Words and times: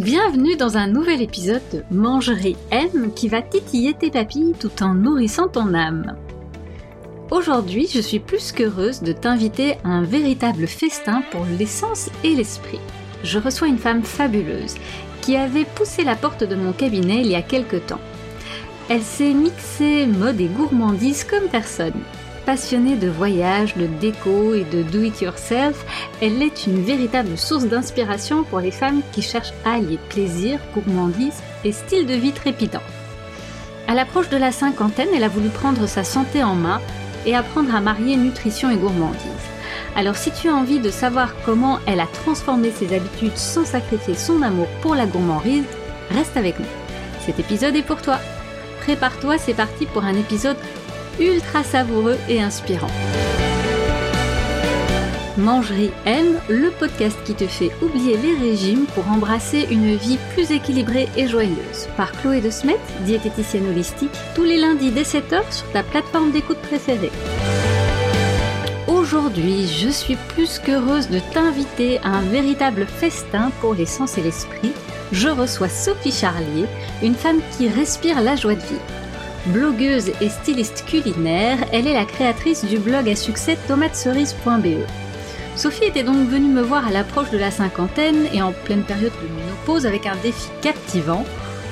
Bienvenue 0.00 0.56
dans 0.56 0.78
un 0.78 0.86
nouvel 0.86 1.20
épisode 1.20 1.60
de 1.74 1.84
Mangerie 1.90 2.56
M 2.70 3.12
qui 3.14 3.28
va 3.28 3.42
titiller 3.42 3.92
tes 3.92 4.10
papilles 4.10 4.54
tout 4.58 4.82
en 4.82 4.94
nourrissant 4.94 5.46
ton 5.46 5.74
âme. 5.74 6.16
Aujourd'hui, 7.30 7.86
je 7.86 8.00
suis 8.00 8.18
plus 8.18 8.50
qu'heureuse 8.52 9.02
de 9.02 9.12
t'inviter 9.12 9.74
à 9.84 9.88
un 9.88 10.02
véritable 10.02 10.66
festin 10.66 11.22
pour 11.30 11.44
l'essence 11.58 12.08
et 12.24 12.34
l'esprit. 12.34 12.80
Je 13.24 13.38
reçois 13.38 13.68
une 13.68 13.76
femme 13.76 14.02
fabuleuse 14.02 14.76
qui 15.20 15.36
avait 15.36 15.66
poussé 15.66 16.02
la 16.02 16.16
porte 16.16 16.44
de 16.44 16.56
mon 16.56 16.72
cabinet 16.72 17.20
il 17.20 17.26
y 17.26 17.34
a 17.34 17.42
quelque 17.42 17.76
temps. 17.76 18.00
Elle 18.88 19.02
s'est 19.02 19.34
mixée 19.34 20.06
mode 20.06 20.40
et 20.40 20.46
gourmandise 20.48 21.24
comme 21.24 21.50
personne. 21.50 22.00
Passionnée 22.46 22.96
de 22.96 23.08
voyage, 23.08 23.76
de 23.76 23.86
déco 23.86 24.54
et 24.54 24.64
de 24.64 24.82
do-it-yourself, 24.82 25.84
elle 26.22 26.42
est 26.42 26.66
une 26.66 26.82
véritable 26.82 27.36
source 27.36 27.66
d'inspiration 27.66 28.44
pour 28.44 28.60
les 28.60 28.70
femmes 28.70 29.02
qui 29.12 29.22
cherchent 29.22 29.52
à 29.64 29.74
allier 29.74 29.98
plaisir, 30.08 30.58
gourmandise 30.74 31.42
et 31.64 31.72
style 31.72 32.06
de 32.06 32.14
vie 32.14 32.32
trépidant. 32.32 32.82
À 33.86 33.94
l'approche 33.94 34.30
de 34.30 34.36
la 34.36 34.52
cinquantaine, 34.52 35.10
elle 35.14 35.24
a 35.24 35.28
voulu 35.28 35.48
prendre 35.48 35.86
sa 35.86 36.02
santé 36.02 36.42
en 36.42 36.54
main 36.54 36.80
et 37.26 37.36
apprendre 37.36 37.74
à 37.74 37.80
marier 37.80 38.16
nutrition 38.16 38.70
et 38.70 38.76
gourmandise. 38.76 39.20
Alors 39.94 40.16
si 40.16 40.30
tu 40.30 40.48
as 40.48 40.54
envie 40.54 40.78
de 40.78 40.90
savoir 40.90 41.34
comment 41.44 41.78
elle 41.86 42.00
a 42.00 42.06
transformé 42.06 42.70
ses 42.70 42.94
habitudes 42.94 43.36
sans 43.36 43.64
sacrifier 43.66 44.14
son 44.14 44.42
amour 44.42 44.66
pour 44.80 44.94
la 44.94 45.06
gourmandise, 45.06 45.64
reste 46.10 46.36
avec 46.36 46.58
nous. 46.58 46.66
Cet 47.26 47.38
épisode 47.38 47.76
est 47.76 47.82
pour 47.82 48.00
toi. 48.00 48.18
Prépare-toi, 48.80 49.36
c'est 49.36 49.54
parti 49.54 49.86
pour 49.86 50.04
un 50.04 50.14
épisode 50.14 50.56
ultra 51.20 51.62
savoureux 51.62 52.16
et 52.28 52.42
inspirant. 52.42 52.90
Mangerie 55.36 55.90
M, 56.04 56.38
le 56.48 56.70
podcast 56.70 57.16
qui 57.24 57.34
te 57.34 57.46
fait 57.46 57.70
oublier 57.82 58.16
les 58.16 58.34
régimes 58.34 58.86
pour 58.94 59.08
embrasser 59.08 59.66
une 59.70 59.94
vie 59.96 60.18
plus 60.34 60.50
équilibrée 60.50 61.08
et 61.16 61.28
joyeuse. 61.28 61.88
Par 61.96 62.12
Chloé 62.12 62.40
de 62.40 62.50
Smet, 62.50 62.78
diététicienne 63.00 63.68
holistique, 63.68 64.10
tous 64.34 64.44
les 64.44 64.58
lundis 64.58 64.90
dès 64.90 65.02
7h 65.02 65.50
sur 65.50 65.70
ta 65.72 65.82
plateforme 65.82 66.32
d'écoute 66.32 66.58
préférée. 66.58 67.12
Aujourd'hui, 68.86 69.66
je 69.66 69.88
suis 69.88 70.16
plus 70.34 70.58
qu'heureuse 70.58 71.08
de 71.08 71.20
t'inviter 71.32 71.98
à 71.98 72.08
un 72.08 72.22
véritable 72.22 72.86
festin 72.86 73.50
pour 73.60 73.74
les 73.74 73.86
sens 73.86 74.18
et 74.18 74.22
l'esprit. 74.22 74.72
Je 75.12 75.28
reçois 75.28 75.68
Sophie 75.68 76.12
Charlier, 76.12 76.66
une 77.02 77.14
femme 77.14 77.40
qui 77.56 77.68
respire 77.68 78.20
la 78.20 78.36
joie 78.36 78.54
de 78.54 78.60
vivre. 78.60 78.99
Blogueuse 79.46 80.12
et 80.20 80.28
styliste 80.28 80.84
culinaire, 80.86 81.58
elle 81.72 81.86
est 81.86 81.94
la 81.94 82.04
créatrice 82.04 82.66
du 82.66 82.78
blog 82.78 83.08
à 83.08 83.16
succès 83.16 83.56
tomatecerise.be. 83.68 84.86
Sophie 85.56 85.84
était 85.84 86.02
donc 86.02 86.28
venue 86.28 86.50
me 86.50 86.60
voir 86.60 86.86
à 86.86 86.90
l'approche 86.90 87.30
de 87.30 87.38
la 87.38 87.50
cinquantaine 87.50 88.26
et 88.34 88.42
en 88.42 88.52
pleine 88.52 88.82
période 88.82 89.12
de 89.22 89.28
ménopause 89.34 89.86
avec 89.86 90.04
un 90.04 90.16
défi 90.22 90.50
captivant, 90.60 91.24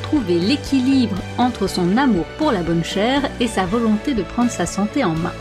trouver 0.03 0.39
l'équilibre 0.39 1.17
entre 1.37 1.67
son 1.67 1.99
amour 1.99 2.25
pour 2.39 2.53
la 2.53 2.63
bonne 2.63 2.85
chair 2.85 3.29
et 3.39 3.47
sa 3.47 3.67
volonté 3.67 4.15
de 4.15 4.23
prendre 4.23 4.51
sa 4.51 4.65
santé 4.65 5.05
en 5.05 5.15
main. 5.15 5.35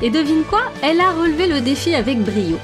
Et 0.00 0.08
devine 0.08 0.44
quoi 0.48 0.62
Elle 0.82 1.00
a 1.00 1.12
relevé 1.12 1.48
le 1.48 1.60
défi 1.60 1.94
avec 1.94 2.18
brio. 2.18 2.58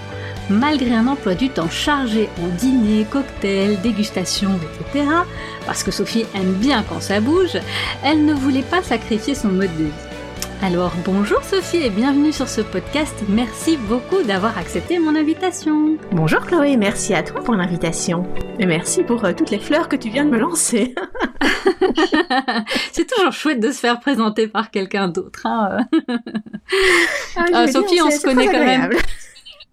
Malgré 0.51 0.95
un 0.95 1.07
emploi 1.07 1.35
du 1.35 1.51
temps 1.51 1.69
chargé 1.69 2.31
en 2.43 2.49
dîner, 2.57 3.05
cocktails, 3.11 3.79
dégustations, 3.83 4.59
etc., 4.93 5.05
parce 5.67 5.83
que 5.83 5.91
Sophie 5.91 6.25
aime 6.35 6.55
bien 6.55 6.83
quand 6.89 7.03
ça 7.03 7.21
bouge, 7.21 7.59
elle 8.03 8.25
ne 8.25 8.33
voulait 8.33 8.63
pas 8.63 8.83
sacrifier 8.83 9.35
son 9.35 9.49
mode 9.49 9.77
de 9.77 9.85
vie. 9.85 10.09
Alors 10.61 10.93
bonjour 11.05 11.45
Sophie 11.45 11.85
et 11.85 11.91
bienvenue 11.91 12.33
sur 12.33 12.49
ce 12.49 12.63
podcast. 12.63 13.15
Merci 13.29 13.77
beaucoup 13.77 14.23
d'avoir 14.23 14.59
accepté 14.59 14.99
mon 14.99 15.15
invitation. 15.15 15.99
Bonjour 16.13 16.41
Chloé, 16.41 16.77
merci 16.77 17.15
à 17.15 17.23
toi 17.23 17.43
pour 17.43 17.55
l'invitation. 17.55 18.27
Et 18.59 18.67
merci 18.67 19.05
pour 19.05 19.25
euh, 19.25 19.33
toutes 19.37 19.51
les 19.51 19.61
fleurs 19.61 19.89
que 19.89 19.97
tu 19.97 20.09
viens 20.09 20.25
de 20.25 20.31
me 20.31 20.39
lancer. 20.39 20.95
C'est 22.93 23.07
toujours 23.07 23.33
chouette 23.33 23.61
de 23.61 23.71
se 23.71 23.79
faire 23.79 24.01
présenter 24.01 24.49
par 24.49 24.71
quelqu'un 24.71 25.09
d'autre. 25.09 25.47
Hein. 25.47 25.87
Ah, 27.37 27.45
ah, 27.55 27.69
Sophie, 27.69 28.03
on 28.03 28.11
se 28.11 28.23
connaît 28.23 28.47
quand 28.47 28.65
même. 28.65 28.91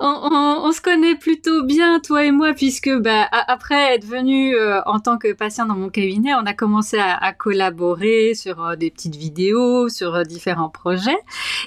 on, 0.00 0.72
se 0.72 0.80
connaît 0.80 1.14
plutôt 1.14 1.64
bien, 1.64 2.00
toi 2.00 2.24
et 2.24 2.30
moi, 2.30 2.52
puisque 2.52 2.90
bah, 2.98 3.26
après 3.30 3.94
être 3.94 4.04
venu 4.04 4.54
euh, 4.54 4.80
en 4.86 5.00
tant 5.00 5.18
que 5.18 5.32
patient 5.32 5.66
dans 5.66 5.76
mon 5.76 5.88
cabinet, 5.88 6.34
on 6.34 6.46
a 6.46 6.54
commencé 6.54 6.98
à, 6.98 7.32
collaborer 7.32 8.34
sur 8.34 8.62
euh, 8.62 8.76
des 8.76 8.90
petites 8.90 9.16
vidéos, 9.16 9.88
sur 9.88 10.14
euh, 10.14 10.22
différents 10.22 10.68
projets. 10.68 11.16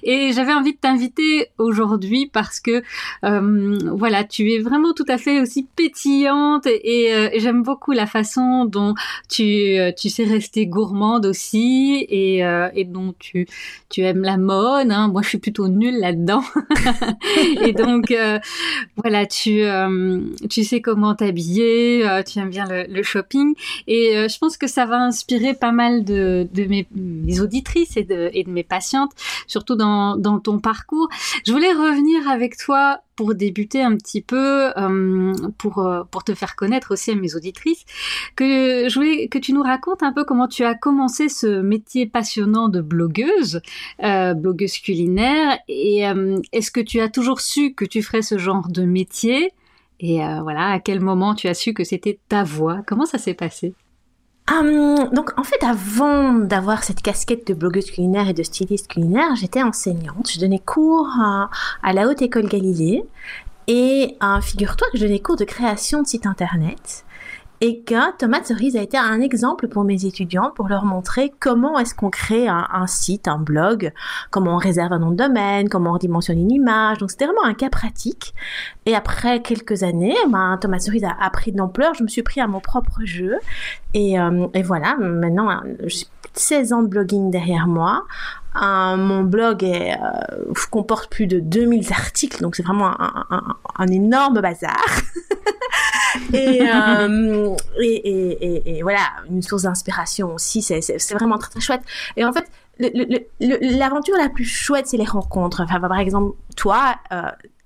Et 0.03 0.31
j'avais 0.33 0.53
envie 0.53 0.73
de 0.73 0.77
t'inviter 0.77 1.47
aujourd'hui 1.57 2.27
parce 2.31 2.59
que 2.59 2.83
voilà, 3.21 4.23
tu 4.23 4.53
es 4.53 4.59
vraiment 4.59 4.93
tout 4.93 5.05
à 5.07 5.17
fait 5.17 5.41
aussi 5.41 5.67
pétillante 5.75 6.65
et, 6.67 7.29
j'aime 7.39 7.63
beaucoup 7.63 7.91
la 7.91 8.05
façon 8.05 8.65
dont 8.65 8.93
tu, 9.29 9.77
tu 9.97 10.09
sais 10.09 10.23
rester 10.23 10.67
gourmande 10.67 11.25
aussi 11.25 12.05
et, 12.09 12.39
et 12.73 12.85
dont 12.85 13.13
tu, 13.17 13.47
tu 13.89 14.01
aimes 14.01 14.23
la 14.23 14.37
mode. 14.37 14.91
Hein. 14.91 15.07
Moi, 15.07 15.21
je 15.21 15.29
suis 15.29 15.37
plutôt 15.37 15.67
nulle 15.67 15.99
là-dedans. 15.99 16.43
et 17.61 17.73
donc, 17.73 18.11
euh, 18.11 18.39
voilà, 18.97 19.25
tu, 19.25 19.61
euh, 19.61 20.19
tu 20.49 20.63
sais 20.63 20.81
comment 20.81 21.15
t'habiller, 21.15 22.07
euh, 22.07 22.23
tu 22.23 22.39
aimes 22.39 22.49
bien 22.49 22.65
le, 22.69 23.03
shopping. 23.03 23.55
Et 23.87 24.27
je 24.29 24.37
pense 24.37 24.57
que 24.57 24.67
ça 24.67 24.85
va 24.85 24.97
inspirer 24.97 25.53
pas 25.53 25.71
mal 25.71 26.03
de, 26.03 26.47
de 26.53 26.65
mes, 26.65 26.87
mes, 26.95 27.39
auditrices 27.39 27.97
et 27.97 28.03
de, 28.03 28.29
et 28.33 28.43
de 28.43 28.49
mes 28.49 28.63
patientes, 28.63 29.11
surtout 29.47 29.75
dans, 29.75 30.15
dans 30.15 30.39
ton 30.39 30.59
parcours. 30.59 31.09
Je 31.45 31.51
voulais 31.51 31.71
revenir 31.71 32.29
avec 32.29 32.57
toi 32.57 33.01
pour 33.19 33.35
débuter 33.35 33.81
un 33.81 33.97
petit 33.97 34.21
peu, 34.21 34.71
euh, 34.77 35.33
pour, 35.57 35.79
euh, 35.79 36.03
pour 36.09 36.23
te 36.23 36.33
faire 36.33 36.55
connaître 36.55 36.93
aussi 36.93 37.11
à 37.11 37.15
mes 37.15 37.35
auditrices, 37.35 37.83
que 38.37 38.87
je 38.87 38.95
voulais 38.95 39.27
que 39.27 39.37
tu 39.37 39.51
nous 39.51 39.61
racontes 39.61 40.03
un 40.03 40.13
peu 40.13 40.23
comment 40.23 40.47
tu 40.47 40.63
as 40.63 40.73
commencé 40.73 41.27
ce 41.27 41.59
métier 41.59 42.05
passionnant 42.05 42.69
de 42.69 42.79
blogueuse, 42.79 43.59
euh, 44.05 44.33
blogueuse 44.33 44.77
culinaire, 44.77 45.59
et 45.67 46.05
est-ce 46.53 46.71
que 46.71 46.79
tu 46.79 47.01
as 47.01 47.09
toujours 47.09 47.41
su 47.41 47.73
que 47.73 47.83
tu 47.83 48.01
ferais 48.01 48.21
ce 48.21 48.37
genre 48.37 48.69
de 48.69 48.83
métier? 48.85 49.51
Et 49.99 50.19
voilà, 50.41 50.67
à 50.69 50.79
quel 50.79 51.01
moment 51.01 51.35
tu 51.35 51.49
as 51.49 51.53
su 51.53 51.73
que 51.73 51.83
c'était 51.83 52.19
ta 52.29 52.45
voix 52.45 52.83
Comment 52.87 53.05
ça 53.05 53.17
s'est 53.17 53.33
passé? 53.33 53.73
Hum, 54.51 55.09
donc 55.13 55.37
en 55.37 55.43
fait, 55.43 55.63
avant 55.63 56.33
d'avoir 56.33 56.83
cette 56.83 57.01
casquette 57.01 57.45
de 57.47 57.53
blogueuse 57.53 57.91
culinaire 57.91 58.27
et 58.29 58.33
de 58.33 58.41
styliste 58.41 58.87
culinaire, 58.87 59.35
j'étais 59.35 59.61
enseignante. 59.61 60.29
Je 60.31 60.39
donnais 60.39 60.59
cours 60.59 61.07
à, 61.19 61.93
la 61.93 62.07
Haute 62.07 62.21
École 62.21 62.47
Galilée 62.47 63.03
et 63.67 64.17
euh, 64.23 64.41
figure-toi 64.41 64.87
que 64.91 64.97
je 64.97 65.05
donnais 65.05 65.19
cours 65.19 65.35
de 65.35 65.45
création 65.45 66.01
de 66.01 66.07
site 66.07 66.25
internet 66.25 67.05
et 67.61 67.81
que 67.81 68.15
Tomate 68.17 68.47
Cerise 68.47 68.75
a 68.77 68.81
été 68.81 68.97
un 68.97 69.19
exemple 69.21 69.67
pour 69.67 69.83
mes 69.83 70.05
étudiants 70.05 70.51
pour 70.55 70.67
leur 70.67 70.85
montrer 70.85 71.31
comment 71.39 71.77
est-ce 71.77 71.93
qu'on 71.93 72.09
crée 72.09 72.47
un, 72.47 72.87
site, 72.87 73.27
un 73.27 73.37
blog, 73.37 73.91
comment 74.31 74.55
on 74.55 74.57
réserve 74.57 74.93
un 74.93 74.99
nom 74.99 75.11
de 75.11 75.17
domaine, 75.17 75.69
comment 75.69 75.93
on 75.93 75.97
dimensionne 75.97 76.39
une 76.39 76.51
image. 76.51 76.99
Donc 76.99 77.11
c'était 77.11 77.25
vraiment 77.25 77.43
un 77.43 77.53
cas 77.53 77.69
pratique. 77.69 78.33
Et 78.85 78.95
après 78.95 79.41
quelques 79.41 79.83
années, 79.83 80.15
ben, 80.29 80.57
Tomate 80.59 80.81
Cerise 80.81 81.03
a, 81.03 81.29
pris 81.29 81.51
de 81.51 81.57
l'ampleur. 81.57 81.93
Je 81.93 82.03
me 82.03 82.07
suis 82.07 82.23
pris 82.23 82.41
à 82.41 82.47
mon 82.47 82.59
propre 82.59 83.01
jeu. 83.03 83.35
Et, 83.93 84.19
euh, 84.19 84.47
et 84.53 84.63
voilà, 84.63 84.95
maintenant, 84.97 85.61
j'ai 85.85 86.05
16 86.33 86.73
ans 86.73 86.81
de 86.81 86.87
blogging 86.87 87.31
derrière 87.31 87.67
moi. 87.67 88.05
Euh, 88.55 88.97
mon 88.97 89.23
blog 89.23 89.63
euh, 89.63 89.95
comporte 90.71 91.11
plus 91.11 91.27
de 91.27 91.39
2000 91.39 91.93
articles, 91.93 92.41
donc 92.41 92.55
c'est 92.55 92.63
vraiment 92.63 92.93
un, 92.99 93.87
énorme 93.87 94.41
bazar. 94.41 94.75
Euh, 96.33 97.55
et, 97.81 97.85
et, 97.85 98.45
et, 98.45 98.77
et, 98.77 98.81
voilà, 98.81 98.99
une 99.29 99.41
source 99.41 99.63
d'inspiration 99.63 100.33
aussi, 100.33 100.61
c'est 100.61 101.13
vraiment 101.13 101.37
très 101.37 101.51
très 101.51 101.59
chouette. 101.59 101.81
Et 102.17 102.25
en 102.25 102.31
fait, 102.31 102.45
l'aventure 102.79 104.15
la 104.17 104.29
plus 104.29 104.45
chouette, 104.45 104.87
c'est 104.87 104.97
les 104.97 105.05
rencontres. 105.05 105.61
Enfin, 105.61 105.79
par 105.79 105.99
exemple, 105.99 106.35
toi, 106.55 106.95
euh, 107.11 107.23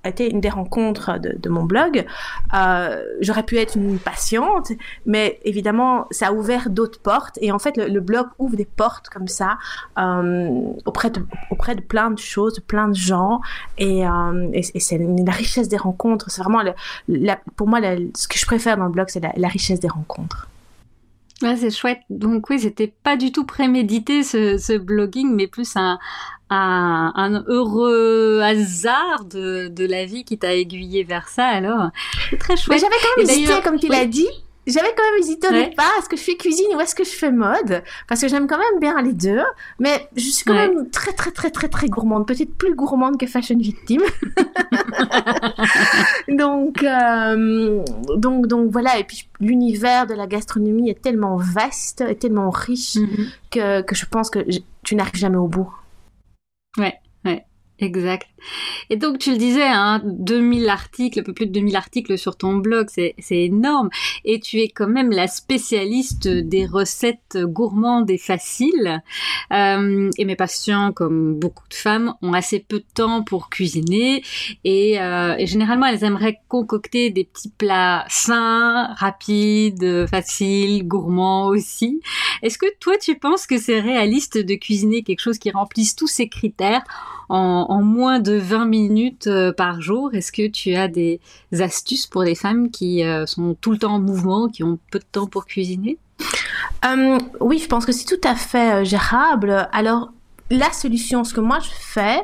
été 0.09 0.29
une 0.29 0.41
des 0.41 0.49
rencontres 0.49 1.19
de, 1.19 1.49
mon 1.49 1.63
blog. 1.63 2.05
Euh, 2.53 3.03
J'aurais 3.21 3.43
pu 3.43 3.57
être 3.57 3.75
une 3.75 3.99
patiente, 3.99 4.71
mais 5.05 5.39
évidemment, 5.43 6.07
ça 6.11 6.27
a 6.27 6.31
ouvert 6.33 6.69
d'autres 6.69 6.99
portes. 6.99 7.37
Et 7.41 7.51
en 7.51 7.59
fait, 7.59 7.77
le, 7.77 7.99
blog 7.99 8.27
ouvre 8.39 8.55
des 8.55 8.65
portes 8.65 9.09
comme 9.09 9.27
ça 9.27 9.57
euh, 9.97 10.49
auprès, 10.85 11.09
de, 11.09 11.25
auprès 11.51 11.75
de 11.75 11.81
plein 11.81 12.11
de 12.11 12.19
choses, 12.19 12.55
de 12.55 12.61
plein 12.61 12.89
de 12.89 12.95
gens. 12.95 13.41
Et, 13.77 14.05
euh, 14.05 14.61
c'est 14.79 14.97
la 14.97 15.31
richesse 15.31 15.69
des 15.69 15.77
rencontres. 15.77 16.29
C'est 16.29 16.41
vraiment, 16.41 16.61
pour 17.55 17.67
moi, 17.67 17.79
ce 18.15 18.27
que 18.27 18.37
je 18.37 18.45
préfère 18.45 18.77
dans 18.77 18.85
le 18.85 18.91
blog, 18.91 19.07
c'est 19.09 19.21
la, 19.21 19.47
richesse 19.47 19.79
des 19.79 19.87
rencontres. 19.87 20.49
Ouais, 21.41 21.55
c'est 21.57 21.71
chouette. 21.71 21.99
Donc 22.09 22.49
oui, 22.49 22.59
c'était 22.59 22.93
pas 23.03 23.17
du 23.17 23.31
tout 23.31 23.45
prémédité 23.45 24.23
ce 24.23 24.77
blogging, 24.77 25.33
mais 25.33 25.47
plus 25.47 25.75
un, 25.75 25.99
un, 26.53 27.43
heureux 27.47 28.41
hasard 28.41 29.25
de, 29.25 29.67
de, 29.67 29.85
la 29.85 30.05
vie 30.05 30.23
qui 30.23 30.37
t'a 30.37 30.53
aiguillé 30.53 31.03
vers 31.03 31.27
ça. 31.27 31.45
Alors, 31.45 31.89
c'est 32.29 32.37
très 32.37 32.55
chouette. 32.57 32.79
J'avais 32.79 32.95
quand 33.01 33.21
même 33.21 33.29
hésité, 33.29 33.53
comme 33.63 33.79
tu 33.79 33.87
l'as 33.87 34.05
dit. 34.05 34.27
j'avais 34.67 34.93
quand 34.95 35.03
même 35.03 35.19
hésité 35.19 35.47
au 35.47 35.51
départ, 35.51 35.91
est-ce 35.99 36.09
que 36.09 36.15
je 36.15 36.21
fais 36.21 36.35
cuisine 36.35 36.67
ou 36.75 36.79
est-ce 36.79 36.95
que 36.95 37.03
je 37.03 37.09
fais 37.09 37.31
mode? 37.31 37.83
Parce 38.07 38.21
que 38.21 38.27
j'aime 38.27 38.47
quand 38.47 38.57
même 38.57 38.79
bien 38.79 39.01
les 39.01 39.13
deux, 39.13 39.43
mais 39.79 40.07
je 40.15 40.29
suis 40.29 40.45
quand 40.45 40.53
même 40.53 40.89
très 40.89 41.11
très 41.11 41.31
très 41.31 41.49
très 41.49 41.67
très 41.67 41.87
gourmande, 41.87 42.25
peut-être 42.27 42.55
plus 42.55 42.75
gourmande 42.75 43.17
que 43.17 43.27
Fashion 43.27 43.57
Victime. 43.57 44.03
donc, 46.29 46.83
euh, 46.83 47.83
donc, 48.15 48.47
donc 48.47 48.71
voilà, 48.71 48.99
et 48.99 49.03
puis 49.03 49.27
l'univers 49.39 50.07
de 50.07 50.13
la 50.13 50.27
gastronomie 50.27 50.89
est 50.89 51.01
tellement 51.01 51.35
vaste 51.35 52.01
et 52.01 52.15
tellement 52.15 52.49
riche 52.49 52.95
mhm. 52.95 53.27
que, 53.51 53.81
que 53.81 53.95
je 53.95 54.05
pense 54.05 54.29
que 54.29 54.39
tu 54.83 54.95
n'arrives 54.95 55.15
jamais 55.15 55.37
au 55.37 55.47
bout. 55.47 55.69
Ouais, 56.77 56.99
ouais. 57.25 57.45
Exact. 57.79 58.27
Et 58.89 58.95
donc 58.95 59.19
tu 59.19 59.31
le 59.31 59.37
disais, 59.37 59.63
hein, 59.65 60.01
2000 60.03 60.69
articles, 60.69 61.19
un 61.19 61.23
peu 61.23 61.33
plus 61.33 61.47
de 61.47 61.51
2000 61.51 61.75
articles 61.75 62.17
sur 62.17 62.35
ton 62.35 62.55
blog, 62.55 62.87
c'est 62.89 63.15
énorme. 63.29 63.89
Et 64.25 64.39
tu 64.39 64.59
es 64.59 64.69
quand 64.69 64.87
même 64.87 65.11
la 65.11 65.27
spécialiste 65.27 66.27
des 66.27 66.65
recettes 66.65 67.37
gourmandes 67.37 68.09
et 68.09 68.17
faciles. 68.17 69.01
Euh, 69.51 70.09
et 70.17 70.25
mes 70.25 70.35
patients, 70.35 70.91
comme 70.91 71.35
beaucoup 71.35 71.67
de 71.69 71.73
femmes, 71.73 72.13
ont 72.21 72.33
assez 72.33 72.59
peu 72.59 72.79
de 72.79 72.85
temps 72.93 73.23
pour 73.23 73.49
cuisiner. 73.49 74.23
Et, 74.63 74.99
euh, 75.01 75.35
et 75.37 75.47
généralement, 75.47 75.85
elles 75.85 76.03
aimeraient 76.03 76.39
concocter 76.47 77.09
des 77.09 77.23
petits 77.23 77.51
plats 77.57 78.05
sains, 78.09 78.93
rapides, 78.95 80.07
faciles, 80.07 80.87
gourmands 80.87 81.47
aussi. 81.47 82.01
Est-ce 82.41 82.57
que 82.57 82.65
toi, 82.79 82.97
tu 82.97 83.17
penses 83.17 83.47
que 83.47 83.57
c'est 83.57 83.79
réaliste 83.79 84.37
de 84.37 84.55
cuisiner 84.55 85.03
quelque 85.03 85.21
chose 85.21 85.39
qui 85.39 85.51
remplisse 85.51 85.95
tous 85.95 86.07
ces 86.07 86.27
critères 86.27 86.83
en, 87.29 87.81
moins 87.81 88.19
de 88.19 88.32
20 88.37 88.65
minutes 88.65 89.27
euh, 89.27 89.51
par 89.51 89.81
jour. 89.81 90.13
Est-ce 90.13 90.31
que 90.31 90.47
tu 90.47 90.75
as 90.75 90.87
des 90.87 91.19
astuces 91.59 92.07
pour 92.07 92.23
les 92.23 92.35
femmes 92.35 92.69
qui 92.69 93.03
euh, 93.03 93.25
sont 93.25 93.55
tout 93.59 93.71
le 93.71 93.77
temps 93.77 93.95
en 93.95 93.99
mouvement, 93.99 94.47
qui 94.47 94.63
ont 94.63 94.79
peu 94.91 94.99
de 94.99 95.05
temps 95.11 95.27
pour 95.27 95.45
cuisiner? 95.45 95.97
Euh, 96.85 97.17
Oui, 97.39 97.59
je 97.59 97.67
pense 97.67 97.85
que 97.85 97.91
c'est 97.91 98.05
tout 98.05 98.27
à 98.27 98.35
fait 98.35 98.85
gérable. 98.85 99.67
Alors, 99.71 100.11
la 100.49 100.71
solution, 100.71 101.23
ce 101.23 101.33
que 101.33 101.41
moi 101.41 101.59
je 101.59 101.69
fais, 101.71 102.21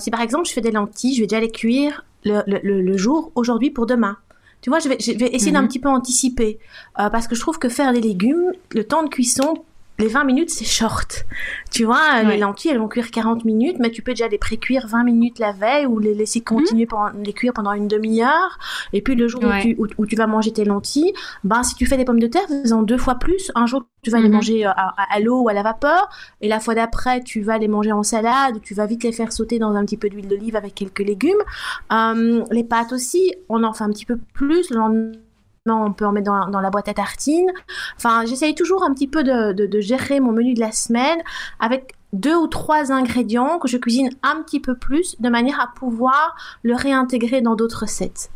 c'est 0.00 0.10
par 0.10 0.20
exemple, 0.20 0.46
je 0.46 0.52
fais 0.52 0.60
des 0.60 0.72
lentilles, 0.72 1.14
je 1.14 1.20
vais 1.20 1.26
déjà 1.26 1.40
les 1.40 1.50
cuire 1.50 2.04
le, 2.24 2.96
jour 2.96 3.32
aujourd'hui 3.34 3.70
pour 3.70 3.86
demain. 3.86 4.16
Tu 4.60 4.70
vois, 4.70 4.78
je 4.78 4.88
vais, 4.88 4.96
essayer 4.96 5.52
d'un 5.52 5.62
mhm. 5.62 5.68
petit 5.68 5.78
peu 5.78 5.88
anticiper 5.88 6.58
parce 6.96 7.28
que 7.28 7.34
je 7.34 7.40
trouve 7.40 7.58
que 7.58 7.68
faire 7.68 7.92
des 7.92 8.00
légumes, 8.00 8.52
le 8.72 8.84
temps 8.84 9.04
de 9.04 9.08
cuisson 9.08 9.54
les 10.02 10.08
20 10.08 10.24
minutes, 10.24 10.50
c'est 10.50 10.64
short. 10.64 11.24
Tu 11.70 11.84
vois, 11.84 12.22
les 12.24 12.36
lentilles, 12.36 12.72
elles 12.72 12.78
vont 12.78 12.88
cuire 12.88 13.10
40 13.10 13.44
minutes, 13.44 13.76
mais 13.78 13.90
tu 13.90 14.02
peux 14.02 14.12
déjà 14.12 14.26
les 14.26 14.36
pré-cuire 14.36 14.86
20 14.88 15.04
minutes 15.04 15.38
la 15.38 15.52
veille 15.52 15.86
ou 15.86 16.00
les 16.00 16.12
laisser 16.12 16.40
continuer 16.40 16.86
pendant, 16.86 17.16
les 17.24 17.32
cuire 17.32 17.52
pendant 17.52 17.72
une 17.72 17.86
demi-heure. 17.86 18.58
Et 18.92 19.00
puis 19.00 19.14
le 19.14 19.28
jour 19.28 19.42
où, 19.78 20.06
tu, 20.06 20.16
vas 20.16 20.26
manger 20.26 20.52
tes 20.52 20.64
lentilles, 20.64 21.12
ben, 21.44 21.62
si 21.62 21.76
tu 21.76 21.86
fais 21.86 21.96
des 21.96 22.04
pommes 22.04 22.18
de 22.18 22.26
terre, 22.26 22.46
faisant 22.48 22.82
deux 22.82 22.98
fois 22.98 23.14
plus. 23.14 23.52
Un 23.54 23.66
jour, 23.66 23.84
tu 24.02 24.10
vas 24.10 24.18
les 24.18 24.28
mhm. 24.28 24.34
manger 24.34 24.66
euh, 24.66 24.70
à, 24.74 25.20
l'eau 25.20 25.42
ou 25.42 25.48
à 25.48 25.52
la 25.52 25.62
vapeur. 25.62 26.08
Et 26.40 26.48
la 26.48 26.58
fois 26.58 26.74
d'après, 26.74 27.22
tu 27.22 27.40
vas 27.40 27.58
les 27.58 27.68
manger 27.68 27.92
en 27.92 28.02
salade 28.02 28.56
ou 28.56 28.58
tu 28.58 28.74
vas 28.74 28.86
vite 28.86 29.04
les 29.04 29.12
faire 29.12 29.32
sauter 29.32 29.60
dans 29.60 29.74
un 29.74 29.84
petit 29.84 29.96
peu 29.96 30.08
d'huile 30.08 30.26
d'olive 30.26 30.56
avec 30.56 30.74
quelques 30.74 30.98
légumes. 31.00 31.42
Euh, 31.92 32.44
les 32.50 32.64
pâtes 32.64 32.92
aussi, 32.92 33.32
on 33.48 33.62
en 33.62 33.72
fait 33.72 33.84
un 33.84 33.90
petit 33.90 34.06
peu 34.06 34.18
plus. 34.34 34.70
Le 34.70 34.76
lendemain, 34.76 35.12
on 35.70 35.92
peut 35.92 36.06
en 36.06 36.12
mettre 36.12 36.48
dans, 36.48 36.60
la 36.60 36.70
boîte 36.70 36.88
à 36.88 36.94
tartines. 36.94 37.50
Enfin, 37.96 38.24
j'essaye 38.26 38.54
toujours 38.54 38.82
un 38.82 38.92
petit 38.92 39.08
peu 39.08 39.22
de, 39.22 39.80
gérer 39.80 40.20
mon 40.20 40.32
menu 40.32 40.54
de 40.54 40.60
la 40.60 40.72
semaine 40.72 41.18
avec 41.60 41.94
deux 42.12 42.36
ou 42.36 42.46
trois 42.46 42.92
ingrédients 42.92 43.58
que 43.58 43.68
je 43.68 43.78
cuisine 43.78 44.10
un 44.22 44.42
petit 44.42 44.60
peu 44.60 44.76
plus 44.76 45.16
de 45.20 45.28
manière 45.28 45.60
à 45.60 45.68
pouvoir 45.74 46.36
le 46.62 46.74
réintégrer 46.74 47.40
dans 47.40 47.54
d'autres 47.54 47.82
recettes. 47.82 48.30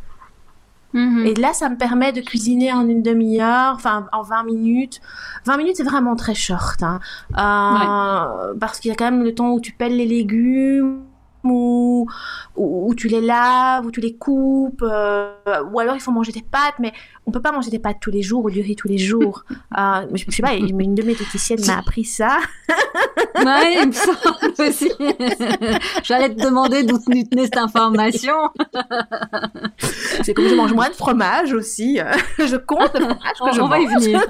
Mm-hmm. 0.94 1.26
Et 1.26 1.34
là, 1.34 1.52
ça 1.52 1.68
me 1.68 1.76
permet 1.76 2.12
de 2.12 2.20
cuisiner 2.20 2.72
en 2.72 2.88
une 2.88 3.02
demi-heure, 3.02 3.74
enfin 3.74 4.06
en 4.12 4.22
20 4.22 4.44
minutes. 4.44 5.00
20 5.44 5.56
minutes, 5.58 5.76
c'est 5.76 5.84
vraiment 5.84 6.16
très 6.16 6.34
short. 6.34 6.82
Hein. 6.82 7.00
Euh, 7.32 8.54
parce 8.58 8.80
qu'il 8.80 8.88
y 8.88 8.92
a 8.92 8.96
quand 8.96 9.10
même 9.10 9.22
le 9.22 9.34
temps 9.34 9.50
où 9.50 9.60
tu 9.60 9.72
pelles 9.72 9.96
les 9.96 10.06
légumes, 10.06 11.02
ou, 11.50 12.06
ou, 12.56 12.94
tu 12.94 13.08
les 13.08 13.20
laves, 13.20 13.86
ou 13.86 13.90
tu 13.90 14.00
les 14.00 14.16
coupes, 14.16 14.82
euh, 14.82 15.32
ou 15.70 15.78
alors 15.78 15.94
il 15.94 16.00
faut 16.00 16.12
manger 16.12 16.32
des 16.32 16.42
pâtes, 16.42 16.74
mais 16.78 16.92
on 17.26 17.30
peut 17.30 17.42
pas 17.42 17.52
manger 17.52 17.70
des 17.70 17.78
pâtes 17.78 17.98
tous 18.00 18.10
les 18.10 18.22
jours 18.22 18.44
ou 18.44 18.50
du 18.50 18.60
riz 18.60 18.76
tous 18.76 18.88
les 18.88 18.98
jours. 18.98 19.44
euh, 19.78 20.06
je, 20.14 20.30
sais 20.30 20.42
pas, 20.42 20.54
une 20.54 20.94
de 20.94 21.02
mes 21.02 21.14
diététiciennes 21.14 21.64
m'a 21.66 21.78
appris 21.78 22.04
ça. 22.04 22.38
ouais, 23.36 23.74
il 23.82 23.88
me 23.88 23.92
semble 23.92 24.52
aussi. 24.58 24.90
J'allais 26.02 26.34
te 26.34 26.42
demander 26.42 26.82
d'où 26.84 26.98
tu 26.98 27.28
tenais 27.28 27.44
cette 27.44 27.58
information. 27.58 28.34
C'est 30.22 30.34
comme 30.34 30.48
je 30.48 30.54
mange 30.54 30.72
moins 30.72 30.88
de 30.88 30.94
fromage 30.94 31.52
aussi. 31.52 31.98
Je 32.38 32.56
compte 32.56 32.94
le 32.94 33.00
fromage 33.00 33.38
que 33.38 33.44
on, 33.44 33.52
je 33.52 33.60
on 33.60 33.68
va 33.68 33.80
y 33.80 33.86
venir. 33.86 34.22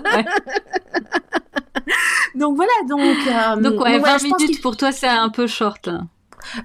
donc 2.35 2.57
voilà, 2.57 2.73
donc. 2.89 3.01
Euh, 3.01 3.57
donc 3.61 3.81
ouais, 3.81 3.99
20 3.99 4.23
minutes 4.23 4.63
pour 4.63 4.77
toi 4.77 4.93
c'est 4.93 5.09
un 5.09 5.29
peu 5.29 5.47
short. 5.47 5.87
Là. 5.87 6.03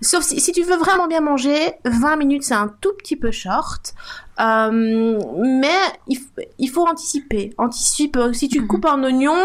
Sauf 0.02 0.24
si, 0.24 0.40
si, 0.40 0.52
tu 0.52 0.64
veux 0.64 0.78
vraiment 0.78 1.08
bien 1.08 1.22
manger, 1.22 1.74
20 1.86 2.16
minutes 2.16 2.44
c'est 2.44 2.54
un 2.54 2.74
tout 2.82 2.94
petit 2.98 3.16
peu 3.16 3.32
short. 3.32 3.94
Euh, 4.40 5.20
mais 5.38 5.78
il, 6.08 6.18
faut 6.18 6.31
anticiper. 6.78 7.54
Anticipe. 7.58 8.18
Euh, 8.18 8.34
si 8.34 8.48
tu 8.48 8.62
mhm. 8.62 8.68
coupes 8.68 8.86
un 8.86 9.04
oignon 9.04 9.36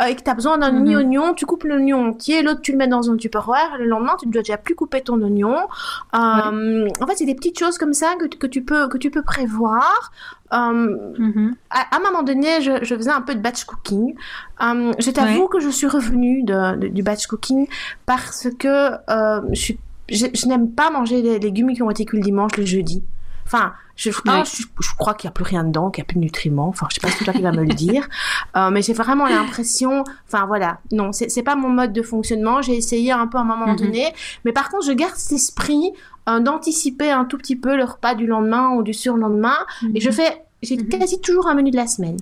euh, 0.00 0.04
et 0.04 0.16
que 0.16 0.22
tu 0.22 0.30
as 0.30 0.34
besoin 0.34 0.58
d'un 0.58 0.72
demi-oignon, 0.72 1.34
tu 1.34 1.46
coupes 1.46 1.64
l'oignon 1.64 2.08
entier, 2.08 2.42
l'autre 2.42 2.60
tu 2.62 2.72
le 2.72 2.78
mets 2.78 2.88
dans 2.88 3.10
un 3.10 3.16
tupperware. 3.16 3.78
Le 3.78 3.86
lendemain, 3.86 4.16
tu 4.18 4.26
ne 4.26 4.32
dois 4.32 4.42
déjà 4.42 4.56
plus 4.56 4.74
couper 4.74 5.00
ton 5.00 5.20
oignon. 5.22 5.56
En 6.12 7.06
fait, 7.06 7.16
c'est 7.16 7.26
des 7.26 7.34
petites 7.34 7.58
choses 7.58 7.78
comme 7.78 7.92
ça 7.92 8.14
que, 8.16 8.26
que, 8.26 8.46
tu 8.46 8.62
peux 8.62 8.88
que 8.88 8.98
tu 8.98 9.10
peux 9.10 9.22
prévoir. 9.22 10.12
Mhm. 10.52 11.54
à, 11.70 11.96
un 11.96 12.00
moment 12.00 12.24
donné, 12.24 12.60
je, 12.60 12.82
je, 12.82 12.94
faisais 12.96 13.10
un 13.10 13.20
peu 13.20 13.36
de 13.36 13.40
batch 13.40 13.64
cooking. 13.64 14.14
je 14.60 15.10
t'avoue 15.10 15.46
que 15.46 15.60
je 15.60 15.68
suis 15.68 15.86
revenue 15.86 16.42
de, 16.42 16.88
du 16.88 17.02
batch 17.02 17.26
cooking 17.26 17.68
parce 18.06 18.48
que 18.58 18.90
je, 19.52 19.74
je, 20.08 20.26
je 20.34 20.46
n'aime 20.46 20.70
pas 20.72 20.90
manger 20.90 21.22
les 21.22 21.38
légumes 21.38 21.72
qui 21.72 21.82
ont 21.82 21.90
été 21.90 22.04
cuits 22.04 22.18
le 22.18 22.24
dimanche 22.24 22.56
le 22.56 22.64
jeudi. 22.64 23.04
Enfin, 23.52 23.72
je, 24.00 24.10
je, 24.10 24.94
crois 24.96 25.12
qu'il 25.14 25.28
n'y 25.28 25.32
a 25.32 25.34
plus 25.34 25.44
rien 25.44 25.62
dedans, 25.62 25.90
qu'il 25.90 26.00
n'y 26.02 26.06
a 26.06 26.08
plus 26.08 26.16
de 26.16 26.20
nutriments. 26.20 26.68
Enfin, 26.68 26.86
je 26.88 26.94
sais 26.94 27.00
pas 27.00 27.10
si 27.10 27.22
toi 27.22 27.34
qui 27.34 27.42
va 27.42 27.52
me 27.52 27.64
le 27.64 27.74
dire. 27.74 28.08
Euh, 28.56 28.70
mais 28.70 28.82
j'ai 28.82 28.94
vraiment 28.94 29.26
l'impression, 29.26 30.02
enfin 30.26 30.44
voilà, 30.46 30.80
non, 30.90 31.12
c'est 31.12 31.42
pas 31.42 31.54
mon 31.54 31.68
mode 31.68 31.92
de 31.92 32.02
fonctionnement. 32.02 32.62
J'ai 32.62 32.76
essayé 32.76 33.12
un 33.12 33.28
peu 33.28 33.38
à 33.38 33.42
un 33.42 33.44
moment 33.44 33.68
mhm. 33.68 33.76
donné. 33.76 34.12
Mais 34.44 34.52
par 34.52 34.70
contre, 34.70 34.86
je 34.86 34.92
garde 34.92 35.14
cet 35.14 35.32
esprit 35.32 35.92
euh, 36.28 36.40
d'anticiper 36.40 37.10
un 37.10 37.24
tout 37.24 37.38
petit 37.38 37.54
peu 37.54 37.76
le 37.76 37.84
repas 37.84 38.14
du 38.14 38.26
lendemain 38.26 38.70
ou 38.70 38.82
du 38.82 38.92
surlendemain. 38.92 39.56
Et 39.94 40.00
je 40.00 40.08
mhm. 40.08 40.14
fais, 40.14 40.42
j'ai 40.62 40.76
mhm. 40.76 40.88
quasi 40.88 41.20
toujours 41.20 41.46
un 41.46 41.54
menu 41.54 41.70
de 41.70 41.76
la 41.76 41.86
semaine. 41.86 42.16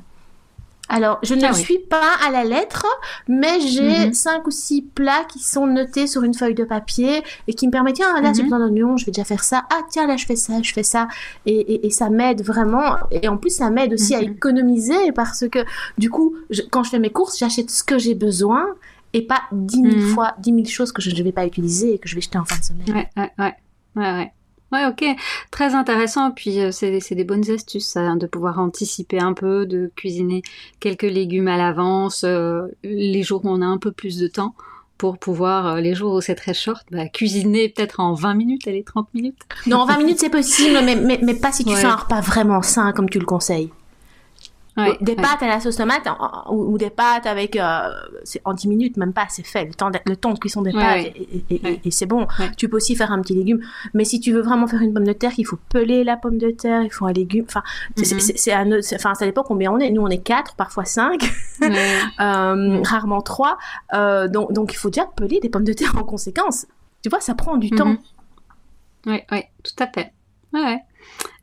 Alors, 0.88 1.19
je 1.23 1.35
ne 1.35 1.44
ah 1.44 1.52
suis 1.52 1.79
pas 1.79 2.14
à 2.26 2.31
la 2.31 2.44
lettre, 2.44 2.87
mais 3.29 3.61
j'ai 3.61 4.06
mhm. 4.06 4.14
cinq 4.14 4.46
ou 4.46 4.50
six 4.50 4.82
plats 4.82 5.25
qui 5.25 5.38
sont 5.38 5.67
notés 5.67 6.06
sur 6.06 6.23
une 6.23 6.35
feuille 6.35 6.55
de 6.55 6.64
papier 6.64 7.23
et 7.46 7.55
qui 7.55 7.67
me 7.67 7.73
permettent, 7.73 7.96
tiens, 7.96 8.20
là, 8.20 8.32
j'ai 8.32 8.43
mhm. 8.43 8.49
besoin 8.49 8.58
d'oignons, 8.58 8.96
je 8.96 9.05
vais 9.05 9.12
déjà 9.12 9.25
faire 9.25 9.44
ça. 9.44 9.64
Ah, 9.70 9.82
tiens, 9.90 10.06
là, 10.06 10.17
je 10.17 10.25
fais 10.25 10.37
ça, 10.37 10.62
je 10.62 10.72
fais 10.72 10.82
ça. 10.82 11.08
Et, 11.46 11.86
et, 11.86 11.91
ça 11.91 12.08
m'aide 12.08 12.43
vraiment. 12.43 12.96
Et 13.10 13.29
en 13.29 13.36
plus, 13.36 13.51
ça 13.51 13.70
m'aide 13.70 13.93
aussi 13.93 14.15
à 14.15 14.22
mhm. 14.22 14.32
économiser 14.32 15.13
parce 15.13 15.46
que, 15.48 15.60
du 15.98 16.10
coup, 16.10 16.36
quand 16.70 16.82
je 16.84 16.91
fais 16.91 16.98
mes 16.98 17.10
courses, 17.10 17.39
j'achète 17.39 17.70
ce 17.70 17.84
que 17.84 17.98
j'ai 17.98 18.15
besoin 18.15 18.65
et 19.13 19.22
pas 19.22 19.43
dix 19.53 19.82
mille 19.82 20.01
fois, 20.01 20.34
dix 20.39 20.53
mille 20.53 20.69
choses 20.69 20.93
que 20.93 21.03
je 21.03 21.10
ne 21.10 21.22
vais 21.22 21.32
pas 21.32 21.46
utiliser 21.46 21.94
et 21.94 21.98
que 21.98 22.08
je 22.08 22.15
vais 22.15 22.20
jeter 22.20 22.39
en 22.39 22.44
fin 22.44 22.58
de 22.58 22.65
semaine. 22.65 22.86
Ouais, 22.89 23.08
ouais, 23.17 23.31
ouais. 23.39 23.55
ouais, 23.96 24.13
ouais. 24.13 24.32
Ouais, 24.72 24.84
ok, 24.87 25.05
très 25.51 25.75
intéressant. 25.75 26.31
Puis 26.31 26.60
euh, 26.60 26.70
c'est 26.72 27.15
des 27.15 27.25
bonnes 27.25 27.51
astuces, 27.51 27.87
ça, 27.87 28.01
hein, 28.01 28.17
de 28.17 28.27
pouvoir 28.27 28.58
anticiper 28.58 29.19
un 29.19 29.32
peu, 29.32 29.67
de 29.67 29.91
cuisiner 29.96 30.43
quelques 30.81 31.03
légumes 31.03 31.48
à 31.48 31.56
l'avance, 31.56 32.25
euh, 32.25 32.67
les 32.82 33.22
jours 33.22 33.44
où 33.44 33.48
on 33.48 33.63
a 33.63 33.67
un 33.67 33.79
peu 33.79 33.93
plus 33.93 34.19
de 34.19 34.27
temps 34.27 34.55
pour 34.98 35.17
pouvoir, 35.17 35.67
euh, 35.67 35.81
les 35.81 35.94
jours 35.94 36.15
où 36.15 36.20
c'est 36.20 36.34
très 36.34 36.55
short, 36.55 36.84
bah, 36.91 37.08
cuisiner 37.08 37.69
peut-être 37.69 38.01
en 38.01 38.15
20 38.15 38.34
minutes, 38.34 38.67
allez, 38.67 38.82
30 38.82 39.08
minutes. 39.15 39.39
Non, 39.67 39.79
en 39.79 39.87
20 39.87 39.98
minutes 39.98 40.19
c'est 40.19 40.29
possible, 40.29 40.77
mais, 40.84 40.96
mais, 40.96 41.20
mais, 41.22 41.34
pas 41.34 41.53
si 41.53 41.65
tu 41.65 41.75
fais 41.75 41.84
un 41.84 41.96
repas 41.96 42.20
vraiment 42.20 42.63
sain 42.63 42.93
comme 42.93 43.08
tu 43.08 43.19
le 43.19 43.27
conseilles 43.27 43.70
des 45.01 45.17
pâtes 45.17 45.43
à 45.43 45.47
la 45.47 45.61
sauce 45.61 45.77
tomate 45.77 46.08
ou, 46.51 46.79
des 46.79 46.91
pâtes 46.91 47.27
avec 47.27 47.56
euh, 47.56 47.91
en 48.44 48.55
10 48.55 48.69
minutes 48.69 48.97
même 48.97 49.13
pas 49.13 49.27
c'est 49.29 49.47
fait. 49.47 49.65
Le 49.65 49.75
temps 49.75 49.91
de, 49.91 49.99
le 50.06 50.17
temps 50.17 50.32
de 50.32 50.39
cuisson 50.39 50.63
des 50.63 50.73
pâtes 50.73 51.06
et, 51.51 51.91
c'est 51.91 52.06
bon. 52.06 52.27
Tu 52.56 52.69
peux 52.69 52.77
aussi 52.77 52.97
faire 52.97 53.13
un 53.13 53.20
petit 53.20 53.35
légume. 53.35 53.61
Mais 53.94 54.05
si 54.05 54.20
tu 54.20 54.32
veux 54.32 54.41
vraiment 54.41 54.67
faire 54.67 54.81
une 54.81 54.93
pomme 54.94 55.06
de 55.06 55.13
terre 55.13 55.32
il 55.39 55.44
faut 55.44 55.58
peler 55.69 56.05
la 56.05 56.17
pomme 56.17 56.39
de 56.39 56.51
terre 56.51 56.82
il 56.82 56.91
faut 56.91 57.06
un 57.06 57.13
légume. 57.13 57.44
Enfin 57.47 57.63
c'est 57.97 58.55
mhm. 58.55 58.81
enfin 58.94 59.15
ça 59.15 59.25
dépend 59.25 59.43
combien 59.43 59.73
on 59.73 59.79
est. 59.79 59.91
Nous 59.91 60.03
on 60.03 60.08
est 60.08 60.23
quatre 60.23 60.55
parfois 60.55 60.85
cinq. 60.85 61.31
Euh, 62.20 62.82
rarement 62.82 63.20
trois. 63.20 63.58
Euh, 63.93 64.29
donc 64.29 64.53
donc 64.53 64.73
il 64.73 64.77
faut 64.77 64.91
déjà 64.91 65.06
peler 65.06 65.41
des 65.41 65.49
pommes 65.49 65.65
de 65.65 65.73
terre 65.73 65.94
en 65.97 66.05
conséquence. 66.05 66.67
Tu 67.03 67.08
vois 67.08 67.20
ça 67.20 67.35
prend 67.35 67.56
du 67.56 67.70
temps. 67.70 67.97
Oui 69.06 69.20
oui 69.31 69.43
tout 69.63 69.82
à 69.82 69.87
fait. 69.87 70.13
Ouais. 70.53 70.79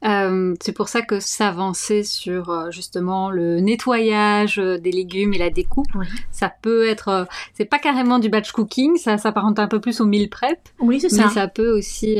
Euh, 0.05 0.53
c'est 0.61 0.71
pour 0.71 0.87
ça 0.87 1.01
que 1.01 1.19
s'avancer 1.19 2.03
sur 2.03 2.49
euh, 2.49 2.69
justement 2.71 3.31
le 3.31 3.59
nettoyage 3.59 4.59
euh, 4.59 4.77
des 4.77 4.91
légumes 4.91 5.33
et 5.33 5.37
la 5.37 5.49
découpe, 5.49 5.91
ça 6.31 6.53
peut 6.61 6.87
être, 6.87 7.27
c'est 7.53 7.65
pas 7.65 7.79
carrément 7.79 8.19
du 8.19 8.29
batch 8.29 8.51
cooking, 8.51 8.97
ça 8.97 9.17
s'apparente 9.17 9.57
un 9.57 9.67
peu 9.67 9.79
plus 9.79 10.01
au 10.01 10.05
meal 10.05 10.29
prep. 10.29 10.59
Oui, 10.79 10.99
c'est 10.99 11.09
ça. 11.09 11.25
Mais 11.25 11.33
ça 11.33 11.47
peut 11.47 11.71
aussi, 11.71 12.17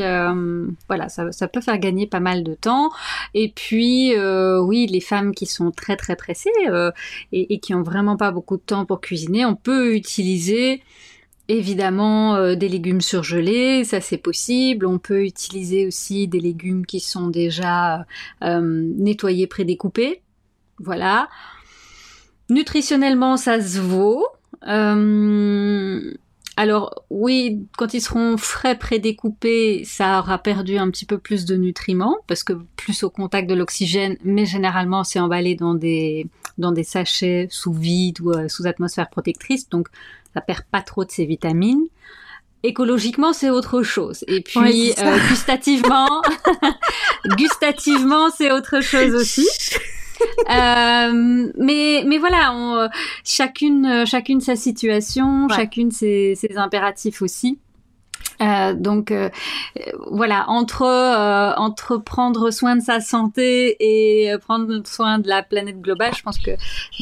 voilà, 0.88 1.08
ça, 1.08 1.30
ça, 1.32 1.48
peut 1.48 1.60
faire 1.60 1.78
gagner 1.78 2.06
pas 2.06 2.20
mal 2.20 2.42
de 2.42 2.54
temps. 2.54 2.90
Et 3.34 3.52
puis, 3.54 4.14
oui, 4.18 4.86
les 4.86 5.00
femmes 5.00 5.34
qui 5.34 5.46
sont 5.46 5.70
très 5.70 5.96
très 5.96 6.16
pressées 6.16 6.50
et, 7.32 7.54
et, 7.54 7.58
qui 7.60 7.74
ont 7.74 7.82
vraiment 7.82 8.16
pas 8.16 8.30
beaucoup 8.30 8.56
de 8.56 8.62
temps 8.62 8.84
pour 8.84 9.00
cuisiner, 9.00 9.44
on 9.44 9.54
peut 9.54 9.94
utiliser 9.94 10.82
Évidemment, 11.48 12.34
euh, 12.34 12.56
des 12.56 12.68
légumes 12.68 13.00
surgelés, 13.00 13.84
ça 13.84 14.00
c'est 14.00 14.18
possible. 14.18 14.84
On 14.84 14.98
peut 14.98 15.24
utiliser 15.24 15.86
aussi 15.86 16.26
des 16.26 16.40
légumes 16.40 16.84
qui 16.84 16.98
sont 16.98 17.28
déjà 17.28 18.04
euh, 18.42 18.60
nettoyés, 18.96 19.46
prédécoupés. 19.46 20.22
Voilà. 20.78 21.28
Nutritionnellement, 22.50 23.36
ça 23.36 23.60
se 23.60 23.78
vaut. 23.78 24.26
Euh, 24.66 26.14
alors 26.56 27.04
oui, 27.10 27.66
quand 27.76 27.92
ils 27.92 28.00
seront 28.00 28.36
frais 28.38 28.78
prédécoupés, 28.78 29.84
ça 29.84 30.20
aura 30.20 30.38
perdu 30.38 30.78
un 30.78 30.90
petit 30.90 31.04
peu 31.04 31.18
plus 31.18 31.44
de 31.44 31.56
nutriments 31.56 32.16
parce 32.26 32.44
que 32.44 32.54
plus 32.76 33.02
au 33.02 33.10
contact 33.10 33.48
de 33.48 33.54
l'oxygène, 33.54 34.16
mais 34.24 34.46
généralement 34.46 35.04
c'est 35.04 35.20
emballé 35.20 35.54
dans 35.54 35.74
des 35.74 36.26
dans 36.56 36.72
des 36.72 36.84
sachets 36.84 37.48
sous 37.50 37.74
vide 37.74 38.20
ou 38.20 38.32
sous 38.48 38.66
atmosphère 38.66 39.10
protectrice, 39.10 39.68
donc 39.68 39.88
ça 40.32 40.40
perd 40.40 40.62
pas 40.70 40.82
trop 40.82 41.04
de 41.04 41.10
ses 41.10 41.26
vitamines. 41.26 41.86
Écologiquement, 42.62 43.32
c'est 43.32 43.50
autre 43.50 43.82
chose. 43.82 44.24
Et 44.26 44.40
puis 44.40 44.92
euh, 44.98 45.18
gustativement, 45.28 46.22
gustativement, 47.36 48.30
c'est 48.30 48.50
autre 48.50 48.80
chose 48.80 49.14
aussi. 49.14 49.46
Euh, 50.48 51.50
mais 51.58 52.04
mais 52.06 52.18
voilà, 52.18 52.52
on, 52.54 52.88
chacune 53.24 54.06
chacune 54.06 54.40
sa 54.40 54.54
situation, 54.54 55.48
chacune 55.48 55.90
ses, 55.90 56.34
ses 56.36 56.56
impératifs 56.56 57.20
aussi. 57.20 57.58
Euh, 58.42 58.74
donc 58.74 59.10
euh, 59.12 59.30
voilà, 60.10 60.44
entre 60.48 60.82
euh, 60.82 61.54
entre 61.56 61.96
prendre 61.96 62.50
soin 62.50 62.76
de 62.76 62.82
sa 62.82 63.00
santé 63.00 63.76
et 63.80 64.36
prendre 64.38 64.82
soin 64.86 65.18
de 65.18 65.28
la 65.28 65.42
planète 65.42 65.80
globale, 65.80 66.14
je 66.14 66.22
pense 66.22 66.38
que 66.38 66.50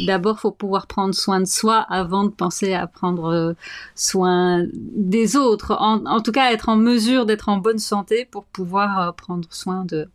d'abord 0.06 0.38
faut 0.38 0.52
pouvoir 0.52 0.87
prendre 0.87 1.14
soin 1.14 1.40
de 1.40 1.47
soi 1.47 1.85
avant 1.88 2.25
de 2.25 2.30
penser 2.30 2.75
à 2.75 2.87
prendre 2.87 3.54
soin 3.94 4.64
des 4.73 5.37
autres. 5.37 5.76
En, 5.80 6.04
en 6.06 6.21
tout 6.21 6.33
cas, 6.33 6.52
être 6.52 6.68
en 6.68 6.76
mesure 6.76 7.26
d'être 7.26 7.49
en 7.49 7.59
bonne 7.59 7.78
santé 7.78 8.26
pour 8.30 8.44
pouvoir 8.44 9.14
prendre 9.14 9.49
soin 9.50 9.85
de. 9.85 10.09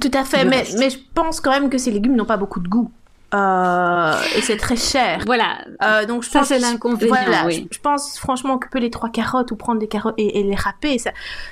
Tout 0.00 0.10
à 0.12 0.24
fait, 0.24 0.44
mais, 0.44 0.64
mais 0.78 0.90
je 0.90 0.98
pense 1.14 1.40
quand 1.40 1.50
même 1.50 1.70
que 1.70 1.78
ces 1.78 1.90
légumes 1.90 2.14
n'ont 2.14 2.26
pas 2.26 2.36
beaucoup 2.36 2.60
de 2.60 2.68
goût. 2.68 2.90
Euh, 3.34 4.14
et 4.36 4.40
c'est 4.40 4.56
très 4.56 4.76
cher. 4.76 5.22
Voilà. 5.26 5.58
Euh, 5.82 6.06
donc 6.06 6.22
je 6.22 6.30
ça 6.30 6.44
c'est 6.44 6.58
l'inconvénient. 6.58 7.14
Voilà, 7.14 7.46
oui. 7.46 7.68
je, 7.70 7.78
pense 7.78 8.18
franchement 8.18 8.58
que 8.58 8.78
les 8.78 8.90
trois 8.90 9.10
carottes 9.10 9.50
ou 9.50 9.56
prendre 9.56 9.78
des 9.80 9.88
carottes 9.88 10.14
et, 10.16 10.42
les 10.42 10.54
râper, 10.54 10.98
ça, 10.98 11.10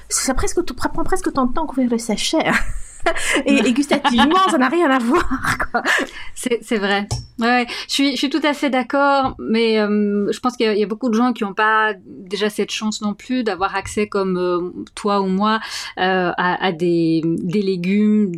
ça 0.09 0.33
presque 0.33 0.62
prend 0.73 1.05
presque 1.05 1.33
tant 1.33 1.47
de 1.47 1.52
temps 1.52 1.66
qu'ouvrir 1.66 1.90
le 1.90 1.99
sachet. 1.99 2.45
Et, 3.46 3.72
gustativement, 3.72 4.48
ça 4.50 4.58
n'a 4.58 4.68
rien 4.68 4.90
à 4.90 4.98
voir. 4.98 5.28
C'est 6.34 6.78
vrai. 6.78 7.06
Ouais, 7.38 7.66
je 7.88 8.16
suis, 8.16 8.30
tout 8.30 8.40
à 8.42 8.54
fait 8.54 8.70
d'accord, 8.70 9.34
mais 9.38 9.78
euh, 9.78 10.32
je 10.32 10.40
pense 10.40 10.56
qu'il 10.56 10.78
y, 10.78 10.82
a 10.82 10.86
beaucoup 10.86 11.10
de 11.10 11.14
gens 11.14 11.34
qui 11.34 11.44
n'ont 11.44 11.52
pas 11.52 11.92
déjà 12.06 12.48
cette 12.48 12.70
chance 12.70 13.02
non 13.02 13.12
plus 13.12 13.44
d'avoir 13.44 13.76
accès 13.76 14.06
comme 14.06 14.38
euh, 14.38 14.70
toi 14.94 15.20
ou 15.20 15.26
moi 15.26 15.60
euh, 15.98 16.32
à, 16.38 16.72
des, 16.72 17.22
légumes 17.44 18.32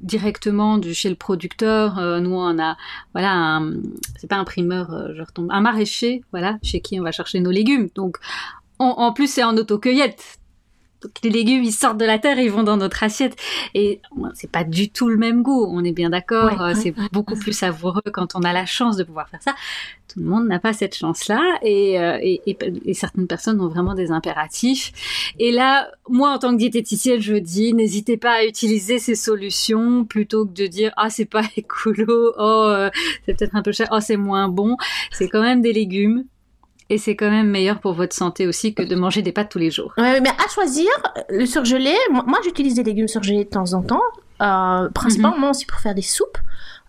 directement 0.00 0.78
de 0.78 0.92
chez 0.92 1.08
le 1.08 1.16
producteur. 1.16 1.96
nous, 2.20 2.34
on 2.34 2.58
a 2.60 2.76
voilà, 3.14 3.62
c'est 4.16 4.28
pas 4.28 4.36
un 4.36 4.44
primeur, 4.44 5.12
je 5.16 5.22
retombe, 5.22 5.48
un 5.50 5.60
maraîcher, 5.60 6.22
voilà, 6.30 6.58
chez 6.62 6.80
qui 6.80 7.00
on 7.00 7.02
va 7.02 7.10
chercher 7.10 7.40
nos 7.40 7.50
légumes. 7.50 7.88
Donc 7.96 8.18
en 8.78 9.12
plus, 9.12 9.28
c'est 9.28 9.42
en 9.42 9.56
autocueillette. 9.56 10.38
Donc 11.02 11.12
les 11.22 11.30
légumes, 11.30 11.62
ils 11.62 11.72
sortent 11.72 11.98
de 11.98 12.04
la 12.04 12.18
terre, 12.18 12.38
ils 12.38 12.50
vont 12.50 12.64
dans 12.64 12.76
notre 12.76 13.02
assiette. 13.02 13.36
Et 13.74 14.00
c'est 14.34 14.50
pas 14.50 14.64
du 14.64 14.90
tout 14.90 15.08
le 15.08 15.16
même 15.16 15.42
goût, 15.42 15.66
on 15.70 15.84
est 15.84 15.92
bien 15.92 16.10
d'accord. 16.10 16.60
Euh, 16.60 16.74
c'est 16.74 16.94
beaucoup 17.12 17.36
plus 17.36 17.52
savoureux 17.52 18.02
quand 18.12 18.34
on 18.34 18.40
a 18.40 18.52
la 18.52 18.66
chance 18.66 18.96
de 18.96 19.04
pouvoir 19.04 19.28
faire 19.28 19.42
ça. 19.42 19.54
Tout 20.12 20.20
le 20.20 20.26
monde 20.26 20.48
n'a 20.48 20.58
pas 20.58 20.72
cette 20.72 20.96
chance-là. 20.96 21.40
Et, 21.62 22.00
euh, 22.00 22.18
et, 22.22 22.40
et, 22.46 22.94
certaines 22.94 23.26
personnes 23.26 23.60
ont 23.60 23.68
vraiment 23.68 23.94
des 23.94 24.10
impératifs. 24.10 25.34
Et 25.38 25.52
là, 25.52 25.88
moi, 26.08 26.30
en 26.30 26.38
tant 26.38 26.52
que 26.52 26.58
diététicienne, 26.58 27.20
je 27.20 27.34
dis, 27.34 27.74
n'hésitez 27.74 28.16
pas 28.16 28.38
à 28.38 28.44
utiliser 28.44 28.98
ces 28.98 29.14
solutions 29.14 30.04
plutôt 30.04 30.46
que 30.46 30.52
de 30.52 30.66
dire, 30.66 30.92
ah, 30.96 31.10
c'est 31.10 31.26
pas 31.26 31.42
écolo, 31.56 32.32
oh, 32.38 32.64
euh, 32.68 32.90
c'est 33.26 33.36
peut-être 33.36 33.54
un 33.54 33.62
peu 33.62 33.72
cher, 33.72 33.88
oh, 33.92 34.00
c'est 34.00 34.16
moins 34.16 34.48
bon. 34.48 34.76
C'est 35.12 35.28
quand 35.28 35.42
même 35.42 35.60
des 35.60 35.72
légumes 35.72 36.24
et 36.90 36.98
c'est 36.98 37.16
quand 37.16 37.30
même 37.30 37.48
meilleur 37.48 37.80
pour 37.80 37.92
votre 37.92 38.14
santé 38.14 38.46
aussi 38.46 38.74
que 38.74 38.82
de 38.82 38.94
manger 38.94 39.22
des 39.22 39.32
pâtes 39.32 39.50
tous 39.50 39.58
les 39.58 39.70
jours. 39.70 39.92
Ouais, 39.98 40.20
mais 40.20 40.30
à 40.30 40.48
choisir, 40.48 40.90
le 41.28 41.46
surgelé, 41.46 41.94
moi 42.10 42.38
j'utilise 42.44 42.74
des 42.74 42.82
légumes 42.82 43.08
surgelés 43.08 43.44
de 43.44 43.50
temps 43.50 43.72
en 43.74 43.82
temps, 43.82 44.02
euh, 44.40 44.88
principalement 44.90 45.50
aussi 45.50 45.66
pour 45.66 45.78
faire 45.80 45.94
des 45.94 46.02
soupes. 46.02 46.38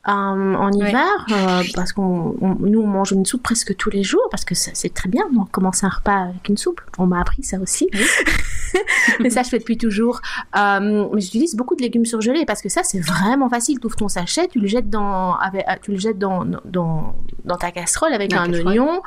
Euh, 0.07 0.11
en 0.11 0.71
hiver, 0.71 1.25
euh, 1.29 1.61
parce 1.75 1.91
qu'on 1.91 2.33
nous 2.61 2.81
on 2.81 2.87
mange 2.87 3.11
une 3.11 3.25
soupe 3.25 3.43
presque 3.43 3.75
tous 3.75 3.89
les 3.89 4.01
jours, 4.01 4.25
parce 4.31 4.45
que 4.45 4.55
c'est 4.55 4.93
très 4.93 5.09
bien 5.09 5.25
de 5.29 5.37
commencer 5.51 5.85
un 5.85 5.89
repas 5.89 6.29
avec 6.29 6.47
une 6.47 6.55
soupe. 6.55 6.79
On 6.97 7.05
m'a 7.05 7.19
appris 7.19 7.43
ça 7.43 7.59
aussi. 7.59 7.89
mais 9.19 9.29
ça, 9.29 9.43
je 9.43 9.49
fais 9.49 9.59
depuis 9.59 9.77
toujours. 9.77 10.21
Euh, 10.57 11.09
mais 11.13 11.19
j'utilise 11.19 11.53
beaucoup 11.53 11.75
de 11.75 11.81
légumes 11.81 12.05
surgelés 12.05 12.45
parce 12.45 12.61
que 12.61 12.69
ça, 12.69 12.81
c'est 12.83 13.01
vraiment 13.01 13.49
facile. 13.49 13.77
Tu 13.81 13.87
ouvres 13.87 13.97
ton 13.97 14.07
sachet, 14.07 14.47
tu 14.47 14.59
le 14.59 14.67
jettes 14.67 14.89
dans, 14.89 15.35
avec, 15.35 15.65
tu 15.81 15.91
le 15.91 15.97
jettes 15.97 16.17
dans, 16.17 16.45
dans, 16.45 17.13
dans 17.43 17.57
ta 17.57 17.71
casserole 17.71 18.13
avec 18.13 18.33
un 18.33 18.51
oignon, 18.53 19.01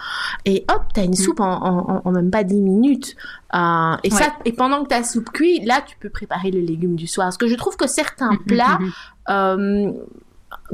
et 0.44 0.66
hop, 0.70 0.82
tu 0.92 1.00
as 1.00 1.04
une 1.04 1.12
mm. 1.12 1.14
soupe 1.14 1.40
en, 1.40 2.02
en, 2.04 2.11
même 2.12 2.30
pas 2.30 2.44
10 2.44 2.61
minutes. 2.61 3.16
Et 3.54 4.11
ça, 4.11 4.34
et 4.44 4.52
pendant 4.52 4.82
que 4.82 4.88
ta 4.88 5.02
soupe 5.02 5.30
cuit, 5.30 5.64
là, 5.64 5.82
tu 5.87 5.96
peux 5.96 6.11
préparer 6.11 6.50
les 6.50 6.62
légumes 6.62 6.96
du 6.96 7.06
soir. 7.06 7.28
Parce 7.28 7.38
que 7.38 7.49
je 7.49 7.54
trouve 7.54 7.78
que 7.78 7.88
certains 7.88 8.32
mm, 8.32 8.38
mm, 8.40 8.46
plats, 8.46 8.78
euh, 9.30 9.92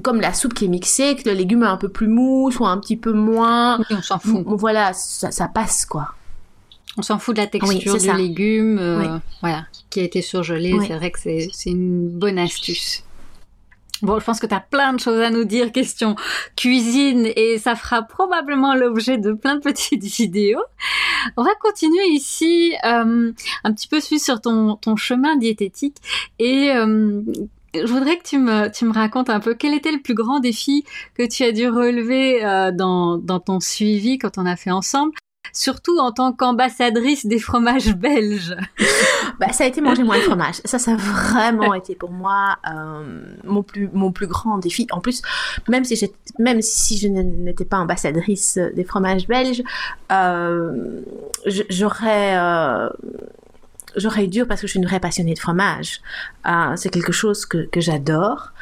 comme 0.02 0.20
la 0.20 0.32
soupe 0.32 0.54
qui 0.54 0.66
est 0.66 0.68
mixée, 0.68 1.16
que 1.16 1.28
le 1.28 1.34
légume 1.34 1.62
est 1.62 1.66
un 1.66 1.76
peu 1.76 1.88
plus 1.88 2.08
mou, 2.08 2.50
soit 2.50 2.68
un 2.68 2.78
petit 2.78 2.96
peu 2.96 3.12
moins. 3.12 3.80
on 3.90 4.02
s'en 4.02 4.18
fout. 4.18 4.44
Voilà, 4.46 4.92
ça, 4.92 5.30
ça, 5.30 5.48
passe 5.48 5.86
quoi. 5.86 6.14
On 6.96 7.02
s'en 7.02 7.18
fout 7.18 7.36
de 7.36 7.40
la 7.40 7.46
texture 7.46 7.96
du 7.96 8.12
légume, 8.12 8.78
euh, 8.78 9.18
voilà, 9.40 9.66
qui 9.90 10.00
a 10.00 10.02
été 10.02 10.22
surgelé. 10.22 10.74
C'est 10.86 10.96
vrai 10.96 11.10
que 11.10 11.18
c'est 11.20 11.70
une 11.70 12.08
bonne 12.08 12.38
astuce. 12.38 13.04
Bon, 14.02 14.20
je 14.20 14.24
pense 14.24 14.38
que 14.38 14.46
tu 14.46 14.54
as 14.54 14.60
plein 14.60 14.92
de 14.92 15.00
choses 15.00 15.20
à 15.20 15.30
nous 15.30 15.44
dire, 15.44 15.72
question 15.72 16.14
cuisine, 16.56 17.28
et 17.34 17.58
ça 17.58 17.74
fera 17.74 18.02
probablement 18.02 18.74
l'objet 18.74 19.18
de 19.18 19.32
plein 19.32 19.56
de 19.56 19.60
petites 19.60 20.04
vidéos. 20.16 20.62
On 21.36 21.42
va 21.42 21.50
continuer 21.60 22.06
ici 22.10 22.74
euh, 22.84 23.32
un 23.64 23.72
petit 23.72 23.88
peu 23.88 24.00
suivre 24.00 24.22
sur 24.22 24.40
ton, 24.40 24.76
ton 24.76 24.94
chemin 24.94 25.36
diététique 25.36 25.96
et 26.38 26.70
euh, 26.70 27.22
je 27.74 27.86
voudrais 27.86 28.16
que 28.16 28.22
tu 28.22 28.38
me, 28.38 28.92
racontes 28.92 29.30
un 29.30 29.40
peu 29.40 29.54
quel 29.54 29.74
était 29.74 29.92
le 29.92 30.00
plus 30.00 30.14
grand 30.14 30.40
défi 30.40 30.84
que 31.14 31.26
tu 31.26 31.44
as 31.44 31.52
dû 31.52 31.68
relever 31.68 32.44
euh, 32.44 32.72
dans, 32.72 33.18
ton 33.40 33.60
suivi 33.60 34.18
quand 34.18 34.38
on 34.38 34.46
a 34.46 34.56
fait 34.56 34.70
ensemble 34.70 35.12
surtout 35.52 35.98
en 35.98 36.12
tant 36.12 36.32
qu'ambassadrice 36.32 37.26
des 37.26 37.38
fromages 37.38 37.94
belges 37.96 38.54
bah, 39.40 39.52
Ça 39.52 39.64
a 39.64 39.66
été 39.66 39.80
manger 39.80 40.02
moins 40.02 40.18
de 40.18 40.22
fromage. 40.22 40.56
Ça, 40.64 40.78
ça 40.78 40.92
a 40.92 40.96
vraiment 40.96 41.72
été 41.74 41.94
pour 41.94 42.10
moi 42.10 42.56
euh, 42.70 43.22
mon, 43.44 43.62
plus, 43.62 43.88
mon 43.92 44.12
plus 44.12 44.26
grand 44.26 44.58
défi. 44.58 44.86
En 44.90 45.00
plus, 45.00 45.22
même 45.68 45.84
si, 45.84 46.12
même 46.38 46.60
si 46.60 46.98
je 46.98 47.08
n'étais 47.08 47.64
pas 47.64 47.78
ambassadrice 47.78 48.58
des 48.58 48.84
fromages 48.84 49.26
belges, 49.26 49.62
euh, 50.12 51.00
j'aurais... 51.46 52.36
j'aurais 53.98 54.26
dur 54.26 54.46
parce 54.46 54.60
que 54.60 54.66
je 54.66 54.72
suis 54.72 54.80
une 54.80 54.86
vraie 54.86 55.00
passionnée 55.00 55.34
de 55.34 55.38
fromage. 55.38 56.00
Euh, 56.46 56.76
c'est 56.76 56.90
quelque 56.90 57.12
chose 57.12 57.46
que, 57.46 57.66
que 57.66 57.80
j'adore. 57.80 58.52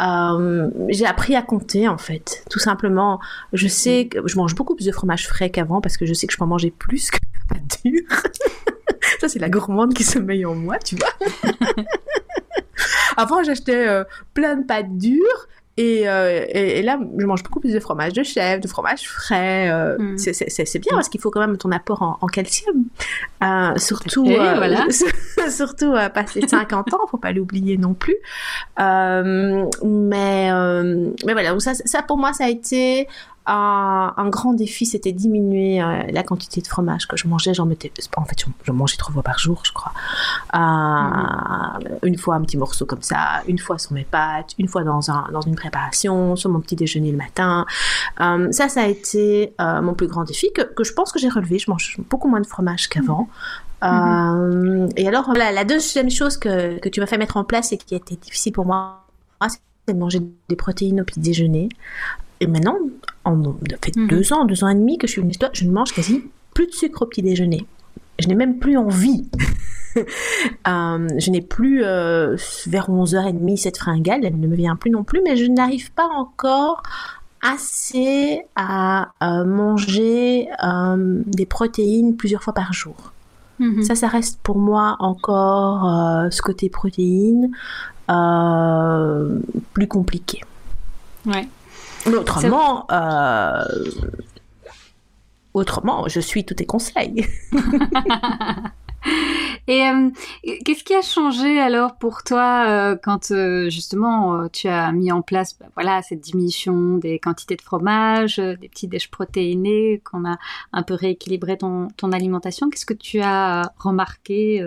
Euh, 0.00 0.68
j'ai 0.88 1.06
appris 1.06 1.36
à 1.36 1.42
compter 1.42 1.88
en 1.88 1.98
fait, 1.98 2.44
tout 2.50 2.58
simplement. 2.58 3.18
Je 3.52 3.66
sais 3.66 4.08
que 4.08 4.26
je 4.26 4.36
mange 4.36 4.54
beaucoup 4.54 4.74
plus 4.74 4.86
de 4.86 4.92
fromage 4.92 5.26
frais 5.26 5.50
qu'avant 5.50 5.80
parce 5.80 5.96
que 5.96 6.04
je 6.04 6.12
sais 6.12 6.26
que 6.26 6.32
je 6.32 6.38
peux 6.38 6.44
en 6.44 6.48
manger 6.48 6.70
plus 6.70 7.10
que 7.10 7.18
pâte 7.48 7.80
dure. 7.84 8.02
Ça 9.20 9.28
c'est 9.28 9.38
la 9.38 9.48
gourmande 9.48 9.94
qui 9.94 10.04
se 10.04 10.18
met 10.18 10.44
en 10.44 10.54
moi, 10.54 10.78
tu 10.78 10.96
vois. 10.96 11.52
Avant 13.16 13.42
j'achetais 13.42 13.88
euh, 13.88 14.04
plein 14.34 14.56
de 14.56 14.66
pâtes 14.66 14.98
dures 14.98 15.48
euh, 15.78 16.44
et, 16.48 16.78
et, 16.78 16.82
là, 16.82 16.98
je 17.18 17.26
mange 17.26 17.42
beaucoup 17.42 17.60
plus 17.60 17.72
de 17.72 17.80
fromage 17.80 18.14
de 18.14 18.22
chèvre, 18.22 18.62
de 18.62 18.68
fromage 18.68 19.08
frais. 19.08 19.70
Euh, 19.70 19.98
mm. 19.98 20.18
C'est 20.18 20.78
bien 20.78 20.92
parce 20.92 21.08
qu'il 21.08 21.20
faut 21.20 21.30
quand 21.30 21.40
même 21.40 21.58
ton 21.58 21.70
apport 21.70 22.18
en, 22.20 22.26
calcium. 22.26 22.84
Euh, 23.42 23.76
surtout, 23.76 24.26
euh, 24.26 24.54
voilà. 24.56 24.86
surtout 25.50 25.92
passer 26.14 26.46
50 26.46 26.94
ans, 26.94 27.06
faut 27.10 27.18
pas 27.18 27.32
l'oublier 27.32 27.76
non 27.76 27.94
plus. 27.94 28.16
mais, 28.78 29.74
mais 29.84 31.32
voilà, 31.32 31.50
donc 31.50 31.62
ça, 31.62 31.74
ça 31.74 32.02
pour 32.02 32.16
moi, 32.16 32.32
ça 32.32 32.44
a 32.44 32.48
été 32.48 33.06
un 33.46 34.28
grand 34.28 34.54
défi, 34.54 34.86
c'était 34.86 35.12
diminuer 35.12 35.80
euh, 35.80 36.02
la 36.10 36.22
quantité 36.22 36.60
de 36.60 36.66
fromage 36.66 37.06
que 37.06 37.16
je 37.16 37.28
mangeais. 37.28 37.54
J'en 37.54 37.66
mettais, 37.66 37.92
en 38.16 38.24
fait, 38.24 38.44
je, 38.64 38.72
mangeais 38.72 38.96
trois 38.96 39.12
fois 39.12 39.22
par 39.22 39.38
jour, 39.38 39.62
je 39.64 39.72
crois. 39.72 39.92
Euh, 40.54 41.96
une 42.02 42.18
fois 42.18 42.34
un 42.34 42.42
petit 42.42 42.56
morceau 42.56 42.86
comme 42.86 43.02
ça, 43.02 43.42
une 43.46 43.58
fois 43.58 43.78
sur 43.78 43.92
mes 43.92 44.04
pâtes, 44.04 44.54
une 44.58 44.68
fois 44.68 44.82
dans, 44.82 45.10
un, 45.10 45.28
dans 45.32 45.42
une 45.42 45.54
préparation, 45.54 46.34
sur 46.34 46.50
mon 46.50 46.60
petit 46.60 46.76
déjeuner 46.76 47.12
le 47.12 47.18
matin. 47.18 47.66
Euh, 48.20 48.50
ça, 48.50 48.68
ça 48.68 48.82
a 48.82 48.86
été 48.86 49.54
mon 49.58 49.94
plus 49.94 50.06
grand 50.08 50.24
défi 50.24 50.52
que, 50.52 50.62
que 50.62 50.84
je 50.84 50.92
pense 50.92 51.12
que 51.12 51.18
j'ai 51.18 51.28
relevé. 51.28 51.58
Je 51.58 51.70
mange 51.70 51.98
beaucoup 52.10 52.28
moins 52.28 52.40
de 52.40 52.46
fromage 52.46 52.88
qu'avant. 52.88 53.28
Mm-hmm. 53.82 54.92
et 54.96 55.06
alors, 55.06 55.32
la 55.34 55.64
deuxième 55.64 56.10
chose 56.10 56.36
que, 56.38 56.78
que 56.80 56.88
tu 56.88 57.00
m'as 57.00 57.06
fait 57.06 57.18
mettre 57.18 57.36
en 57.36 57.44
place 57.44 57.72
et 57.72 57.78
qui 57.78 57.94
a 57.94 57.98
été 57.98 58.16
difficile 58.16 58.52
pour 58.52 58.66
moi, 58.66 59.04
c'est 59.48 59.94
de 59.94 59.98
manger 59.98 60.20
des 60.48 60.56
protéines 60.56 61.00
au 61.00 61.04
petit 61.04 61.20
déjeuner. 61.20 61.68
Et 62.40 62.46
maintenant, 62.46 62.76
en, 63.24 63.42
ça 63.42 63.76
fait 63.82 63.96
mhm. 63.96 64.08
deux 64.08 64.32
ans, 64.32 64.44
deux 64.44 64.64
ans 64.64 64.68
et 64.68 64.74
demi 64.74 64.98
que 64.98 65.06
je 65.06 65.12
suis 65.12 65.22
une 65.22 65.30
histoire, 65.30 65.50
je 65.54 65.64
ne 65.64 65.70
mange 65.70 65.92
quasi 65.92 66.24
plus 66.54 66.66
de 66.66 66.72
sucre 66.72 67.02
au 67.02 67.06
petit 67.06 67.22
déjeuner. 67.22 67.66
Je 68.18 68.28
n'ai 68.28 68.34
même 68.34 68.58
plus 68.58 68.76
envie. 68.76 69.28
Euh, 70.68 71.08
je 71.18 71.30
n'ai 71.30 71.40
plus 71.40 71.82
euh, 71.82 72.36
vers 72.66 72.90
11h30 72.90 73.56
cette 73.56 73.78
fringale, 73.78 74.26
elle 74.26 74.38
ne 74.38 74.46
me 74.46 74.54
vient 74.54 74.76
plus 74.76 74.90
non 74.90 75.04
plus, 75.04 75.22
mais 75.24 75.38
je 75.38 75.46
n'arrive 75.46 75.90
pas 75.92 76.06
encore 76.08 76.82
assez 77.40 78.42
à 78.56 79.12
euh, 79.22 79.46
manger 79.46 80.48
des 81.26 81.46
protéines 81.46 82.14
plusieurs 82.14 82.42
fois 82.42 82.52
par 82.52 82.74
jour. 82.74 83.14
Mhm. 83.58 83.84
Ça, 83.84 83.94
ça 83.94 84.08
reste 84.08 84.38
pour 84.42 84.58
moi 84.58 84.96
encore 84.98 86.30
ce 86.30 86.42
côté 86.42 86.68
protéines 86.68 87.52
plus 89.72 89.88
compliqué. 89.88 90.42
Ouais. 91.24 91.48
Autrement, 92.06 92.86
euh, 92.90 93.64
autrement, 95.54 96.08
je 96.08 96.20
suis 96.20 96.44
tous 96.44 96.54
tes 96.54 96.66
conseils. 96.66 97.26
Et 99.68 99.82
euh, 99.82 100.10
qu'est-ce 100.64 100.82
qui 100.82 100.94
a 100.94 101.02
changé 101.02 101.60
alors 101.60 101.96
pour 101.96 102.24
toi 102.24 102.66
euh, 102.68 102.96
quand 103.00 103.32
justement 103.68 104.48
tu 104.48 104.66
as 104.68 104.90
mis 104.90 105.12
en 105.12 105.22
place 105.22 105.56
bah, 105.58 105.66
voilà 105.74 106.02
cette 106.02 106.20
diminution 106.20 106.98
des 106.98 107.20
quantités 107.20 107.54
de 107.54 107.62
fromage, 107.62 108.36
des 108.36 108.68
petits 108.68 108.88
déchets 108.88 109.08
protéinés, 109.10 110.02
qu'on 110.04 110.24
a 110.24 110.38
un 110.72 110.82
peu 110.82 110.94
rééquilibré 110.94 111.58
ton, 111.58 111.88
ton 111.96 112.10
alimentation? 112.12 112.68
Qu'est-ce 112.68 112.86
que 112.86 112.94
tu 112.94 113.20
as 113.20 113.72
remarqué 113.78 114.60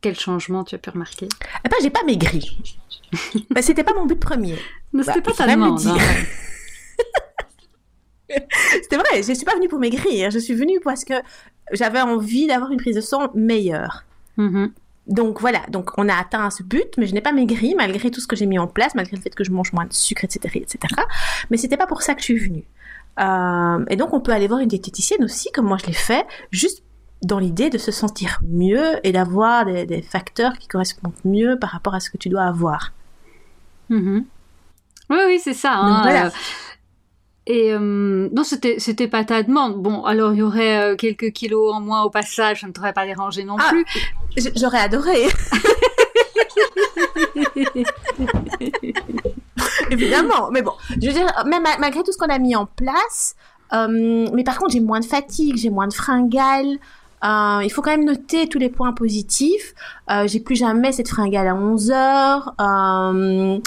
Quel 0.00 0.18
changement 0.18 0.64
tu 0.64 0.74
as 0.74 0.78
pu 0.78 0.90
remarquer? 0.90 1.28
Eh 1.64 1.68
ben, 1.68 1.76
j'ai 1.82 1.90
pas 1.90 2.02
maigri. 2.04 2.58
bah, 3.50 3.62
c'était 3.62 3.84
pas 3.84 3.94
mon 3.94 4.06
but 4.06 4.18
premier. 4.18 4.56
Mais 4.92 5.02
c'était 5.02 5.20
bah, 5.20 5.32
pas 5.36 5.44
ta 5.44 5.52
demande. 5.52 5.80
Hein. 5.86 5.96
c'était 8.82 8.96
vrai, 8.96 9.22
je 9.22 9.32
suis 9.32 9.44
pas 9.44 9.54
venue 9.54 9.68
pour 9.68 9.78
maigrir. 9.78 10.30
Je 10.30 10.38
suis 10.38 10.54
venue 10.54 10.80
parce 10.80 11.04
que 11.04 11.14
j'avais 11.72 12.00
envie 12.00 12.46
d'avoir 12.46 12.70
une 12.70 12.78
prise 12.78 12.96
de 12.96 13.00
sang 13.00 13.30
meilleure. 13.34 14.04
Mm-hmm. 14.38 14.70
Donc 15.06 15.40
voilà, 15.40 15.60
donc 15.68 15.90
on 15.98 16.08
a 16.08 16.14
atteint 16.14 16.50
ce 16.50 16.62
but, 16.62 16.96
mais 16.96 17.06
je 17.06 17.14
n'ai 17.14 17.20
pas 17.20 17.32
maigri 17.32 17.74
malgré 17.74 18.10
tout 18.10 18.20
ce 18.20 18.26
que 18.26 18.36
j'ai 18.36 18.46
mis 18.46 18.58
en 18.58 18.68
place, 18.68 18.94
malgré 18.94 19.16
le 19.16 19.22
fait 19.22 19.34
que 19.34 19.42
je 19.42 19.50
mange 19.50 19.72
moins 19.72 19.86
de 19.86 19.92
sucre, 19.92 20.24
etc., 20.24 20.56
etc. 20.56 20.78
Mais 21.50 21.56
c'était 21.56 21.76
pas 21.76 21.86
pour 21.86 22.02
ça 22.02 22.14
que 22.14 22.20
je 22.20 22.26
suis 22.26 22.38
venue. 22.38 22.64
Euh, 23.18 23.84
et 23.88 23.96
donc 23.96 24.12
on 24.12 24.20
peut 24.20 24.32
aller 24.32 24.46
voir 24.46 24.60
une 24.60 24.68
diététicienne 24.68 25.24
aussi, 25.24 25.50
comme 25.52 25.66
moi 25.66 25.78
je 25.78 25.86
l'ai 25.86 25.92
fait, 25.92 26.24
juste 26.52 26.84
dans 27.22 27.38
l'idée 27.38 27.70
de 27.70 27.78
se 27.78 27.92
sentir 27.92 28.40
mieux 28.46 29.04
et 29.04 29.12
d'avoir 29.12 29.66
des, 29.66 30.02
facteurs 30.02 30.58
qui 30.58 30.68
correspondent 30.68 31.12
mieux 31.24 31.58
par 31.58 31.70
rapport 31.70 31.94
à 31.94 32.00
ce 32.00 32.10
que 32.10 32.16
tu 32.16 32.28
dois 32.28 32.44
avoir. 32.44 32.92
Mm-hmm. 33.90 34.24
Oui, 35.10 35.18
oui, 35.26 35.40
c'est 35.42 35.54
ça. 35.54 35.74
Hein, 35.74 36.02
voilà. 36.02 36.26
Euh, 36.26 36.30
et 37.46 37.72
euh, 37.72 38.28
non, 38.32 38.44
c'était 38.44 38.76
c'était 38.78 39.08
pas 39.08 39.24
ta 39.24 39.42
demande. 39.42 39.82
Bon, 39.82 40.04
alors 40.04 40.32
il 40.32 40.38
y 40.38 40.42
aurait 40.42 40.78
euh, 40.78 40.94
quelques 40.96 41.32
kilos 41.32 41.74
en 41.74 41.80
moins 41.80 42.02
au 42.02 42.10
passage, 42.10 42.60
ça 42.60 42.68
ne 42.68 42.72
t'aurait 42.72 42.92
pas 42.92 43.06
dérangé 43.06 43.42
non 43.44 43.56
ah, 43.58 43.70
plus. 43.70 43.84
J'aurais 44.56 44.78
adoré. 44.78 45.26
Évidemment, 49.90 50.50
mais 50.52 50.62
bon, 50.62 50.72
je 50.90 51.06
veux 51.08 51.12
dire, 51.12 51.26
même 51.46 51.64
malgré 51.80 52.04
tout 52.04 52.12
ce 52.12 52.18
qu'on 52.18 52.28
a 52.28 52.38
mis 52.38 52.54
en 52.54 52.66
place, 52.66 53.34
mais 53.72 54.44
par 54.44 54.58
contre 54.58 54.72
j'ai 54.72 54.80
moins 54.80 55.00
de 55.00 55.04
fatigue, 55.04 55.56
j'ai 55.56 55.70
moins 55.70 55.88
de 55.88 55.94
fringales. 55.94 56.78
Euh, 57.22 57.60
il 57.62 57.70
faut 57.70 57.82
quand 57.82 57.90
même 57.90 58.06
noter 58.06 58.48
tous 58.48 58.58
les 58.58 58.70
points 58.70 58.92
positifs. 58.92 59.74
Euh, 60.10 60.26
j'ai 60.26 60.40
plus 60.40 60.56
jamais 60.56 60.92
cette 60.92 61.08
fringale 61.08 61.48
à 61.48 61.54
11 61.54 61.90
heures. 61.90 62.54
Euh, 62.60 63.58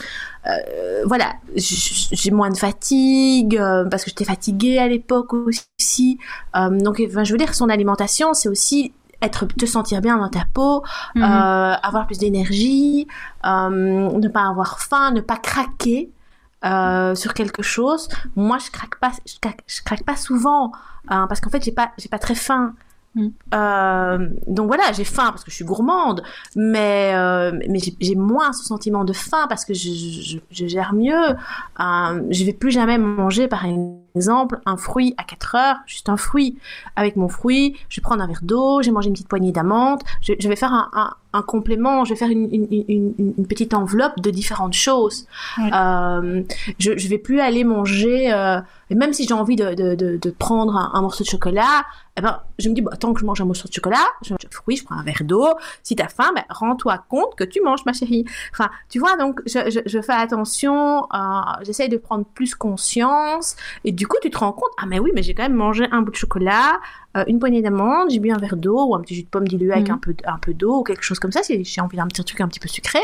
euh, 0.48 1.04
voilà, 1.06 1.34
j'ai 1.56 2.32
moins 2.32 2.50
de 2.50 2.58
fatigue 2.58 3.58
euh, 3.58 3.86
parce 3.86 4.04
que 4.04 4.10
j'étais 4.10 4.26
fatiguée 4.26 4.78
à 4.80 4.88
l'époque 4.88 5.34
aussi. 5.34 6.18
donc, 6.56 7.02
enfin, 7.06 7.24
je 7.24 7.32
veux 7.32 7.38
dire, 7.38 7.54
son 7.54 7.70
alimentation, 7.70 8.34
c'est 8.34 8.50
aussi 8.50 8.94
être 9.22 9.46
te 9.46 9.66
sentir 9.66 10.02
bien 10.02 10.18
dans 10.18 10.28
ta 10.28 10.44
peau, 10.54 10.84
mhm. 11.16 11.24
avoir 11.24 12.08
plus 12.08 12.18
d'énergie, 12.18 13.08
ne 13.44 14.28
pas 14.28 14.50
avoir 14.50 14.82
faim, 14.82 15.12
ne 15.12 15.22
pas 15.22 15.38
craquer. 15.38 16.10
sur 17.16 17.34
quelque 17.34 17.62
chose. 17.62 18.10
Moi, 18.36 18.58
je 18.58 18.72
craque 18.72 19.00
pas, 19.00 19.12
je 19.26 19.82
craque, 19.84 20.04
pas 20.04 20.16
souvent 20.16 20.72
hein, 21.08 21.28
parce 21.28 21.39
qu'en 21.39 21.50
fait, 21.50 21.63
j'ai 21.63 21.72
pas, 21.72 21.92
j'ai 21.98 22.10
pas 22.10 22.20
très 22.20 22.36
faim. 22.36 22.74
Mm. 23.15 23.28
Euh, 23.54 24.30
donc 24.47 24.67
voilà, 24.67 24.91
j'ai 24.91 25.04
faim 25.04 25.28
parce 25.28 25.43
que 25.43 25.52
je 25.52 25.56
suis 25.56 25.65
gourmande, 25.65 26.23
mais 26.56 27.12
euh, 27.15 27.52
mais 27.69 27.80
j'ai 27.99 28.15
moins 28.15 28.54
ce 28.54 28.63
sentiment 28.63 29.04
de 29.04 29.13
faim 29.13 29.45
parce 29.47 29.65
que 29.65 29.73
je, 29.73 29.89
je, 29.89 30.38
je 30.49 30.67
gère 30.67 30.93
mieux. 30.93 31.13
Euh, 31.13 32.23
je 32.30 32.43
vais 32.45 32.54
plus 32.54 32.71
jamais 32.71 32.97
manger, 32.97 33.47
par 33.47 33.65
exemple, 34.15 34.60
un 34.65 34.78
fruit 34.78 35.15
à 35.17 35.23
4 35.23 35.56
heures, 35.56 35.76
juste 35.86 36.10
un 36.10 36.17
fruit. 36.17 36.58
Avec 36.95 37.15
mon 37.15 37.28
fruit, 37.28 37.76
je 37.89 37.99
vais 37.99 38.04
prendre 38.04 38.21
un 38.21 38.28
verre 38.28 38.41
d'eau, 38.43 38.82
j'ai 38.82 38.91
mangé 38.91 39.08
une 39.08 39.13
petite 39.13 39.28
poignée 39.28 39.52
d'amandes, 39.52 40.02
je, 40.21 40.34
je, 40.39 40.47
vais 40.47 40.56
faire 40.56 40.73
un, 40.73 40.89
un, 40.93 41.13
un, 41.34 41.41
complément, 41.41 42.06
je 42.06 42.12
vais 42.13 42.15
faire 42.15 42.30
une, 42.30 42.47
une, 42.54 42.67
une, 42.88 43.34
une, 43.38 43.47
petite 43.47 43.73
enveloppe 43.73 44.19
de 44.19 44.30
différentes 44.30 44.73
choses. 44.73 45.28
Euh, 45.60 46.43
je, 46.80 46.97
je 46.97 47.08
vais 47.08 47.17
plus 47.17 47.39
aller 47.39 47.63
manger, 47.63 48.32
euh, 48.32 48.60
même 48.91 49.13
si 49.13 49.28
j'ai 49.28 49.34
envie 49.34 49.56
de, 49.56 49.73
de, 49.73 49.95
de, 49.95 50.17
de 50.17 50.30
prendre 50.30 50.76
un, 50.76 50.91
un 50.93 51.02
morceau 51.02 51.23
de 51.23 51.30
chocolat, 51.30 51.86
eh 52.15 52.21
ben, 52.21 52.41
je 52.60 52.69
me 52.69 52.76
dis, 52.76 52.82
bah, 52.82 52.95
tant 52.95 53.12
que 53.12 53.19
je 53.19 53.26
mange 53.26 53.41
un 53.41 53.45
morceau 53.45 53.67
de 53.67 53.73
chocolat, 53.73 54.06
je 54.21 54.34
mange 54.34 54.45
un 54.45 54.52
fruit, 54.52 54.76
je 54.76 54.84
prends 54.86 54.95
un 54.95 55.04
verre 55.04 55.23
d'eau. 55.23 55.47
Si 55.82 55.95
t'as 55.95 56.10
faim, 56.10 56.32
ben, 56.36 56.43
rends-toi 56.47 57.04
compte 57.10 57.36
que 57.36 57.43
tu 57.43 57.60
manges, 57.62 57.84
ma 57.86 57.93
chérie. 57.93 58.23
Enfin, 58.52 58.69
tu 58.89 58.99
vois, 58.99 59.17
donc, 59.17 59.41
je, 59.47 59.71
je, 59.71 59.80
je 59.84 60.02
fais 60.02 60.13
attention, 60.13 61.08
euh, 61.12 61.41
j'essaye 61.63 61.89
de 61.89 61.97
prendre 61.97 62.26
plus 62.26 62.54
conscience. 62.54 63.56
Et 63.84 63.91
du 63.91 64.03
coup, 64.08 64.18
tu 64.22 64.30
te 64.30 64.38
rends 64.38 64.52
compte, 64.52 64.72
ah, 64.82 64.86
mais 64.86 65.00
oui, 65.00 65.12
mais 65.13 65.24
j'ai 65.24 65.34
quand 65.34 65.44
même 65.44 65.54
mangé 65.54 65.86
un 65.92 66.02
bout 66.02 66.12
de 66.12 66.16
chocolat, 66.16 66.80
euh, 67.18 67.24
une 67.28 67.39
poignée 67.39 67.62
d'amandes, 67.62 68.10
j'ai 68.10 68.20
bu 68.20 68.32
un 68.32 68.38
verre 68.38 68.58
d'eau 68.58 68.88
ou 68.88 68.96
un 68.96 69.02
petit 69.02 69.16
jus 69.16 69.24
de 69.24 69.30
pomme 69.30 69.48
dilué 69.48 69.72
avec 69.72 69.88
mhm. 69.88 69.96
un 69.96 69.98
peu, 69.98 70.16
un 70.26 70.38
peu 70.38 70.54
d'eau 70.54 70.80
ou 70.80 70.84
quelque 70.84 71.04
chose 71.04 71.20
comme 71.20 71.32
ça, 71.32 71.44
si 71.44 71.63
j'ai 71.63 71.82
envie 71.82 71.98
d'un 71.98 72.08
petit 72.08 72.24
truc 72.24 72.42
un 72.42 72.48
petit 72.48 72.60
peu 72.60 72.68
sucré, 72.68 73.00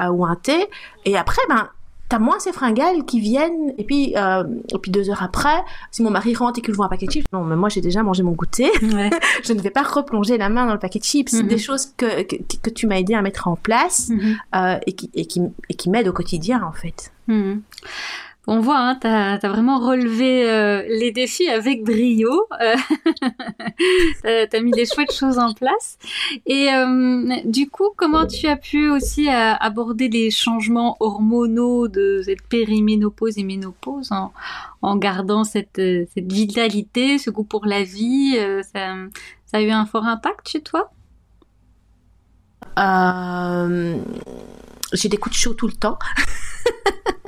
euh, 0.00 0.08
ou 0.08 0.24
un 0.24 0.36
thé. 0.36 0.66
Et 1.04 1.16
après, 1.16 1.42
ben, 1.48 1.68
t'as 2.12 2.18
moins 2.18 2.38
ces 2.38 2.52
fringales 2.52 3.06
qui 3.06 3.20
viennent 3.20 3.72
et 3.78 3.84
puis 3.84 4.12
euh, 4.18 4.44
et 4.68 4.78
puis 4.78 4.90
deux 4.90 5.08
heures 5.08 5.22
après 5.22 5.64
si 5.90 6.02
mon 6.02 6.10
mari 6.10 6.34
rentre 6.34 6.58
et 6.58 6.62
qu'il 6.62 6.74
voit 6.74 6.84
un 6.84 6.88
paquet 6.90 7.06
de 7.06 7.10
chips 7.10 7.26
non 7.32 7.42
mais 7.42 7.56
moi 7.56 7.70
j'ai 7.70 7.80
déjà 7.80 8.02
mangé 8.02 8.22
mon 8.22 8.32
goûter 8.32 8.70
je 9.42 9.52
ne 9.54 9.60
vais 9.62 9.70
pas 9.70 9.82
replonger 9.82 10.36
la 10.36 10.50
main 10.50 10.66
dans 10.66 10.74
le 10.74 10.78
paquet 10.78 10.98
de 10.98 11.04
chips 11.04 11.30
c'est 11.30 11.42
des 11.42 11.54
mhm. 11.54 11.60
choses 11.60 11.86
que, 11.96 12.22
que, 12.24 12.36
que 12.62 12.68
tu 12.68 12.86
m'as 12.86 12.98
aidé 12.98 13.14
à 13.14 13.22
mettre 13.22 13.48
en 13.48 13.56
place 13.56 14.10
mhm. 14.10 14.36
euh, 14.54 14.78
et 14.86 14.92
qui 14.92 15.10
et 15.14 15.24
qui, 15.24 15.40
et 15.70 15.74
qui 15.74 15.88
m'aident 15.88 16.08
au 16.08 16.12
quotidien 16.12 16.62
en 16.62 16.72
fait. 16.72 17.12
On 18.48 18.58
voit, 18.58 18.78
hein, 18.78 18.98
tu 19.00 19.06
as, 19.06 19.38
vraiment 19.38 19.78
relevé 19.78 20.50
euh, 20.50 20.82
les 20.88 21.12
défis 21.12 21.48
avec 21.48 21.84
brio. 21.84 22.48
Euh, 22.60 24.46
tu 24.50 24.60
mis 24.62 24.72
des 24.72 24.84
chouettes 24.84 25.12
choses 25.12 25.38
en 25.38 25.54
place. 25.54 25.96
Et 26.46 26.68
euh, 26.74 27.36
du 27.44 27.70
coup, 27.70 27.90
comment 27.96 28.26
tu 28.26 28.48
as 28.48 28.56
pu 28.56 28.90
aussi 28.90 29.28
aborder 29.28 30.08
les 30.08 30.32
changements 30.32 30.96
hormonaux 30.98 31.86
de 31.86 32.22
cette 32.24 32.42
périménopause 32.42 33.38
et 33.38 33.44
ménopause 33.44 34.10
en, 34.10 34.32
en 34.82 34.96
gardant 34.96 35.44
cette, 35.44 35.80
cette 36.12 36.32
vitalité, 36.32 37.18
ce 37.18 37.30
goût 37.30 37.44
pour 37.44 37.64
la 37.64 37.84
vie 37.84 38.36
ça, 38.72 38.96
ça, 39.46 39.58
a 39.58 39.60
eu 39.60 39.70
un 39.70 39.86
fort 39.86 40.06
impact 40.06 40.48
chez 40.48 40.62
toi? 40.62 40.90
J'ai 44.92 45.08
des 45.08 45.16
coups 45.16 45.36
de 45.36 45.40
chaud 45.40 45.54
tout 45.54 45.68
le 45.68 45.74
temps. 45.74 45.98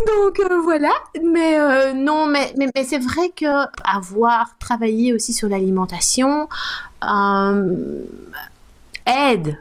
Donc 0.06 0.40
euh, 0.40 0.60
voilà, 0.62 0.92
mais 1.22 1.58
euh, 1.58 1.92
non, 1.92 2.26
mais, 2.26 2.54
mais, 2.56 2.84
c'est 2.84 2.98
vrai 2.98 3.30
que 3.30 3.66
avoir 3.84 4.56
travaillé 4.58 5.12
aussi 5.12 5.32
sur 5.32 5.48
l'alimentation 5.48 6.48
euh, 7.04 8.04
aide, 9.06 9.58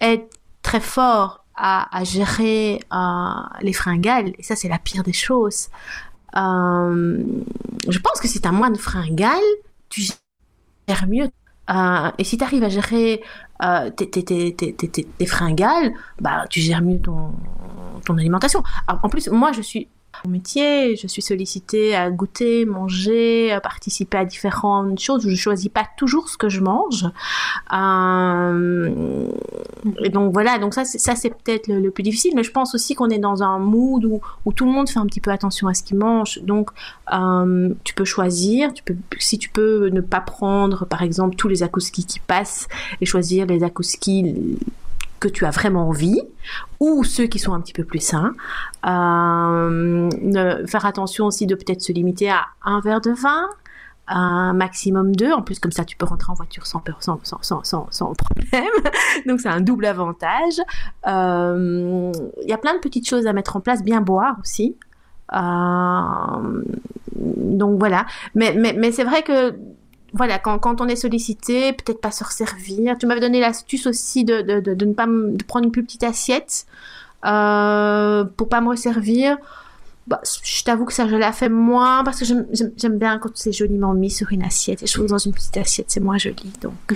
aide 0.00 0.24
très 0.62 0.80
fort 0.80 1.44
à, 1.56 1.96
à 1.96 2.04
gérer 2.04 2.80
les 3.60 3.72
fringales, 3.72 4.32
et 4.38 4.42
ça 4.42 4.56
c'est 4.56 4.68
la 4.68 4.78
pire 4.78 5.02
des 5.02 5.12
choses. 5.12 5.68
je 6.34 7.98
pense 7.98 8.20
que 8.20 8.28
si 8.28 8.40
tu 8.40 8.48
as 8.48 8.52
moins 8.52 8.70
de 8.70 8.78
fringales, 8.78 9.40
tu 9.88 10.02
gères 10.88 11.06
mieux. 11.08 11.30
Et 11.68 12.24
si 12.24 12.36
tu 12.36 12.44
arrives 12.44 12.64
à 12.64 12.68
gérer 12.68 13.22
tes, 13.96 14.24
tes, 14.24 15.26
fringales, 15.26 15.92
bah, 16.20 16.44
tu 16.50 16.60
gères 16.60 16.82
mieux 16.82 17.00
ton, 17.00 17.32
ton 18.04 18.18
alimentation. 18.18 18.62
en 18.88 19.08
plus, 19.08 19.28
moi, 19.28 19.52
je 19.52 19.62
suis 19.62 19.88
mon 20.24 20.30
métier, 20.30 20.96
je 20.96 21.06
suis 21.06 21.22
sollicitée 21.22 21.94
à 21.94 22.10
goûter, 22.10 22.64
manger, 22.64 23.52
à 23.52 23.60
participer 23.60 24.18
à 24.18 24.24
différentes 24.24 24.98
choses. 25.00 25.28
Je 25.28 25.34
choisis 25.34 25.68
pas 25.68 25.86
toujours 25.96 26.28
ce 26.28 26.36
que 26.36 26.48
je 26.48 26.60
mange. 26.60 27.06
Euh, 27.72 29.28
et 30.02 30.08
donc 30.08 30.32
voilà, 30.32 30.58
donc 30.58 30.74
ça, 30.74 30.84
ça 30.84 31.14
c'est 31.16 31.30
peut-être 31.30 31.68
le, 31.68 31.90
plus 31.90 32.02
difficile. 32.02 32.32
Mais 32.34 32.42
je 32.42 32.50
pense 32.50 32.74
aussi 32.74 32.94
qu'on 32.94 33.10
est 33.10 33.18
dans 33.18 33.42
un 33.42 33.58
mood 33.58 34.04
où, 34.04 34.20
tout 34.52 34.66
le 34.66 34.70
monde 34.70 34.88
fait 34.88 35.00
un 35.00 35.06
petit 35.06 35.20
peu 35.20 35.30
attention 35.30 35.68
à 35.68 35.74
ce 35.74 35.82
qu'il 35.82 35.98
mange. 35.98 36.40
Donc 36.42 36.70
euh, 37.12 37.70
tu 37.84 37.94
peux 37.94 38.04
choisir. 38.04 38.72
Tu 38.72 38.82
peux, 38.82 38.96
si 39.18 39.38
tu 39.38 39.48
peux 39.48 39.88
ne 39.88 40.00
pas 40.00 40.20
prendre, 40.20 40.86
par 40.86 41.02
exemple, 41.02 41.36
tous 41.36 41.48
les 41.48 41.62
akouskis 41.62 42.04
qui 42.04 42.20
passent 42.20 42.68
et 43.00 43.06
choisir 43.06 43.46
les 43.46 43.62
akouskis 43.62 44.34
que 45.28 45.34
tu 45.34 45.44
as 45.44 45.50
vraiment 45.50 45.88
envie, 45.88 46.20
ou 46.80 47.04
ceux 47.04 47.26
qui 47.26 47.38
sont 47.38 47.52
un 47.52 47.60
petit 47.60 47.72
peu 47.72 47.84
plus 47.84 48.00
sains. 48.00 48.34
Euh, 48.86 50.10
faire 50.66 50.86
attention 50.86 51.26
aussi 51.26 51.46
de 51.46 51.54
peut-être 51.54 51.82
se 51.82 51.92
limiter 51.92 52.30
à 52.30 52.46
un 52.64 52.80
verre 52.80 53.00
de 53.00 53.12
vin, 53.12 53.48
un 54.08 54.52
maximum 54.52 55.14
deux. 55.14 55.32
En 55.32 55.42
plus, 55.42 55.58
comme 55.58 55.72
ça, 55.72 55.84
tu 55.84 55.96
peux 55.96 56.06
rentrer 56.06 56.30
en 56.30 56.34
voiture 56.34 56.66
sans, 56.66 56.82
sans, 57.00 57.18
sans, 57.22 57.62
sans, 57.62 57.86
sans 57.90 58.12
problème. 58.14 58.70
Donc, 59.26 59.40
c'est 59.40 59.48
un 59.48 59.60
double 59.60 59.86
avantage. 59.86 60.60
Euh, 61.06 62.12
il 62.42 62.48
y 62.48 62.52
a 62.52 62.58
plein 62.58 62.74
de 62.74 62.80
petites 62.80 63.08
choses 63.08 63.26
à 63.26 63.32
mettre 63.32 63.56
en 63.56 63.60
place. 63.60 63.82
Bien 63.82 64.00
boire 64.00 64.36
aussi. 64.40 64.76
Euh, 65.32 66.62
donc, 67.16 67.78
voilà. 67.78 68.06
Mais, 68.34 68.54
mais, 68.54 68.74
mais 68.74 68.92
c'est 68.92 69.04
vrai 69.04 69.22
que 69.22 69.54
voilà, 70.14 70.38
quand, 70.38 70.58
quand, 70.60 70.80
on 70.80 70.86
est 70.86 70.96
sollicité, 70.96 71.72
peut-être 71.72 72.00
pas 72.00 72.12
se 72.12 72.22
resservir. 72.22 72.96
Tu 72.98 73.06
m'avais 73.06 73.20
donné 73.20 73.40
l'astuce 73.40 73.86
aussi 73.86 74.24
de, 74.24 74.42
de, 74.42 74.60
de, 74.60 74.84
ne 74.84 74.94
pas 74.94 75.06
de 75.06 75.42
prendre 75.42 75.66
une 75.66 75.72
plus 75.72 75.82
petite 75.82 76.04
assiette 76.04 76.66
euh, 77.26 78.24
pour 78.36 78.48
pas 78.48 78.60
me 78.60 78.68
resservir. 78.68 79.36
Bah, 80.06 80.20
je 80.42 80.62
t'avoue 80.62 80.84
que 80.84 80.92
ça, 80.92 81.08
je 81.08 81.16
l'ai 81.16 81.32
fait 81.32 81.48
moins 81.48 82.04
parce 82.04 82.20
que 82.20 82.26
j'aime 82.76 82.98
bien 82.98 83.18
quand 83.18 83.30
c'est 83.34 83.52
joliment 83.52 83.92
mis 83.92 84.10
sur 84.10 84.30
une 84.32 84.44
assiette. 84.44 84.84
Et 84.84 84.86
je 84.86 84.92
trouve 84.92 85.06
que 85.06 85.10
dans 85.10 85.18
une 85.18 85.32
petite 85.32 85.56
assiette, 85.56 85.86
c'est 85.88 86.00
moins 86.00 86.18
joli. 86.18 86.52
Donc. 86.60 86.94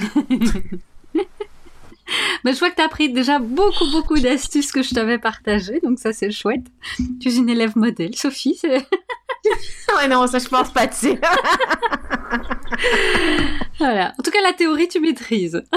Mais 1.12 1.24
je 2.52 2.58
vois 2.58 2.70
que 2.70 2.76
tu 2.76 2.82
as 2.82 2.88
pris 2.88 3.12
déjà 3.12 3.40
beaucoup, 3.40 3.90
beaucoup 3.90 4.20
d'astuces 4.20 4.70
que 4.70 4.82
je 4.82 4.94
t'avais 4.94 5.18
partagées, 5.18 5.80
donc 5.82 5.98
ça 5.98 6.12
c'est 6.12 6.30
chouette. 6.30 6.66
Tu 7.20 7.30
es 7.30 7.34
une 7.34 7.48
élève 7.48 7.76
modèle, 7.76 8.14
Sophie. 8.14 8.60
ouais, 9.96 10.08
non, 10.08 10.26
ça 10.26 10.38
je 10.38 10.48
pense 10.48 10.72
pas, 10.72 10.86
tu 10.86 11.08
voilà. 13.78 14.12
En 14.18 14.22
tout 14.22 14.30
cas, 14.30 14.42
la 14.42 14.52
théorie, 14.52 14.88
tu 14.88 15.00
maîtrises. 15.00 15.62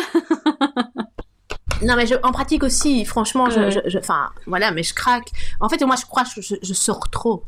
Non, 1.83 1.95
mais 1.95 2.05
je, 2.05 2.13
en 2.21 2.31
pratique 2.31 2.63
aussi, 2.63 3.05
franchement, 3.05 3.49
je, 3.49 3.97
enfin, 3.97 4.29
voilà, 4.45 4.71
mais 4.71 4.83
je 4.83 4.93
craque. 4.93 5.31
En 5.59 5.67
fait, 5.67 5.83
moi, 5.83 5.95
je 5.95 6.05
crois 6.05 6.23
que 6.23 6.39
je, 6.39 6.73
sors 6.73 7.09
trop. 7.09 7.43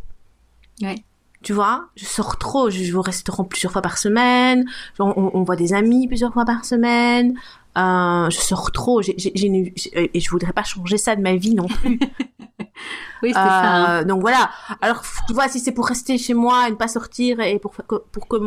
Ouais. 0.82 0.96
Tu 1.44 1.54
vois, 1.54 1.90
je 1.96 2.06
sors 2.06 2.38
trop. 2.38 2.72
Je, 2.72 2.80
vais 2.80 2.94
au 2.94 3.02
restaurant 3.02 3.44
plusieurs 3.44 3.72
fois 3.72 3.84
par 3.84 3.98
semaine. 3.98 4.66
On, 4.98 5.44
voit 5.44 5.56
des 5.56 5.74
amis 5.74 6.08
plusieurs 6.08 6.34
fois 6.34 6.46
par 6.46 6.66
semaine. 6.66 7.38
Euh, 7.78 8.30
je 8.30 8.38
sors 8.38 8.72
trop. 8.72 9.02
J'ai, 9.02 9.16
et 9.18 10.20
je 10.20 10.30
voudrais 10.30 10.54
pas 10.54 10.64
changer 10.64 10.98
ça 10.98 11.16
de 11.16 11.22
ma 11.22 11.36
vie 11.36 11.56
non 11.56 11.68
plus. 11.68 12.00
oui, 13.24 13.30
c'est 13.30 13.34
ça. 13.34 13.64
Hein. 13.64 14.02
Euh, 14.02 14.04
donc 14.04 14.22
voilà. 14.22 14.52
Alors, 14.82 15.04
tu 15.28 15.34
vois, 15.34 15.48
si 15.48 15.60
c'est 15.60 15.72
pour 15.72 15.88
rester 15.88 16.18
chez 16.18 16.34
moi 16.34 16.68
et 16.68 16.72
ne 16.72 16.76
pas 16.76 16.88
sortir 16.88 17.40
et 17.40 17.60
pour, 17.60 17.74
pour 18.12 18.28
que 18.28 18.38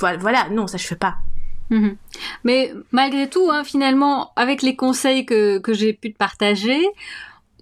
voilà, 0.00 0.48
non, 0.50 0.66
ça 0.66 0.78
je 0.78 0.86
fais 0.86 0.96
pas. 0.96 1.16
Mhm. 1.70 1.96
Mais 2.44 2.72
malgré 2.92 3.28
tout, 3.28 3.48
hein, 3.50 3.64
finalement, 3.64 4.32
avec 4.36 4.62
les 4.62 4.76
conseils 4.76 5.24
que, 5.24 5.58
que 5.58 5.72
j'ai 5.72 5.92
pu 5.92 6.12
te 6.12 6.18
partager, 6.18 6.80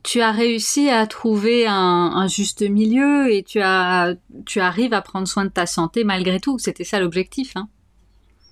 tu 0.02 0.20
as 0.20 0.32
réussi 0.32 0.88
à 0.88 1.06
trouver 1.06 1.66
un, 1.66 2.26
juste 2.28 2.62
milieu 2.62 3.30
et 3.30 3.42
tu 3.42 3.60
as 3.60 4.14
tu 4.46 4.60
arrives 4.60 4.94
à 4.94 5.02
prendre 5.02 5.28
soin 5.28 5.44
de 5.44 5.50
ta 5.50 5.66
santé 5.66 6.04
malgré 6.04 6.40
tout. 6.40 6.58
C'était 6.58 6.84
ça 6.84 7.00
l'objectif. 7.00 7.52
Hein. 7.56 7.68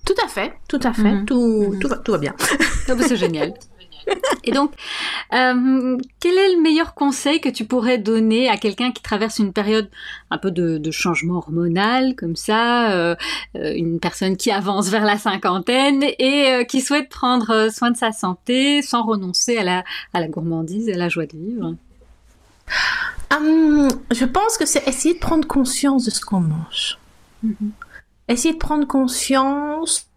Tout 0.07 0.15
à 0.23 0.29
fait, 0.29 0.53
tout 0.69 0.79
à 0.83 0.93
fait, 0.93 1.11
mhm. 1.11 1.25
tout, 1.25 1.75
tout, 1.81 1.89
va, 1.89 1.97
tout 1.97 2.13
va 2.13 2.17
bien. 2.17 2.33
C'est 3.01 3.17
génial. 3.17 3.53
Et 4.45 4.51
donc, 4.51 4.71
euh, 5.33 5.97
quel 6.21 6.37
est 6.37 6.55
le 6.55 6.61
meilleur 6.61 6.93
conseil 6.93 7.41
que 7.41 7.49
tu 7.49 7.65
pourrais 7.65 7.97
donner 7.97 8.47
à 8.47 8.55
quelqu'un 8.55 8.93
qui 8.93 9.03
traverse 9.03 9.39
une 9.39 9.51
période 9.51 9.89
un 10.31 10.37
peu 10.37 10.49
de, 10.49 10.91
changement 10.91 11.39
hormonal, 11.39 12.15
comme 12.15 12.37
ça, 12.37 12.91
euh, 12.91 13.15
euh, 13.57 13.73
une 13.75 13.99
personne 13.99 14.37
qui 14.37 14.49
avance 14.49 14.87
vers 14.87 15.03
la 15.03 15.17
cinquantaine 15.17 16.05
et 16.19 16.65
qui 16.69 16.79
souhaite 16.79 17.09
prendre 17.09 17.67
soin 17.69 17.91
de 17.91 17.97
sa 17.97 18.13
santé 18.13 18.81
sans 18.81 19.03
renoncer 19.03 19.57
à 19.57 19.65
la, 19.65 19.83
à 20.13 20.21
la 20.21 20.29
gourmandise 20.29 20.87
et 20.87 20.93
à 20.93 20.97
la 20.97 21.09
joie 21.09 21.25
de 21.25 21.35
vivre? 21.35 21.75
Hum, 23.35 23.89
Je 24.11 24.23
pense 24.23 24.57
que 24.57 24.65
c'est 24.65 24.87
essayer 24.87 25.15
de 25.15 25.19
prendre 25.19 25.45
conscience 25.45 26.05
de 26.05 26.11
ce 26.11 26.21
qu'on 26.21 26.39
mange. 26.39 26.97
Mm-hmm. 27.45 27.71
Essayer 28.27 28.53
de 28.53 28.59
prendre 28.59 28.85
conscience 28.87 30.09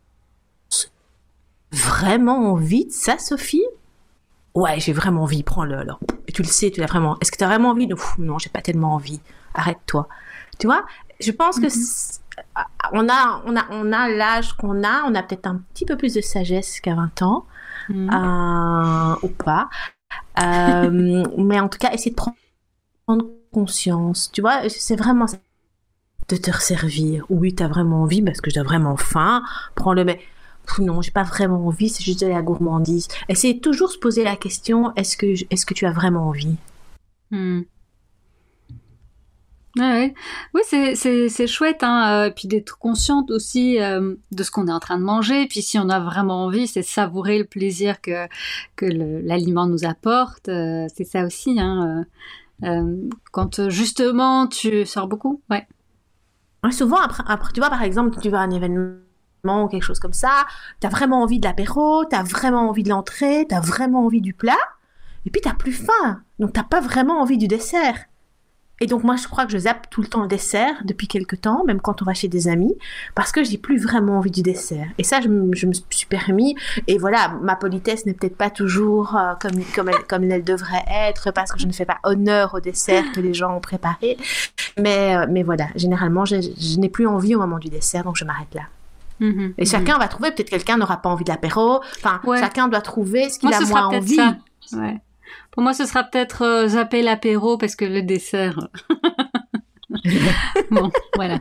vraiment 1.73 2.53
envie 2.53 2.87
de 2.87 2.93
ça, 2.93 3.19
Sophie? 3.19 3.65
Ouais, 4.55 4.81
j'ai 4.81 4.93
vraiment 4.93 5.23
envie, 5.23 5.43
prends-le 5.43 5.77
alors. 5.77 6.01
Et 6.27 6.33
tu 6.33 6.43
le 6.43 6.49
sais, 6.49 6.71
tu 6.71 6.81
l'as 6.81 6.87
vraiment. 6.87 7.17
Est-ce 7.21 7.31
que 7.31 7.37
tu 7.37 7.45
as 7.45 7.47
vraiment 7.47 7.71
envie? 7.71 7.87
Non, 7.87 7.97
non, 8.19 8.39
j'ai 8.39 8.51
pas 8.51 8.63
tellement 8.63 8.95
envie. 8.95 9.21
Arrête-toi. 9.55 10.09
Tu 10.59 10.67
vois? 10.67 10.85
Je 11.21 11.31
pense 11.31 11.61
que 11.61 11.67
mm-hmm. 11.67 12.21
on 12.93 13.09
a, 13.09 13.43
on 13.47 13.57
a, 13.57 13.67
on 13.71 13.93
a 13.93 14.09
l'âge 14.09 14.55
qu'on 14.55 14.83
a. 14.83 15.05
On 15.07 15.15
a 15.15 15.23
peut-être 15.23 15.47
un 15.47 15.63
petit 15.73 15.87
peu 15.87 15.97
plus 15.97 16.15
de 16.15 16.21
sagesse 16.21 16.81
qu'à 16.81 16.95
20 16.95 17.23
ans, 17.23 17.47
mm-hmm. 17.89 19.15
euh, 19.15 19.17
ou 19.23 19.29
pas. 19.29 19.69
Euh, 20.43 21.25
mais 21.39 21.61
en 21.61 21.69
tout 21.69 21.79
cas, 21.79 21.93
essayer 21.93 22.11
de 22.11 22.17
prendre 22.17 23.27
conscience. 23.53 24.31
Tu 24.33 24.41
vois, 24.41 24.69
c'est 24.69 24.97
vraiment 24.97 25.27
de 26.31 26.37
te 26.37 26.51
resservir. 26.51 27.25
Oui, 27.29 27.55
tu 27.55 27.63
as 27.63 27.69
vraiment 27.69 28.03
envie 28.03 28.23
parce 28.23 28.41
que 28.41 28.51
j'ai 28.51 28.63
vraiment 28.63 28.97
faim? 28.97 29.43
Prends-le, 29.75 30.05
mais 30.05 30.21
non, 30.79 31.03
j'ai 31.03 31.11
pas 31.11 31.25
vraiment 31.25 31.67
envie, 31.67 31.89
c'est 31.89 32.05
juste 32.05 32.21
de 32.21 32.27
la 32.27 32.43
gourmandise. 32.43 33.09
Essayez 33.29 33.61
toujours 33.61 33.91
se 33.91 33.99
poser 33.99 34.25
la 34.25 34.37
question 34.37 34.95
est-ce 34.95 35.17
que, 35.17 35.35
est-ce 35.51 35.67
que 35.67 35.75
tu 35.75 35.87
as 35.87 35.93
vraiment 35.93 36.29
envie? 36.29 36.57
Hmm. 37.31 37.63
ouais. 39.77 40.15
Oui, 40.55 40.61
c'est, 40.65 41.47
chouette, 41.47 41.83
hein, 41.83 42.27
euh, 42.27 42.31
puis 42.31 42.49
d'être 42.49 42.79
consciente 42.79 43.31
aussi 43.31 43.81
euh, 43.81 44.15
de 44.33 44.43
ce 44.43 44.51
qu'on 44.51 44.69
est 44.69 44.73
en 44.73 44.81
train 44.81 44.99
de 44.99 45.05
manger. 45.05 45.47
Puis 45.47 45.63
si 45.63 45.79
on 45.79 45.89
a 45.89 46.01
vraiment 46.01 46.45
envie, 46.45 46.67
c'est 46.67 46.83
savourer 46.83 47.39
le 47.39 47.45
plaisir 47.45 48.01
que, 48.01 48.27
que 48.77 48.87
l'aliment 48.87 49.67
nous 49.67 49.85
apporte. 49.85 50.49
Euh, 50.49 50.87
c'est 50.95 51.05
ça 51.05 51.25
aussi. 51.25 51.59
Hein, 51.59 52.07
quand 53.33 53.71
justement 53.71 54.47
tu 54.47 54.85
sors 54.85 55.09
beaucoup, 55.09 55.41
ouais. 55.51 55.67
Souvent, 56.71 57.01
après, 57.01 57.23
après, 57.27 57.53
tu 57.53 57.61
vois, 57.61 57.71
par 57.71 57.83
exemple, 57.83 58.19
tu 58.21 58.29
vas 58.29 58.41
à 58.41 58.43
un 58.43 58.51
événement 58.51 58.97
ou 59.65 59.69
quelque 59.69 59.83
chose 59.83 60.01
comme 60.01 60.13
ça, 60.13 60.45
tu 60.81 60.87
vraiment 60.89 61.23
envie 61.23 61.41
de 61.41 61.47
l'apéro, 61.47 62.05
tu 62.05 62.15
as 62.15 62.23
vraiment 62.23 62.69
envie 62.69 62.83
de 62.83 62.91
l'entrée, 62.91 63.47
tu 63.49 63.55
as 63.55 63.61
vraiment 63.61 64.05
envie 64.05 64.21
du 64.21 64.35
plat, 64.35 64.59
et 65.25 65.31
puis 65.31 65.41
tu 65.41 65.49
plus 65.55 65.73
faim. 65.73 66.23
Donc 66.39 66.53
t'as 66.53 66.65
pas 66.65 66.81
vraiment 66.81 67.21
envie 67.21 67.39
du 67.39 67.49
dessert. 67.49 68.05
Et 68.83 68.87
donc 68.87 69.05
moi 69.05 69.17
je 69.17 69.29
crois 69.29 69.45
que 69.45 69.53
je 69.53 69.59
zappe 69.59 69.91
tout 69.91 70.01
le 70.01 70.07
temps 70.07 70.23
le 70.23 70.29
dessert 70.29 70.73
depuis 70.85 71.07
quelques 71.07 71.43
temps, 71.43 71.65
même 71.65 71.81
quand 71.81 72.01
on 72.01 72.05
va 72.07 72.15
chez 72.15 72.29
des 72.29 72.49
amis, 72.49 72.75
parce 73.15 73.31
que 73.31 73.45
j'ai 73.45 73.59
plus 73.59 73.79
vraiment 73.79 74.19
envie 74.19 74.31
du 74.31 74.43
dessert. 74.43 74.87
Et 74.97 75.05
ça 75.05 75.21
je, 75.21 75.29
me 75.29 75.73
suis 75.91 76.07
permis. 76.07 76.57
Et 76.87 76.97
voilà, 76.97 77.29
ma 77.43 77.57
politesse 77.57 78.07
n'est 78.07 78.15
peut-être 78.15 78.37
pas 78.37 78.49
toujours 78.49 79.17
euh, 79.17 79.35
comme 79.41 79.63
comme 79.75 79.91
elle, 79.91 80.05
comme 80.09 80.25
elle 80.25 80.45
devrait 80.45 80.85
être, 80.91 81.31
parce 81.31 81.53
que 81.53 81.59
je 81.59 81.67
ne 81.67 81.73
fais 81.73 81.85
pas 81.85 81.99
honneur 82.05 82.55
au 82.55 82.61
dessert 82.61 83.05
que 83.13 83.21
les 83.21 83.35
gens 83.35 83.55
ont 83.55 83.61
préparé. 83.61 84.17
Mais 84.79 85.15
euh, 85.15 85.27
mais 85.29 85.43
voilà, 85.43 85.69
généralement 85.77 86.25
je 86.25 86.79
n'ai 86.79 86.89
plus 86.89 87.07
envie 87.07 87.35
au 87.35 87.39
moment 87.39 87.59
du 87.59 87.69
dessert, 87.69 88.05
donc 88.05 88.17
je 88.17 88.25
m'arrête 88.25 88.55
là. 88.55 88.63
Mhm, 89.21 89.53
et 89.59 89.67
chacun 89.67 89.95
mhm. 89.95 90.01
va 90.01 90.09
trouver, 90.09 90.31
peut-être 90.31 90.49
quelqu'un 90.49 90.79
n'aura 90.79 90.97
pas 90.97 91.11
envie 91.11 91.25
de 91.25 91.31
l'apéro. 91.31 91.81
Enfin, 91.99 92.21
chacun 92.39 92.69
doit 92.69 92.81
trouver 92.81 93.29
ce 93.29 93.39
qu'il 93.39 93.53
a 93.53 93.61
moins 93.61 93.87
envie. 93.89 94.17
Ça. 94.17 94.37
Ouais. 94.73 94.99
Pour 95.51 95.63
moi, 95.63 95.75
ce 95.75 95.85
sera 95.85 96.05
peut-être 96.05 96.43
euh, 96.43 96.69
zapper 96.69 97.03
l'apéro 97.03 97.59
parce 97.59 97.77
que 97.77 97.85
le 97.85 98.03
dessert. 98.03 98.69
bon, 100.71 100.91
voilà. 101.17 101.39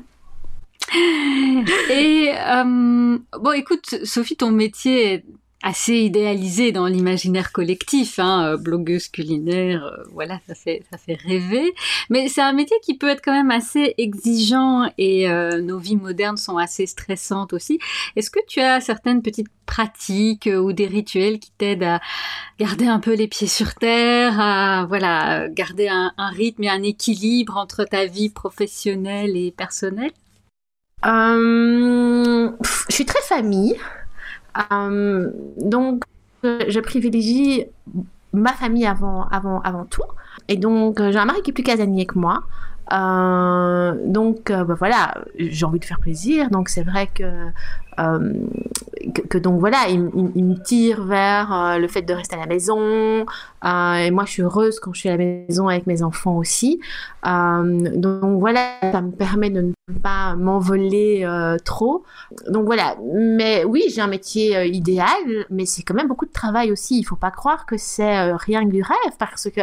Et 1.91 2.31
euh, 2.33 3.17
bon, 3.39 3.51
écoute, 3.51 4.03
Sophie, 4.03 4.35
ton 4.35 4.51
métier 4.51 5.13
est 5.13 5.25
assez 5.61 5.95
idéalisé 5.95 6.71
dans 6.71 6.87
l'imaginaire 6.87 7.51
collectif, 7.51 8.17
hein, 8.17 8.53
euh, 8.53 8.57
blogueuse 8.57 9.09
culinaire, 9.09 9.85
euh, 9.85 10.03
voilà, 10.13 10.39
ça 10.47 10.55
fait 10.55 10.83
ça 10.89 10.97
fait 10.97 11.15
rêver. 11.15 11.73
Mais 12.09 12.29
c'est 12.29 12.41
un 12.41 12.53
métier 12.53 12.77
qui 12.81 12.97
peut 12.97 13.09
être 13.09 13.21
quand 13.21 13.33
même 13.33 13.51
assez 13.51 13.93
exigeant 13.97 14.89
et 14.97 15.29
euh, 15.29 15.61
nos 15.61 15.77
vies 15.77 15.97
modernes 15.97 16.37
sont 16.37 16.57
assez 16.57 16.85
stressantes 16.85 17.51
aussi. 17.51 17.77
Est-ce 18.15 18.31
que 18.31 18.39
tu 18.47 18.61
as 18.61 18.79
certaines 18.79 19.21
petites 19.21 19.49
pratiques 19.65 20.49
ou 20.51 20.71
des 20.71 20.87
rituels 20.87 21.39
qui 21.39 21.51
t'aident 21.51 21.83
à 21.83 21.99
garder 22.57 22.87
un 22.87 22.99
peu 22.99 23.13
les 23.13 23.27
pieds 23.27 23.47
sur 23.47 23.75
terre, 23.75 24.39
à 24.39 24.85
voilà 24.85 25.49
garder 25.49 25.89
un, 25.89 26.13
un 26.17 26.29
rythme 26.29 26.63
et 26.63 26.69
un 26.69 26.83
équilibre 26.83 27.57
entre 27.57 27.83
ta 27.83 28.05
vie 28.05 28.29
professionnelle 28.29 29.35
et 29.35 29.51
personnelle? 29.51 30.11
Je 31.03 32.49
suis 32.89 33.05
très 33.05 33.21
famille. 33.21 33.75
Euh, 34.71 35.29
donc, 35.57 36.03
je 36.43 36.79
privilégie 36.79 37.65
ma 38.33 38.53
famille 38.53 38.85
avant, 38.85 39.27
avant, 39.29 39.61
avant 39.61 39.85
tout. 39.85 40.03
Et 40.47 40.57
donc, 40.57 40.99
j'ai 40.99 41.17
un 41.17 41.25
mari 41.25 41.41
qui 41.41 41.51
est 41.51 41.53
plus 41.53 41.63
casanier 41.63 42.05
que 42.05 42.17
moi. 42.17 42.43
Euh, 42.91 43.95
donc, 44.05 44.51
bah, 44.51 44.75
voilà, 44.77 45.13
j'ai 45.37 45.65
envie 45.65 45.79
de 45.79 45.85
faire 45.85 45.99
plaisir. 45.99 46.49
Donc, 46.49 46.69
c'est 46.69 46.83
vrai 46.83 47.07
que 47.07 47.23
euh, 47.99 48.33
que, 49.29 49.37
donc 49.37 49.59
voilà, 49.59 49.87
il, 49.89 49.99
me 49.99 50.63
tire 50.63 51.03
vers 51.03 51.53
euh, 51.53 51.77
le 51.77 51.87
fait 51.87 52.01
de 52.01 52.13
rester 52.13 52.35
à 52.35 52.39
la 52.39 52.45
maison. 52.45 53.25
Euh, 53.65 53.93
et 53.95 54.11
moi, 54.11 54.25
je 54.25 54.31
suis 54.31 54.41
heureuse 54.41 54.79
quand 54.79 54.93
je 54.93 54.99
suis 54.99 55.09
à 55.09 55.17
la 55.17 55.23
maison 55.23 55.67
avec 55.67 55.87
mes 55.87 56.03
enfants 56.03 56.37
aussi. 56.37 56.79
donc 57.23 58.39
voilà, 58.39 58.75
ça 58.81 59.01
me 59.01 59.11
permet 59.11 59.49
de 59.49 59.61
ne 59.61 59.99
pas 60.01 60.35
m'envoler 60.35 61.27
trop. 61.65 62.03
Donc 62.49 62.65
voilà, 62.65 62.95
mais 63.13 63.63
oui, 63.65 63.83
j'ai 63.89 64.01
un 64.01 64.07
métier 64.07 64.67
idéal, 64.67 65.45
mais 65.49 65.65
c'est 65.65 65.83
quand 65.83 65.95
même 65.95 66.07
beaucoup 66.07 66.25
de 66.25 66.31
travail 66.31 66.71
aussi. 66.71 66.99
Il 66.99 67.03
faut 67.03 67.15
pas 67.15 67.31
croire 67.31 67.65
que 67.65 67.77
c'est 67.77 68.33
rien 68.33 68.65
que 68.65 68.71
du 68.71 68.81
rêve, 68.81 69.15
parce 69.17 69.49
que 69.49 69.61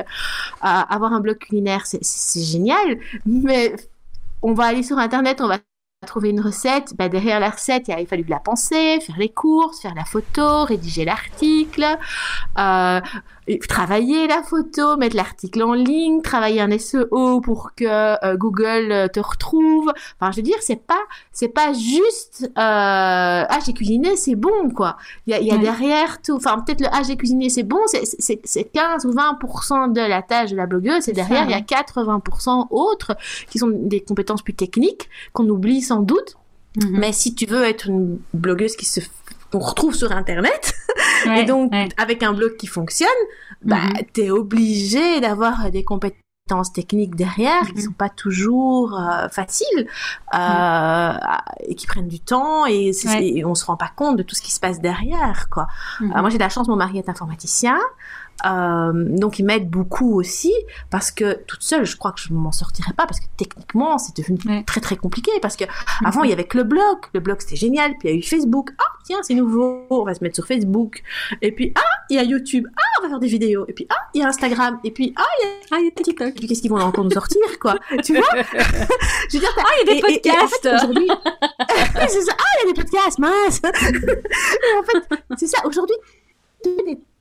avoir 0.60 1.12
un 1.12 1.20
blog 1.20 1.38
culinaire, 1.38 1.86
c'est 1.86 2.42
génial, 2.42 2.98
mais 3.24 3.74
on 4.42 4.52
va 4.52 4.64
aller 4.64 4.82
sur 4.82 4.98
Internet, 4.98 5.40
on 5.40 5.48
va 5.48 5.58
trouver 6.04 6.28
une 6.28 6.40
recette, 6.42 6.94
bah 6.98 7.08
derrière 7.08 7.40
la 7.40 7.48
recette, 7.48 7.88
il 7.88 7.92
a 7.94 8.04
fallu 8.04 8.22
de 8.22 8.30
la 8.30 8.38
penser, 8.38 9.00
faire 9.00 9.16
les 9.18 9.30
courses, 9.30 9.80
faire 9.80 9.94
la 9.94 10.04
photo, 10.04 10.64
rédiger 10.64 11.06
l'article, 11.06 11.86
euh, 12.58 13.00
travailler 13.68 14.26
la 14.26 14.42
photo, 14.42 14.96
mettre 14.96 15.16
l'article 15.16 15.62
en 15.62 15.72
ligne, 15.72 16.20
travailler 16.20 16.60
un 16.60 16.76
SEO 16.78 17.40
pour 17.40 17.70
que 17.74 17.84
euh, 17.86 18.36
Google 18.36 18.92
euh, 18.92 19.08
te 19.08 19.20
retrouve. 19.20 19.92
Enfin, 20.20 20.32
je 20.32 20.36
veux 20.36 20.42
dire, 20.42 20.56
c'est 20.60 20.84
pas, 20.84 21.02
c'est 21.32 21.48
pas 21.48 21.72
juste 21.72 22.42
euh, 22.42 22.50
ah 22.56 23.58
j'ai 23.64 23.72
cuisiné, 23.72 24.16
c'est 24.16 24.34
bon 24.34 24.70
quoi. 24.74 24.96
Il 25.26 25.30
y 25.30 25.34
a, 25.34 25.40
y 25.40 25.50
a 25.50 25.56
derrière 25.58 26.20
tout. 26.20 26.36
Enfin, 26.36 26.58
peut-être 26.58 26.80
le 26.80 26.88
ah 26.92 27.02
j'ai 27.06 27.16
cuisiné, 27.16 27.48
c'est 27.48 27.62
bon, 27.62 27.80
c'est 27.86 28.64
15 28.64 29.06
ou 29.06 29.12
20% 29.12 29.92
de 29.92 30.00
la 30.00 30.22
tâche 30.22 30.50
de 30.50 30.56
la 30.56 30.66
blogueuse. 30.66 31.08
Et 31.08 31.12
derrière, 31.12 31.44
il 31.44 31.50
y 31.50 31.54
a 31.54 31.60
80% 31.60 32.66
autres 32.70 33.16
qui 33.48 33.58
sont 33.58 33.70
des 33.72 34.00
compétences 34.00 34.42
plus 34.42 34.54
techniques 34.54 35.08
qu'on 35.32 35.48
oublie 35.48 35.82
sans 35.86 36.00
doute. 36.00 36.36
Mm-hmm. 36.76 36.98
Mais 36.98 37.12
si 37.12 37.34
tu 37.34 37.46
veux 37.46 37.64
être 37.64 37.88
une 37.88 38.18
blogueuse 38.34 38.76
qui 38.76 38.84
se 38.84 39.00
qu'on 39.50 39.60
retrouve 39.60 39.94
sur 39.94 40.12
Internet, 40.12 40.74
et 41.36 41.44
donc 41.44 41.72
avec 41.96 42.22
un 42.22 42.32
blog 42.32 42.56
qui 42.56 42.66
fonctionne, 42.66 43.08
bah, 43.62 43.76
mm 43.76 43.92
t'es 44.12 44.30
obligé 44.30 45.20
d'avoir 45.20 45.70
des 45.70 45.84
compétences 45.84 46.72
techniques 46.72 47.16
derrière 47.16 47.62
qui 47.66 47.74
mhm. 47.74 47.80
sont 47.80 47.92
pas 47.92 48.08
toujours 48.08 48.98
euh, 48.98 49.28
faciles 49.28 49.88
euh, 50.34 51.12
et 51.66 51.74
qui 51.74 51.86
prennent 51.86 52.08
du 52.08 52.20
temps 52.20 52.66
et, 52.66 52.92
on 53.44 53.54
se 53.54 53.64
rend 53.64 53.76
pas 53.76 53.90
compte 53.94 54.16
de 54.16 54.22
tout 54.22 54.34
ce 54.34 54.42
qui 54.42 54.52
se 54.52 54.60
passe 54.60 54.80
derrière 54.80 55.48
quoi. 55.50 55.66
Mhm. 56.00 56.12
moi 56.20 56.30
j'ai 56.30 56.38
la 56.38 56.48
chance 56.48 56.68
mon 56.68 56.76
mari 56.76 56.98
est 56.98 57.08
informaticien 57.08 57.78
euh, 58.44 58.92
donc 58.94 59.38
ils 59.38 59.44
m'aident 59.44 59.70
beaucoup 59.70 60.18
aussi 60.18 60.52
parce 60.90 61.10
que 61.10 61.42
toute 61.44 61.62
seule, 61.62 61.86
je 61.86 61.96
crois 61.96 62.12
que 62.12 62.20
je 62.20 62.32
m'en 62.32 62.52
sortirais 62.52 62.92
pas 62.92 63.06
parce 63.06 63.20
que 63.20 63.26
techniquement 63.36 63.98
c'est 63.98 64.16
devenu 64.16 64.64
très 64.64 64.80
très 64.80 64.96
compliqué 64.96 65.30
parce 65.40 65.56
que 65.56 65.64
avant 66.04 66.22
il 66.22 66.30
y 66.30 66.32
avait 66.32 66.44
que 66.44 66.58
le 66.58 66.64
blog, 66.64 66.98
le 67.14 67.20
blog 67.20 67.38
c'était 67.40 67.56
génial, 67.56 67.92
puis 67.98 68.08
il 68.08 68.12
y 68.12 68.14
a 68.14 68.18
eu 68.18 68.22
Facebook, 68.22 68.70
ah 68.78 68.98
tiens 69.04 69.18
c'est 69.22 69.34
nouveau, 69.34 69.86
on 69.90 70.04
va 70.04 70.14
se 70.14 70.22
mettre 70.22 70.34
sur 70.34 70.46
Facebook, 70.46 71.02
et 71.40 71.52
puis 71.52 71.72
ah 71.76 71.80
il 72.10 72.16
y 72.16 72.18
a 72.18 72.24
YouTube, 72.24 72.66
ah 72.76 72.82
on 73.00 73.02
va 73.04 73.08
faire 73.08 73.20
des 73.20 73.28
vidéos, 73.28 73.64
et 73.68 73.72
puis 73.72 73.86
ah 73.88 73.96
il 74.12 74.20
y 74.20 74.24
a 74.24 74.28
Instagram, 74.28 74.80
et 74.84 74.90
puis 74.90 75.14
ah 75.16 75.24
il 75.40 75.44
y 75.44 75.46
a, 75.46 75.76
ah, 75.76 75.80
y 75.80 75.88
a 75.88 75.90
TikTok, 75.90 76.28
et 76.28 76.32
puis 76.32 76.46
qu'est-ce 76.46 76.60
qu'ils 76.60 76.70
vont 76.70 76.80
encore 76.80 77.04
nous 77.04 77.10
sortir 77.10 77.40
quoi, 77.60 77.76
tu 78.04 78.14
vois 78.14 78.24
Je 78.34 79.34
veux 79.34 79.40
dire, 79.40 79.56
ah 79.58 79.70
il 79.82 79.88
y 79.88 79.90
a 79.90 79.94
des 79.94 80.00
podcasts, 80.00 80.66
ah 80.66 80.86
il 80.92 81.06
y 81.06 82.70
a 82.70 82.72
des 82.72 82.82
podcasts, 82.82 83.18
mince, 83.18 83.60
et 83.64 84.78
en 84.78 84.82
fait 84.82 85.22
c'est 85.38 85.46
ça. 85.46 85.66
Aujourd'hui 85.66 85.96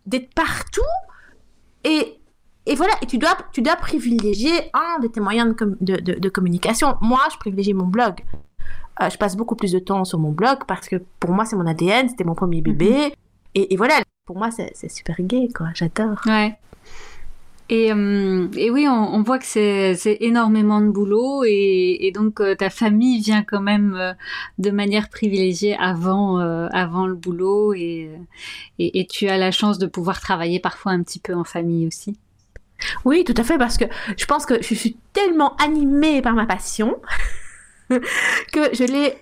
d'être 0.06 0.34
partout 0.34 0.82
et, 1.84 2.20
et 2.66 2.76
voilà, 2.76 2.94
et 3.02 3.06
tu 3.06 3.18
dois, 3.18 3.38
tu 3.52 3.62
dois 3.62 3.76
privilégier 3.76 4.72
un 4.74 5.00
de 5.00 5.08
tes 5.08 5.20
moyens 5.20 5.56
de, 5.82 5.96
de, 5.98 6.20
de, 6.20 6.30
communication. 6.30 6.98
Moi, 7.02 7.20
je 7.32 7.38
privilégie 7.38 7.74
mon 7.74 7.86
blog. 7.86 8.22
Euh, 9.02 9.10
je 9.10 9.18
passe 9.18 9.36
beaucoup 9.36 9.56
plus 9.56 9.72
de 9.72 9.80
temps 9.80 10.04
sur 10.06 10.18
mon 10.18 10.32
blog 10.32 10.60
parce 10.68 10.88
que 10.88 10.96
pour 11.20 11.32
moi, 11.32 11.46
c'est 11.46 11.56
mon 11.56 11.68
ADN, 11.68 12.10
c'était 12.10 12.24
mon 12.24 12.34
premier 12.34 12.62
bébé. 12.62 12.90
Mhm. 12.90 13.12
et, 13.56 13.74
et, 13.74 13.78
voilà, 13.78 14.02
pour 14.26 14.38
moi, 14.38 14.50
c'est 14.52 14.92
super 14.92 15.16
gay, 15.20 15.50
quoi. 15.54 15.68
J'adore. 15.76 16.20
Ouais. 16.26 16.58
Et, 17.70 17.92
euh, 17.92 18.48
et, 18.56 18.70
oui, 18.70 18.88
on, 18.88 19.16
on 19.16 19.24
voit 19.24 19.40
que 19.40 19.46
c'est 19.46 20.18
énormément 20.20 20.82
de 20.82 20.90
boulot 20.90 21.44
et, 21.46 21.98
et 22.02 22.12
donc 22.12 22.40
euh, 22.40 22.54
ta 22.54 22.70
famille 22.70 23.20
vient 23.22 23.42
quand 23.42 23.62
même 23.62 23.96
euh, 23.96 24.14
de 24.60 24.70
manière 24.70 25.10
privilégiée 25.10 25.76
avant, 25.80 26.38
avant 26.38 27.08
le 27.08 27.16
boulot 27.16 27.74
et, 27.74 28.12
et, 28.78 29.08
tu 29.08 29.28
as 29.30 29.38
la 29.38 29.50
chance 29.52 29.80
de 29.80 29.88
pouvoir 29.88 30.20
travailler 30.20 30.60
parfois 30.60 30.92
un 30.92 31.02
petit 31.02 31.20
peu 31.20 31.34
en 31.34 31.44
famille 31.44 31.88
aussi. 31.88 32.18
Oui, 33.04 33.24
tout 33.24 33.34
à 33.38 33.44
fait, 33.44 33.58
parce 33.58 33.78
que 33.78 33.86
je 34.16 34.26
pense 34.26 34.46
que 34.46 34.62
je 34.62 34.76
suis 34.76 34.98
tellement 35.14 35.56
animée 35.56 36.22
par 36.22 36.34
ma 36.34 36.46
passion 36.46 36.98
que 37.90 38.74
je 38.74 38.84
l'ai 38.84 39.16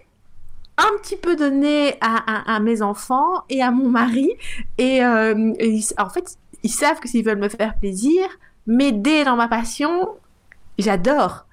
un 0.77 0.97
petit 1.01 1.15
peu 1.15 1.35
donné 1.35 1.95
à, 2.01 2.55
à, 2.55 2.59
mes 2.59 2.81
enfants 2.81 3.43
et 3.49 3.61
à 3.61 3.71
mon 3.71 3.89
mari. 3.89 4.31
Et, 4.79 4.97
et 4.97 5.79
en 5.97 6.09
fait, 6.09 6.37
ils 6.63 6.71
savent 6.71 6.99
que 6.99 7.07
s'ils 7.07 7.25
veulent 7.25 7.39
me 7.39 7.49
faire 7.49 7.77
plaisir, 7.77 8.23
m'aider 8.67 9.23
dans 9.23 9.35
ma 9.35 9.47
passion, 9.47 10.09
j'adore. 10.77 11.45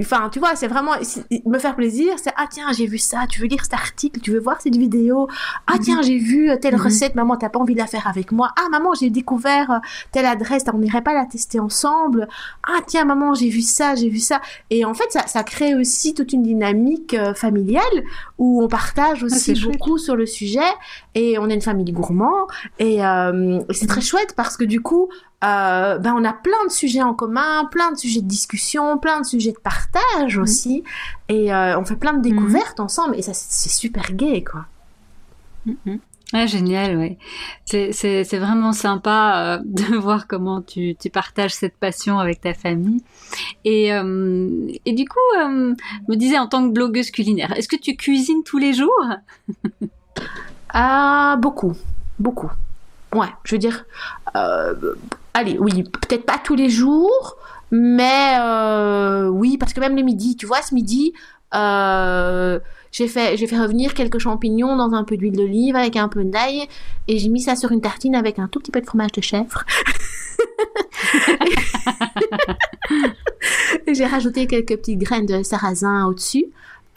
Enfin, 0.00 0.28
tu 0.30 0.40
vois, 0.40 0.56
c'est 0.56 0.66
vraiment 0.66 0.92
me 1.46 1.58
faire 1.58 1.76
plaisir. 1.76 2.14
C'est 2.16 2.32
ah 2.36 2.46
tiens, 2.50 2.72
j'ai 2.76 2.86
vu 2.86 2.98
ça. 2.98 3.26
Tu 3.28 3.40
veux 3.40 3.46
lire 3.46 3.62
cet 3.62 3.74
article 3.74 4.20
Tu 4.20 4.32
veux 4.32 4.40
voir 4.40 4.60
cette 4.60 4.76
vidéo 4.76 5.28
Ah 5.66 5.76
tiens, 5.80 6.02
j'ai 6.02 6.18
vu 6.18 6.50
euh, 6.50 6.56
telle 6.56 6.74
mhm. 6.74 6.82
recette. 6.82 7.14
Maman, 7.14 7.36
t'as 7.36 7.48
pas 7.48 7.60
envie 7.60 7.74
de 7.74 7.78
la 7.78 7.86
faire 7.86 8.06
avec 8.06 8.32
moi 8.32 8.50
Ah 8.58 8.68
maman, 8.70 8.94
j'ai 8.94 9.10
découvert 9.10 9.70
euh, 9.70 9.78
telle 10.12 10.26
adresse. 10.26 10.64
On 10.72 10.78
n'irait 10.78 11.02
pas 11.02 11.14
la 11.14 11.24
tester 11.26 11.60
ensemble 11.60 12.28
Ah 12.66 12.80
tiens, 12.86 13.04
maman, 13.04 13.34
j'ai 13.34 13.48
vu 13.48 13.62
ça, 13.62 13.94
j'ai 13.94 14.08
vu 14.08 14.18
ça. 14.18 14.40
Et 14.70 14.84
en 14.84 14.94
fait, 14.94 15.10
ça, 15.10 15.26
ça 15.26 15.44
crée 15.44 15.74
aussi 15.74 16.14
toute 16.14 16.32
une 16.32 16.42
dynamique 16.42 17.14
euh, 17.14 17.32
familiale 17.32 17.82
où 18.38 18.62
on 18.62 18.68
partage 18.68 19.20
ah, 19.22 19.26
aussi 19.26 19.54
beaucoup 19.62 19.98
sur 19.98 20.16
le 20.16 20.26
sujet 20.26 20.60
et 21.14 21.38
on 21.38 21.48
est 21.48 21.54
une 21.54 21.62
famille 21.62 21.92
gourmand 21.92 22.46
et 22.78 22.98
c'est 23.70 23.86
très 23.86 24.00
chouette 24.00 24.34
parce 24.36 24.56
que 24.56 24.64
du 24.64 24.80
coup 24.80 25.08
euh, 25.44 25.98
ben 25.98 26.14
on 26.16 26.24
a 26.24 26.32
plein 26.32 26.64
de 26.66 26.72
sujets 26.72 27.02
en 27.02 27.12
commun, 27.12 27.66
plein 27.66 27.92
de 27.92 27.98
sujets 27.98 28.22
de 28.22 28.26
discussion, 28.26 28.96
plein 28.96 29.20
de 29.20 29.26
sujets 29.26 29.52
de 29.52 29.58
partage 29.58 30.38
aussi, 30.38 30.84
et 31.28 31.52
euh, 31.52 31.78
on 31.78 31.84
fait 31.84 31.96
plein 31.96 32.14
de 32.14 32.22
découvertes 32.22 32.78
mhm. 32.78 32.84
ensemble, 32.84 33.16
et 33.16 33.22
ça 33.22 33.34
c'est 33.34 33.68
super 33.68 34.12
gai 34.12 34.42
quoi. 34.42 34.64
Mhm. 35.66 35.98
génial, 36.46 36.96
ouais. 36.96 37.18
C'est 37.66 38.38
vraiment 38.38 38.72
sympa 38.72 39.58
euh, 39.58 39.62
de 39.64 39.96
voir 39.96 40.28
comment 40.28 40.62
tu, 40.62 40.94
tu, 40.98 41.10
partages 41.10 41.52
cette 41.52 41.76
passion 41.76 42.18
avec 42.18 42.40
ta 42.40 42.54
famille. 42.54 43.02
Et, 43.66 43.88
et 43.88 44.92
du 44.92 45.04
coup, 45.04 45.18
je 45.36 45.74
me 46.08 46.16
disais 46.16 46.38
en 46.38 46.46
tant 46.46 46.66
que 46.66 46.72
blogueuse 46.72 47.10
culinaire, 47.10 47.52
est-ce 47.56 47.68
que 47.68 47.76
tu 47.76 47.96
cuisines 47.96 48.44
tous 48.44 48.58
les 48.58 48.72
jours? 48.72 49.04
Ah, 50.74 51.36
beaucoup, 51.40 51.72
beaucoup. 52.18 52.50
Ouais, 53.14 53.28
je 53.44 53.54
veux 53.54 53.58
dire, 53.58 53.84
allez, 55.32 55.56
oui, 55.58 55.84
peut-être 55.84 56.26
pas 56.26 56.38
tous 56.42 56.56
les 56.56 56.68
jours, 56.68 57.36
mais 57.70 58.36
euh, 58.40 59.28
oui, 59.28 59.56
parce 59.56 59.72
que 59.72 59.80
même 59.80 59.96
le 59.96 60.02
midi, 60.02 60.36
tu 60.36 60.46
vois, 60.46 60.62
ce 60.62 60.74
midi, 60.74 61.12
euh, 61.54 62.58
j'ai 62.90 63.06
fait, 63.08 63.36
j'ai 63.36 63.46
fait 63.46 63.58
revenir 63.58 63.94
quelques 63.94 64.18
champignons 64.18 64.76
dans 64.76 64.94
un 64.94 65.04
peu 65.04 65.16
d'huile 65.16 65.36
d'olive 65.36 65.76
avec 65.76 65.96
un 65.96 66.08
peu 66.08 66.24
d'ail 66.24 66.66
et 67.08 67.18
j'ai 67.18 67.28
mis 67.28 67.40
ça 67.40 67.54
sur 67.56 67.70
une 67.72 67.80
tartine 67.80 68.16
avec 68.16 68.38
un 68.38 68.48
tout 68.48 68.60
petit 68.60 68.70
peu 68.70 68.80
de 68.80 68.86
fromage 68.86 69.12
de 69.12 69.20
chèvre. 69.20 69.64
j'ai 73.92 74.06
rajouté 74.06 74.46
quelques 74.46 74.76
petites 74.76 74.98
graines 74.98 75.26
de 75.26 75.42
sarrasin 75.42 76.06
au-dessus. 76.06 76.46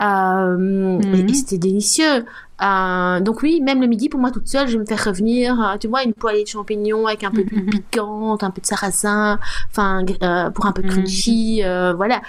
Euh, 0.02 1.00
et 1.00 1.24
mhm. 1.24 1.34
c'était 1.34 1.58
délicieux. 1.58 2.26
Euh, 2.62 3.20
donc 3.20 3.44
oui, 3.44 3.62
même 3.62 3.82
le 3.82 3.88
midi, 3.88 4.10
pour 4.10 4.20
moi 4.20 4.32
toute 4.32 4.48
seule, 4.48 4.68
je 4.68 4.78
me 4.78 4.86
fais 4.86 4.96
revenir, 4.96 5.60
euh, 5.62 5.78
tu 5.78 5.88
vois, 5.88 6.04
une 6.04 6.14
poêlée 6.14 6.44
de 6.44 6.48
champignons 6.48 7.06
avec 7.06 7.24
un 7.24 7.32
peu 7.32 7.44
de 7.44 7.56
mm 7.56 7.70
piquante, 7.70 8.44
un 8.44 8.50
peu 8.50 8.62
de 8.62 8.66
sarrasin, 8.66 9.40
enfin, 9.70 10.04
euh, 10.24 10.50
pour 10.50 10.66
un 10.66 10.72
peu 10.72 10.82
de 10.82 10.88
crunchy, 10.88 11.62
mhm. 11.64 11.94
voilà. 11.96 12.22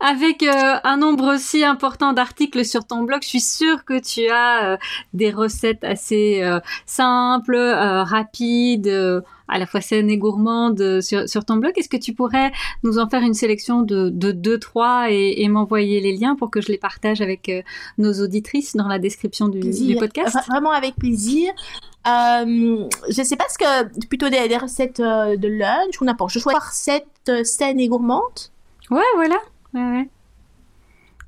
Avec 0.00 0.42
un 0.42 0.96
nombre 0.96 1.34
aussi 1.34 1.64
important 1.64 2.12
d'articles 2.12 2.64
sur 2.64 2.86
ton 2.86 3.02
blog, 3.02 3.20
je 3.22 3.28
suis 3.28 3.40
sûre 3.40 3.84
que 3.84 3.98
tu 3.98 4.28
as 4.30 4.78
des 5.12 5.30
recettes 5.30 5.84
assez 5.84 6.42
simples, 6.86 7.56
rapides 7.56 9.22
à 9.48 9.58
la 9.58 9.66
fois 9.66 9.80
saine 9.80 10.10
et 10.10 10.18
gourmande 10.18 11.00
sur, 11.00 11.28
sur 11.28 11.44
ton 11.44 11.56
blog. 11.56 11.72
Est-ce 11.76 11.88
que 11.88 11.96
tu 11.96 12.12
pourrais 12.12 12.52
nous 12.82 12.98
en 12.98 13.08
faire 13.08 13.22
une 13.22 13.34
sélection 13.34 13.82
de, 13.82 14.10
de 14.10 14.30
deux, 14.30 14.58
trois 14.58 15.10
et, 15.10 15.42
et 15.42 15.48
m'envoyer 15.48 16.00
les 16.00 16.16
liens 16.16 16.36
pour 16.36 16.50
que 16.50 16.60
je 16.60 16.68
les 16.68 16.78
partage 16.78 17.20
avec 17.20 17.48
euh, 17.48 17.62
nos 17.96 18.12
auditrices 18.22 18.76
dans 18.76 18.88
la 18.88 18.98
description 18.98 19.48
du, 19.48 19.60
du 19.60 19.96
podcast? 19.96 20.36
Vraiment 20.48 20.72
avec 20.72 20.96
plaisir. 20.96 21.50
Euh, 22.06 22.86
je 23.08 23.22
sais 23.22 23.36
pas 23.36 23.46
ce 23.48 23.58
que 23.58 24.06
plutôt 24.06 24.28
des, 24.28 24.48
des 24.48 24.56
recettes 24.58 25.00
euh, 25.00 25.36
de 25.36 25.48
lunch 25.48 26.00
ou 26.00 26.04
n'importe. 26.04 26.32
Je 26.32 26.38
choisis 26.40 26.62
recettes 26.62 27.44
saines 27.44 27.80
et 27.80 27.88
gourmandes. 27.88 28.50
Ouais, 28.90 29.02
voilà. 29.16 29.36
Ouais, 29.74 29.98
ouais. 29.98 30.08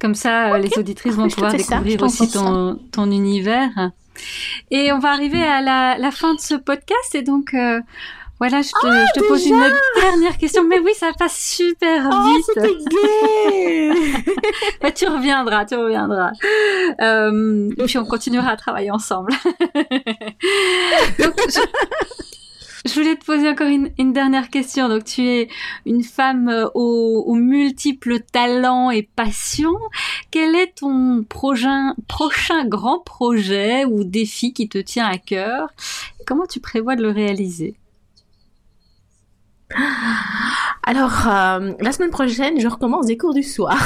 Comme 0.00 0.14
ça, 0.14 0.58
les 0.58 0.70
auditrices 0.78 1.14
vont 1.14 1.28
pouvoir 1.28 1.52
découvrir 1.52 2.02
aussi 2.02 2.30
ton, 2.30 2.78
ton 2.90 3.10
univers. 3.10 3.92
Et 4.70 4.92
on 4.92 4.98
va 4.98 5.10
arriver 5.12 5.42
à 5.42 5.60
la, 5.60 6.10
fin 6.10 6.34
de 6.34 6.40
ce 6.40 6.54
podcast 6.54 7.14
et 7.14 7.22
donc 7.22 7.54
euh, 7.54 7.80
voilà, 8.38 8.62
je 8.62 8.70
te, 8.70 8.86
ah, 8.86 9.04
je 9.14 9.20
te 9.20 9.26
pose 9.26 9.46
une 9.46 9.62
dernière 10.00 10.38
question. 10.38 10.64
Mais 10.64 10.78
oui, 10.78 10.92
ça 10.94 11.12
passe 11.18 11.38
super 11.38 12.08
oh, 12.10 12.32
vite. 12.32 12.44
c'était 12.46 13.90
bah, 14.80 14.90
tu 14.94 15.06
reviendras, 15.06 15.66
tu 15.66 15.76
reviendras. 15.76 16.32
Euh, 17.02 17.68
et 17.76 17.84
puis 17.84 17.98
on 17.98 18.06
continuera 18.06 18.52
à 18.52 18.56
travailler 18.56 18.90
ensemble. 18.90 19.32
Donc, 21.18 21.34
je 21.48 21.60
voulais 22.94 23.16
te 23.16 23.24
poser 23.24 23.48
encore 23.48 23.68
une, 23.68 24.12
dernière 24.12 24.48
question. 24.48 24.88
Donc, 24.88 25.04
tu 25.04 25.22
es 25.26 25.48
une 25.84 26.02
femme 26.02 26.48
euh, 26.48 26.66
aux, 26.74 27.34
multiples 27.34 28.20
talents 28.20 28.90
et 28.90 29.02
passions. 29.02 29.78
Quel 30.30 30.54
est 30.54 30.76
ton 30.76 31.24
prochain, 31.28 31.94
prochain 32.08 32.64
grand 32.66 33.00
projet 33.00 33.84
ou 33.84 34.04
défi 34.04 34.52
qui 34.52 34.68
te 34.68 34.78
tient 34.78 35.06
à 35.06 35.18
cœur? 35.18 35.68
Comment 36.26 36.46
tu 36.46 36.60
prévois 36.60 36.96
de 36.96 37.02
le 37.02 37.10
réaliser? 37.10 37.76
Alors, 40.82 41.28
euh, 41.28 41.72
la 41.80 41.92
semaine 41.92 42.10
prochaine, 42.10 42.58
je 42.60 42.66
recommence 42.66 43.06
des 43.06 43.16
cours 43.16 43.34
du 43.34 43.42
soir. 43.42 43.78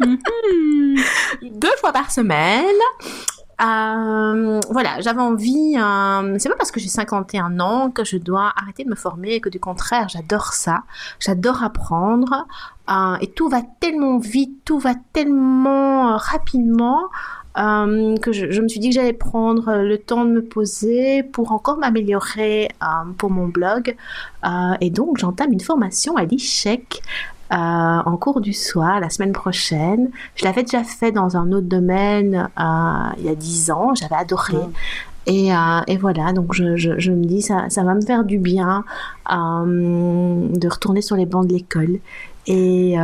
Mm-hmm. 0.00 1.00
Deux 1.52 1.76
fois 1.78 1.92
par 1.92 2.10
semaine. 2.10 2.66
Euh, 3.60 4.60
voilà, 4.70 5.00
j'avais 5.00 5.20
envie. 5.20 5.76
Euh, 5.76 6.36
c'est 6.38 6.48
pas 6.48 6.56
parce 6.56 6.70
que 6.70 6.80
j'ai 6.80 6.88
51 6.88 7.60
ans 7.60 7.90
que 7.90 8.04
je 8.04 8.16
dois 8.16 8.52
arrêter 8.56 8.84
de 8.84 8.90
me 8.90 8.94
former, 8.94 9.40
que 9.40 9.48
du 9.48 9.60
contraire, 9.60 10.08
j'adore 10.08 10.54
ça. 10.54 10.84
J'adore 11.18 11.62
apprendre. 11.62 12.46
Euh, 12.90 13.16
et 13.20 13.30
tout 13.30 13.48
va 13.48 13.62
tellement 13.80 14.18
vite, 14.18 14.64
tout 14.64 14.78
va 14.78 14.94
tellement 15.12 16.16
rapidement. 16.16 17.08
Que 18.22 18.32
je, 18.32 18.50
je, 18.50 18.62
me 18.62 18.68
suis 18.68 18.80
dit 18.80 18.88
que 18.88 18.94
j'allais 18.94 19.12
prendre 19.12 19.82
le 19.82 19.98
temps 19.98 20.24
de 20.24 20.30
me 20.30 20.42
poser 20.42 21.22
pour 21.22 21.52
encore 21.52 21.76
m'améliorer 21.78 22.68
pour 23.18 23.30
mon 23.30 23.48
blog. 23.48 23.96
et 24.80 24.90
donc, 24.90 25.18
j'entame 25.18 25.52
une 25.52 25.60
formation 25.60 26.16
à 26.16 26.24
l'ICHEC 26.24 27.02
euh, 27.52 27.56
en 27.56 28.16
cours 28.16 28.40
du 28.40 28.52
soir 28.52 29.00
la 29.00 29.10
semaine 29.10 29.32
prochaine. 29.32 30.10
Je 30.36 30.44
l'avais 30.44 30.62
déjà 30.62 30.84
fait 30.84 31.10
dans 31.10 31.36
un 31.36 31.50
autre 31.50 31.66
domaine 31.66 32.48
euh, 32.60 33.08
il 33.18 33.24
y 33.24 33.28
a 33.28 33.34
dix 33.34 33.72
ans, 33.72 33.92
j'avais 33.96 34.14
adoré. 34.14 34.56
Et, 35.26 35.52
euh, 35.52 35.80
et, 35.88 35.96
voilà, 35.96 36.32
donc 36.32 36.54
je, 36.54 36.76
je, 36.76 36.96
je, 36.98 37.10
me 37.10 37.24
dis, 37.24 37.42
ça, 37.42 37.68
ça 37.68 37.82
va 37.82 37.94
me 37.94 38.02
faire 38.02 38.24
du 38.24 38.38
bien 38.38 38.84
de 39.28 40.68
retourner 40.68 41.02
sur 41.02 41.16
les 41.16 41.26
bancs 41.26 41.46
de 41.46 41.52
l'école 41.52 41.98
et, 42.50 42.96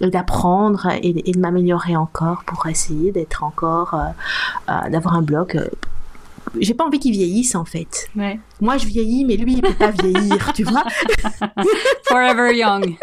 d'apprendre 0.00 0.88
et, 1.02 1.28
et, 1.28 1.32
de 1.32 1.38
m'améliorer 1.38 1.96
encore 1.96 2.44
pour 2.44 2.66
essayer 2.66 3.12
d'être 3.12 3.44
encore, 3.44 3.98
d'avoir 4.66 5.14
un 5.14 5.22
blog 5.22 5.68
j'ai 6.58 6.74
pas 6.74 6.84
envie 6.84 6.98
qu'il 6.98 7.12
vieillisse 7.12 7.54
en 7.54 7.64
fait. 7.64 8.10
Moi 8.60 8.76
je 8.76 8.86
vieillis, 8.86 9.24
mais 9.24 9.36
lui 9.36 9.54
il 9.54 9.62
peut 9.62 9.74
pas 9.74 9.90
vieillir, 9.90 10.52
tu 10.52 10.64
vois. 10.64 10.84
Forever 12.04 12.56
young. 12.56 12.96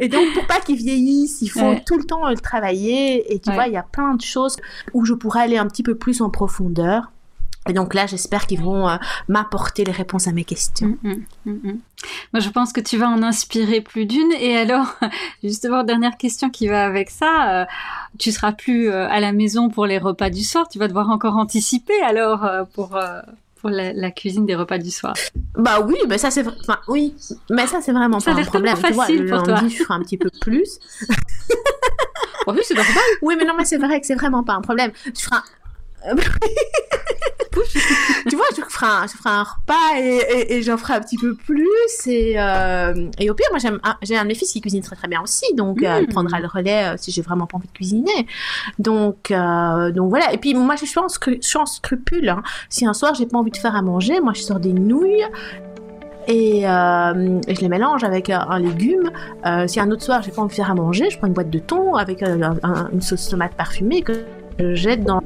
et 0.00 0.08
donc 0.08 0.32
pour 0.34 0.46
pas 0.46 0.60
qu'il 0.60 0.76
vieillisse, 0.76 1.42
il 1.42 1.48
faut 1.48 1.74
tout 1.86 1.96
le 1.96 2.04
temps 2.04 2.28
le 2.28 2.36
travailler. 2.36 3.32
Et 3.32 3.38
tu 3.38 3.52
vois, 3.52 3.66
il 3.66 3.72
y 3.74 3.76
a 3.76 3.82
plein 3.82 4.14
de 4.14 4.22
choses 4.22 4.56
où 4.92 5.04
je 5.04 5.14
pourrais 5.14 5.42
aller 5.42 5.58
un 5.58 5.66
petit 5.66 5.82
peu 5.82 5.94
plus 5.94 6.20
en 6.20 6.30
profondeur. 6.30 7.10
Et 7.68 7.72
donc 7.72 7.94
là, 7.94 8.06
j'espère 8.06 8.46
qu'ils 8.46 8.60
vont 8.60 8.88
euh, 8.88 8.96
m'apporter 9.28 9.84
les 9.84 9.92
réponses 9.92 10.26
à 10.26 10.32
mes 10.32 10.44
questions. 10.44 10.98
Mm, 11.02 11.24
mm, 11.46 11.50
mm, 11.50 11.78
Moi, 12.32 12.40
je 12.40 12.48
pense 12.48 12.72
que 12.72 12.80
tu 12.80 12.98
vas 12.98 13.08
en 13.08 13.22
inspirer 13.22 13.80
plus 13.80 14.06
d'une. 14.06 14.32
Et 14.40 14.56
alors, 14.56 14.96
justement, 15.44 15.84
dernière 15.84 16.16
question 16.16 16.50
qui 16.50 16.66
va 16.66 16.84
avec 16.84 17.10
ça. 17.10 17.62
Euh, 17.62 17.64
tu 18.18 18.32
seras 18.32 18.52
plus 18.52 18.90
euh, 18.90 19.08
à 19.08 19.20
la 19.20 19.32
maison 19.32 19.68
pour 19.68 19.86
les 19.86 19.98
repas 19.98 20.30
du 20.30 20.42
soir. 20.42 20.68
Tu 20.68 20.78
vas 20.78 20.88
devoir 20.88 21.10
encore 21.10 21.36
anticiper 21.36 22.00
alors 22.02 22.46
pour 22.74 22.98
pour 23.60 23.70
la, 23.70 24.10
cuisine 24.10 24.44
des 24.44 24.56
repas 24.56 24.78
du 24.78 24.90
soir. 24.90 25.14
Bah 25.54 25.80
oui, 25.80 25.96
mais 26.08 26.18
ça 26.18 26.32
c'est 26.32 26.44
enfin, 26.46 26.78
oui, 26.88 27.14
mais 27.48 27.66
ça 27.68 27.80
c'est 27.80 27.92
vraiment 27.92 28.18
pas 28.20 28.32
un 28.32 28.44
problème. 28.44 28.76
Tu 28.76 28.92
vois, 28.92 29.08
le 29.08 29.24
lundi, 29.24 29.70
je 29.70 29.84
ferai 29.84 29.94
un 29.94 30.00
petit 30.00 30.18
peu 30.18 30.30
plus. 30.40 30.80
oui, 32.48 32.58
c'est 32.64 32.74
normal. 32.74 33.04
Oui, 33.22 33.36
mais 33.38 33.44
non, 33.44 33.54
mais 33.56 33.64
c'est 33.64 33.78
vrai 33.78 34.00
que 34.00 34.06
c'est 34.06 34.16
vraiment 34.16 34.42
pas 34.42 34.54
un 34.54 34.62
problème. 34.62 34.90
Tu 35.14 35.24
feras 35.24 35.42
tu 38.28 38.36
vois, 38.36 38.46
je 38.56 38.62
ferai 38.62 38.86
un, 38.86 39.06
je 39.06 39.12
ferai 39.16 39.30
un 39.30 39.42
repas 39.42 39.98
et, 39.98 40.56
et, 40.56 40.62
j'en 40.62 40.76
ferai 40.76 40.94
un 40.94 41.00
petit 41.00 41.16
peu 41.16 41.34
plus. 41.34 41.66
Et, 42.06 42.34
euh, 42.36 43.08
et 43.18 43.30
au 43.30 43.34
pire, 43.34 43.46
moi, 43.50 43.58
j'aime, 43.58 43.80
j'ai 44.02 44.16
un 44.16 44.22
de 44.22 44.28
mes 44.28 44.34
fils 44.34 44.52
qui 44.52 44.60
cuisine 44.60 44.82
très 44.82 44.96
très 44.96 45.08
bien 45.08 45.20
aussi. 45.22 45.44
Donc, 45.54 45.82
euh, 45.82 46.00
il 46.00 46.06
hmm. 46.06 46.12
prendra 46.12 46.40
le 46.40 46.46
relais 46.46 46.94
euh, 46.94 46.94
si 46.96 47.10
j'ai 47.10 47.22
vraiment 47.22 47.46
pas 47.46 47.56
envie 47.56 47.68
de 47.68 47.72
cuisiner. 47.72 48.26
Donc, 48.78 49.32
donc 49.32 50.08
voilà. 50.08 50.32
Et 50.32 50.38
puis, 50.38 50.54
moi, 50.54 50.76
je 50.76 50.86
suis 50.86 50.98
en, 50.98 51.06
je 51.08 51.40
suis 51.40 51.58
en 51.58 51.66
scrupule. 51.66 52.28
Hein. 52.28 52.42
Si 52.68 52.86
un 52.86 52.94
soir, 52.94 53.14
j'ai 53.14 53.26
pas 53.26 53.38
envie 53.38 53.50
de 53.50 53.56
faire 53.56 53.76
à 53.76 53.82
manger, 53.82 54.20
moi, 54.20 54.32
je 54.34 54.42
sors 54.42 54.60
des 54.60 54.72
nouilles. 54.72 55.24
Et, 56.28 56.62
je 56.62 57.60
les 57.60 57.68
mélange 57.68 58.04
avec 58.04 58.30
un, 58.30 58.58
légume. 58.58 59.10
si 59.66 59.80
un 59.80 59.90
autre 59.90 60.02
soir 60.02 60.22
j'ai 60.22 60.30
pas 60.30 60.42
envie 60.42 60.50
de 60.50 60.54
faire 60.54 60.70
à 60.70 60.74
manger, 60.74 61.10
je 61.10 61.18
prends 61.18 61.26
une 61.26 61.32
boîte 61.32 61.50
de 61.50 61.58
thon 61.58 61.96
avec 61.96 62.22
une 62.22 63.00
sauce 63.00 63.28
tomate 63.28 63.54
parfumée 63.54 64.02
que 64.02 64.24
je 64.58 64.74
jette 64.74 65.04
dans 65.04 65.22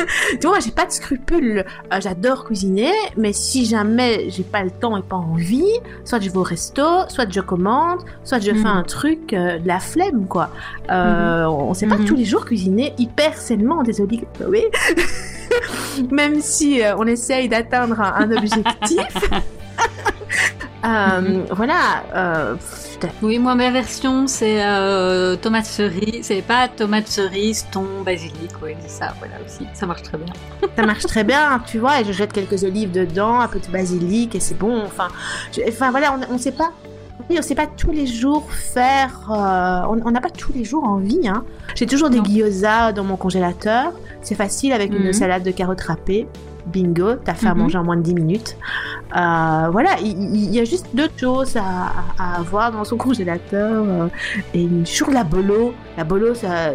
tu 0.40 0.46
vois, 0.46 0.60
j'ai 0.60 0.70
pas 0.70 0.86
de 0.86 0.90
scrupules. 0.90 1.64
Euh, 1.92 2.00
j'adore 2.00 2.44
cuisiner, 2.44 2.92
mais 3.16 3.32
si 3.32 3.64
jamais 3.64 4.30
j'ai 4.30 4.42
pas 4.42 4.62
le 4.62 4.70
temps 4.70 4.96
et 4.96 5.02
pas 5.02 5.16
envie, 5.16 5.72
soit 6.04 6.20
je 6.20 6.30
vais 6.30 6.36
au 6.36 6.42
resto, 6.42 6.82
soit 7.08 7.30
je 7.30 7.40
commande, 7.40 8.00
soit 8.24 8.38
je 8.38 8.50
fais 8.52 8.58
mhm. 8.58 8.66
un 8.66 8.82
truc 8.82 9.32
euh, 9.32 9.58
de 9.58 9.66
la 9.66 9.80
flemme, 9.80 10.26
quoi. 10.26 10.50
Euh, 10.90 11.44
mhm. 11.44 11.52
On 11.52 11.74
sait 11.74 11.86
pas 11.86 11.98
mhm. 11.98 12.04
tous 12.04 12.16
les 12.16 12.24
jours 12.24 12.44
cuisiner 12.44 12.94
hyper 12.98 13.36
sainement, 13.36 13.82
désolé, 13.82 14.26
oui. 14.46 14.64
Même 16.10 16.40
si 16.40 16.80
on 16.96 17.06
essaye 17.06 17.48
d'atteindre 17.48 18.00
un 18.00 18.30
objectif. 18.30 19.30
Euh, 20.84 21.44
voilà. 21.50 22.04
Euh, 22.14 22.56
oui, 23.22 23.38
moi 23.38 23.54
ma 23.54 23.70
version 23.70 24.26
c'est 24.26 24.64
euh, 24.64 25.36
tomate 25.36 25.66
cerise, 25.66 26.20
c'est 26.22 26.42
pas 26.42 26.68
tomate 26.68 27.06
cerise, 27.06 27.66
thon, 27.70 28.02
basilic, 28.04 28.50
oui, 28.62 28.72
c'est 28.80 28.90
ça, 28.90 29.14
voilà 29.18 29.34
aussi, 29.44 29.66
ça 29.74 29.86
marche 29.86 30.02
très 30.02 30.18
bien. 30.18 30.32
ça 30.76 30.86
marche 30.86 31.04
très 31.04 31.24
bien, 31.24 31.62
tu 31.66 31.78
vois, 31.78 32.00
et 32.00 32.04
je 32.04 32.12
jette 32.12 32.32
quelques 32.32 32.64
olives 32.64 32.92
dedans, 32.92 33.40
un 33.40 33.48
peu 33.48 33.60
de 33.60 33.66
basilic 33.68 34.34
et 34.34 34.40
c'est 34.40 34.56
bon. 34.56 34.82
Enfin, 34.84 35.08
enfin 35.68 35.90
voilà, 35.90 36.18
on, 36.30 36.32
ne 36.32 36.38
sait 36.38 36.52
pas. 36.52 36.70
Oui, 37.28 37.36
on 37.38 37.42
sait 37.42 37.54
pas 37.54 37.66
tous 37.66 37.92
les 37.92 38.06
jours 38.06 38.50
faire. 38.50 39.28
on 39.28 40.10
n'a 40.10 40.20
pas 40.20 40.30
tous 40.30 40.52
les 40.52 40.64
jours 40.64 40.84
envie. 40.84 41.28
Hein. 41.28 41.44
J'ai 41.74 41.86
toujours 41.86 42.10
des 42.10 42.20
gyoza 42.20 42.92
dans 42.92 43.04
mon 43.04 43.16
congélateur. 43.16 43.92
C'est 44.22 44.34
facile 44.34 44.72
avec 44.72 44.92
une 44.92 45.06
mhm. 45.06 45.12
salade 45.12 45.42
de 45.42 45.50
carottes 45.50 45.82
râpées 45.82 46.26
bingo, 46.66 47.14
t'as 47.16 47.34
fait 47.34 47.46
à 47.46 47.54
mhm. 47.54 47.62
manger 47.62 47.78
en 47.78 47.84
moins 47.84 47.96
de 47.96 48.02
10 48.02 48.14
minutes. 48.14 48.56
Euh, 49.16 49.68
voilà, 49.70 49.96
il, 50.00 50.54
y 50.54 50.60
a 50.60 50.64
juste 50.64 50.86
deux 50.94 51.08
choses 51.16 51.56
à, 51.56 52.38
avoir 52.38 52.72
dans 52.72 52.84
son 52.84 52.96
congélateur. 52.96 53.84
Euh, 53.86 54.08
et 54.54 54.68
sur 54.84 55.10
la 55.10 55.24
bolo, 55.24 55.74
la 55.96 56.04
bolo, 56.04 56.34
ça, 56.34 56.72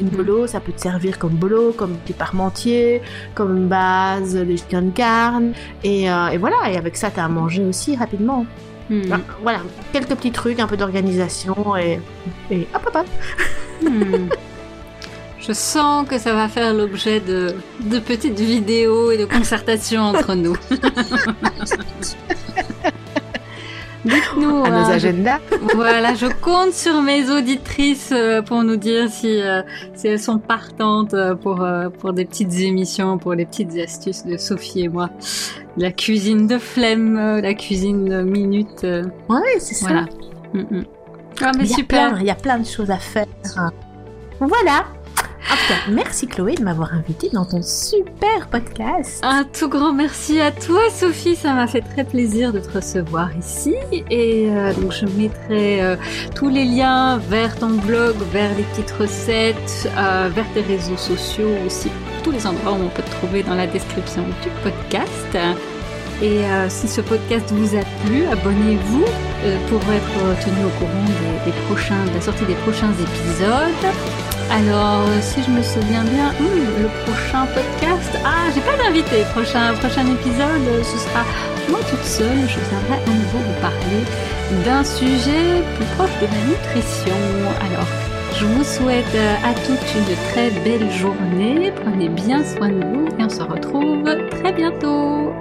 une 0.00 0.08
bolo, 0.08 0.46
ça 0.46 0.60
peut 0.60 0.72
te 0.72 0.80
servir 0.80 1.18
comme 1.18 1.32
bolo, 1.32 1.72
comme 1.72 1.94
petit 1.96 2.12
parmentier, 2.12 3.02
comme 3.34 3.68
base 3.68 4.34
de 4.34 4.56
chicken 4.56 4.92
carne. 4.92 5.52
Et, 5.82 6.10
euh, 6.10 6.28
et 6.28 6.38
voilà, 6.38 6.70
et 6.70 6.76
avec 6.76 6.96
ça, 6.96 7.10
t'as 7.10 7.24
à 7.24 7.28
manger 7.28 7.64
aussi 7.64 7.96
rapidement. 7.96 8.46
Mhm. 8.90 9.22
voilà, 9.42 9.60
quelques 9.92 10.08
petits 10.08 10.32
trucs, 10.32 10.60
un 10.60 10.66
peu 10.66 10.76
d'organisation 10.76 11.76
et, 11.76 12.00
et 12.50 12.66
hop 12.74 12.82
hop 12.86 12.96
hop. 12.96 13.06
Je 15.46 15.52
sens 15.52 16.06
que 16.08 16.18
ça 16.18 16.34
va 16.34 16.48
faire 16.48 16.72
l'objet 16.72 17.18
de, 17.18 17.54
de 17.80 17.98
petites 17.98 18.38
vidéos 18.38 19.10
et 19.10 19.18
de 19.18 19.24
concertations 19.24 20.02
entre 20.02 20.34
nous. 20.36 20.56
Dites-nous. 24.04 24.64
À 24.64 24.70
nos 24.70 24.76
hein, 24.76 24.90
agendas. 24.90 25.38
voilà, 25.74 26.14
je 26.14 26.26
compte 26.26 26.72
sur 26.72 27.02
mes 27.02 27.28
auditrices 27.30 28.10
euh, 28.12 28.42
pour 28.42 28.62
nous 28.62 28.76
dire 28.76 29.08
si, 29.08 29.40
euh, 29.40 29.62
si 29.94 30.08
elles 30.08 30.20
sont 30.20 30.38
partantes 30.38 31.14
euh, 31.14 31.34
pour, 31.34 31.66
pour 31.98 32.12
des 32.12 32.24
petites 32.24 32.54
émissions, 32.60 33.18
pour 33.18 33.34
les 33.34 33.46
petites 33.46 33.76
astuces 33.78 34.24
de 34.24 34.36
Sophie 34.36 34.82
et 34.82 34.88
moi. 34.88 35.10
La 35.76 35.90
cuisine 35.90 36.46
de 36.46 36.58
flemme, 36.58 37.40
la 37.40 37.54
cuisine 37.54 38.22
minute. 38.22 38.84
Ouais, 39.28 39.40
c'est 39.58 39.74
ça. 39.74 39.86
Voilà. 39.86 40.04
Mm, 40.52 40.78
mm. 40.78 40.84
Ah, 41.40 41.50
mais 41.56 41.66
super. 41.66 42.20
Il 42.20 42.26
y 42.26 42.30
a 42.30 42.34
plein 42.36 42.58
de 42.58 42.66
choses 42.66 42.90
à 42.90 42.98
faire. 42.98 43.26
Voilà. 44.38 44.84
En 45.50 45.54
tout 45.54 45.92
merci 45.92 46.26
Chloé 46.26 46.54
de 46.54 46.62
m'avoir 46.62 46.94
invité 46.94 47.28
dans 47.32 47.44
ton 47.44 47.62
super 47.62 48.48
podcast. 48.50 49.20
Un 49.22 49.44
tout 49.44 49.68
grand 49.68 49.92
merci 49.92 50.40
à 50.40 50.50
toi 50.50 50.80
Sophie, 50.90 51.36
ça 51.36 51.52
m'a 51.52 51.66
fait 51.66 51.80
très 51.80 52.04
plaisir 52.04 52.52
de 52.52 52.60
te 52.60 52.70
recevoir 52.70 53.36
ici. 53.36 53.74
Et 54.10 54.48
euh, 54.48 54.72
donc 54.74 54.92
je 54.92 55.06
mettrai 55.06 55.82
euh, 55.82 55.96
tous 56.34 56.48
les 56.48 56.64
liens 56.64 57.18
vers 57.18 57.56
ton 57.56 57.70
blog, 57.70 58.16
vers 58.32 58.54
les 58.56 58.62
petites 58.62 58.92
recettes, 58.92 59.88
euh, 59.96 60.30
vers 60.32 60.46
tes 60.54 60.62
réseaux 60.62 60.96
sociaux 60.96 61.50
aussi, 61.66 61.90
tous 62.22 62.30
les 62.30 62.46
endroits 62.46 62.72
où 62.72 62.82
on 62.84 62.88
peut 62.88 63.02
te 63.02 63.10
trouver 63.10 63.42
dans 63.42 63.54
la 63.54 63.66
description 63.66 64.22
du 64.42 64.48
podcast. 64.62 65.38
Et 66.22 66.42
si 66.68 66.86
ce 66.86 67.00
podcast 67.00 67.50
vous 67.50 67.76
a 67.76 67.82
plu, 68.04 68.24
abonnez-vous 68.26 69.04
pour 69.68 69.80
être 69.92 70.44
tenu 70.44 70.64
au 70.64 70.68
courant 70.78 71.04
des, 71.44 71.52
prochains, 71.66 72.04
de 72.06 72.14
la 72.14 72.20
sortie 72.20 72.44
des 72.44 72.54
prochains 72.54 72.92
épisodes. 72.92 74.31
Alors, 74.52 75.08
si 75.22 75.42
je 75.42 75.50
me 75.50 75.62
souviens 75.62 76.04
bien, 76.04 76.28
hmm, 76.38 76.82
le 76.82 76.88
prochain 77.06 77.46
podcast, 77.46 78.18
ah, 78.22 78.50
j'ai 78.54 78.60
pas 78.60 78.76
d'invité. 78.76 79.24
Prochain, 79.32 79.72
prochain 79.80 80.04
épisode, 80.06 80.84
ce 80.84 80.98
sera 80.98 81.24
moi 81.70 81.80
toute 81.88 82.04
seule. 82.04 82.46
Je 82.46 82.58
viendrai 82.68 83.02
à 83.02 83.14
nouveau 83.14 83.38
vous 83.38 83.60
parler 83.62 84.04
d'un 84.66 84.84
sujet 84.84 85.62
plus 85.76 85.86
proche 85.96 86.10
de 86.20 86.26
la 86.26 86.42
nutrition. 86.52 87.16
Alors, 87.64 87.88
je 88.38 88.44
vous 88.44 88.64
souhaite 88.64 89.16
à 89.42 89.54
toutes 89.54 89.94
une 89.96 90.16
très 90.30 90.50
belle 90.60 90.90
journée. 90.90 91.72
Prenez 91.82 92.10
bien 92.10 92.44
soin 92.44 92.68
de 92.68 92.84
vous 92.84 93.08
et 93.18 93.24
on 93.24 93.30
se 93.30 93.42
retrouve 93.42 94.04
très 94.32 94.52
bientôt. 94.52 95.32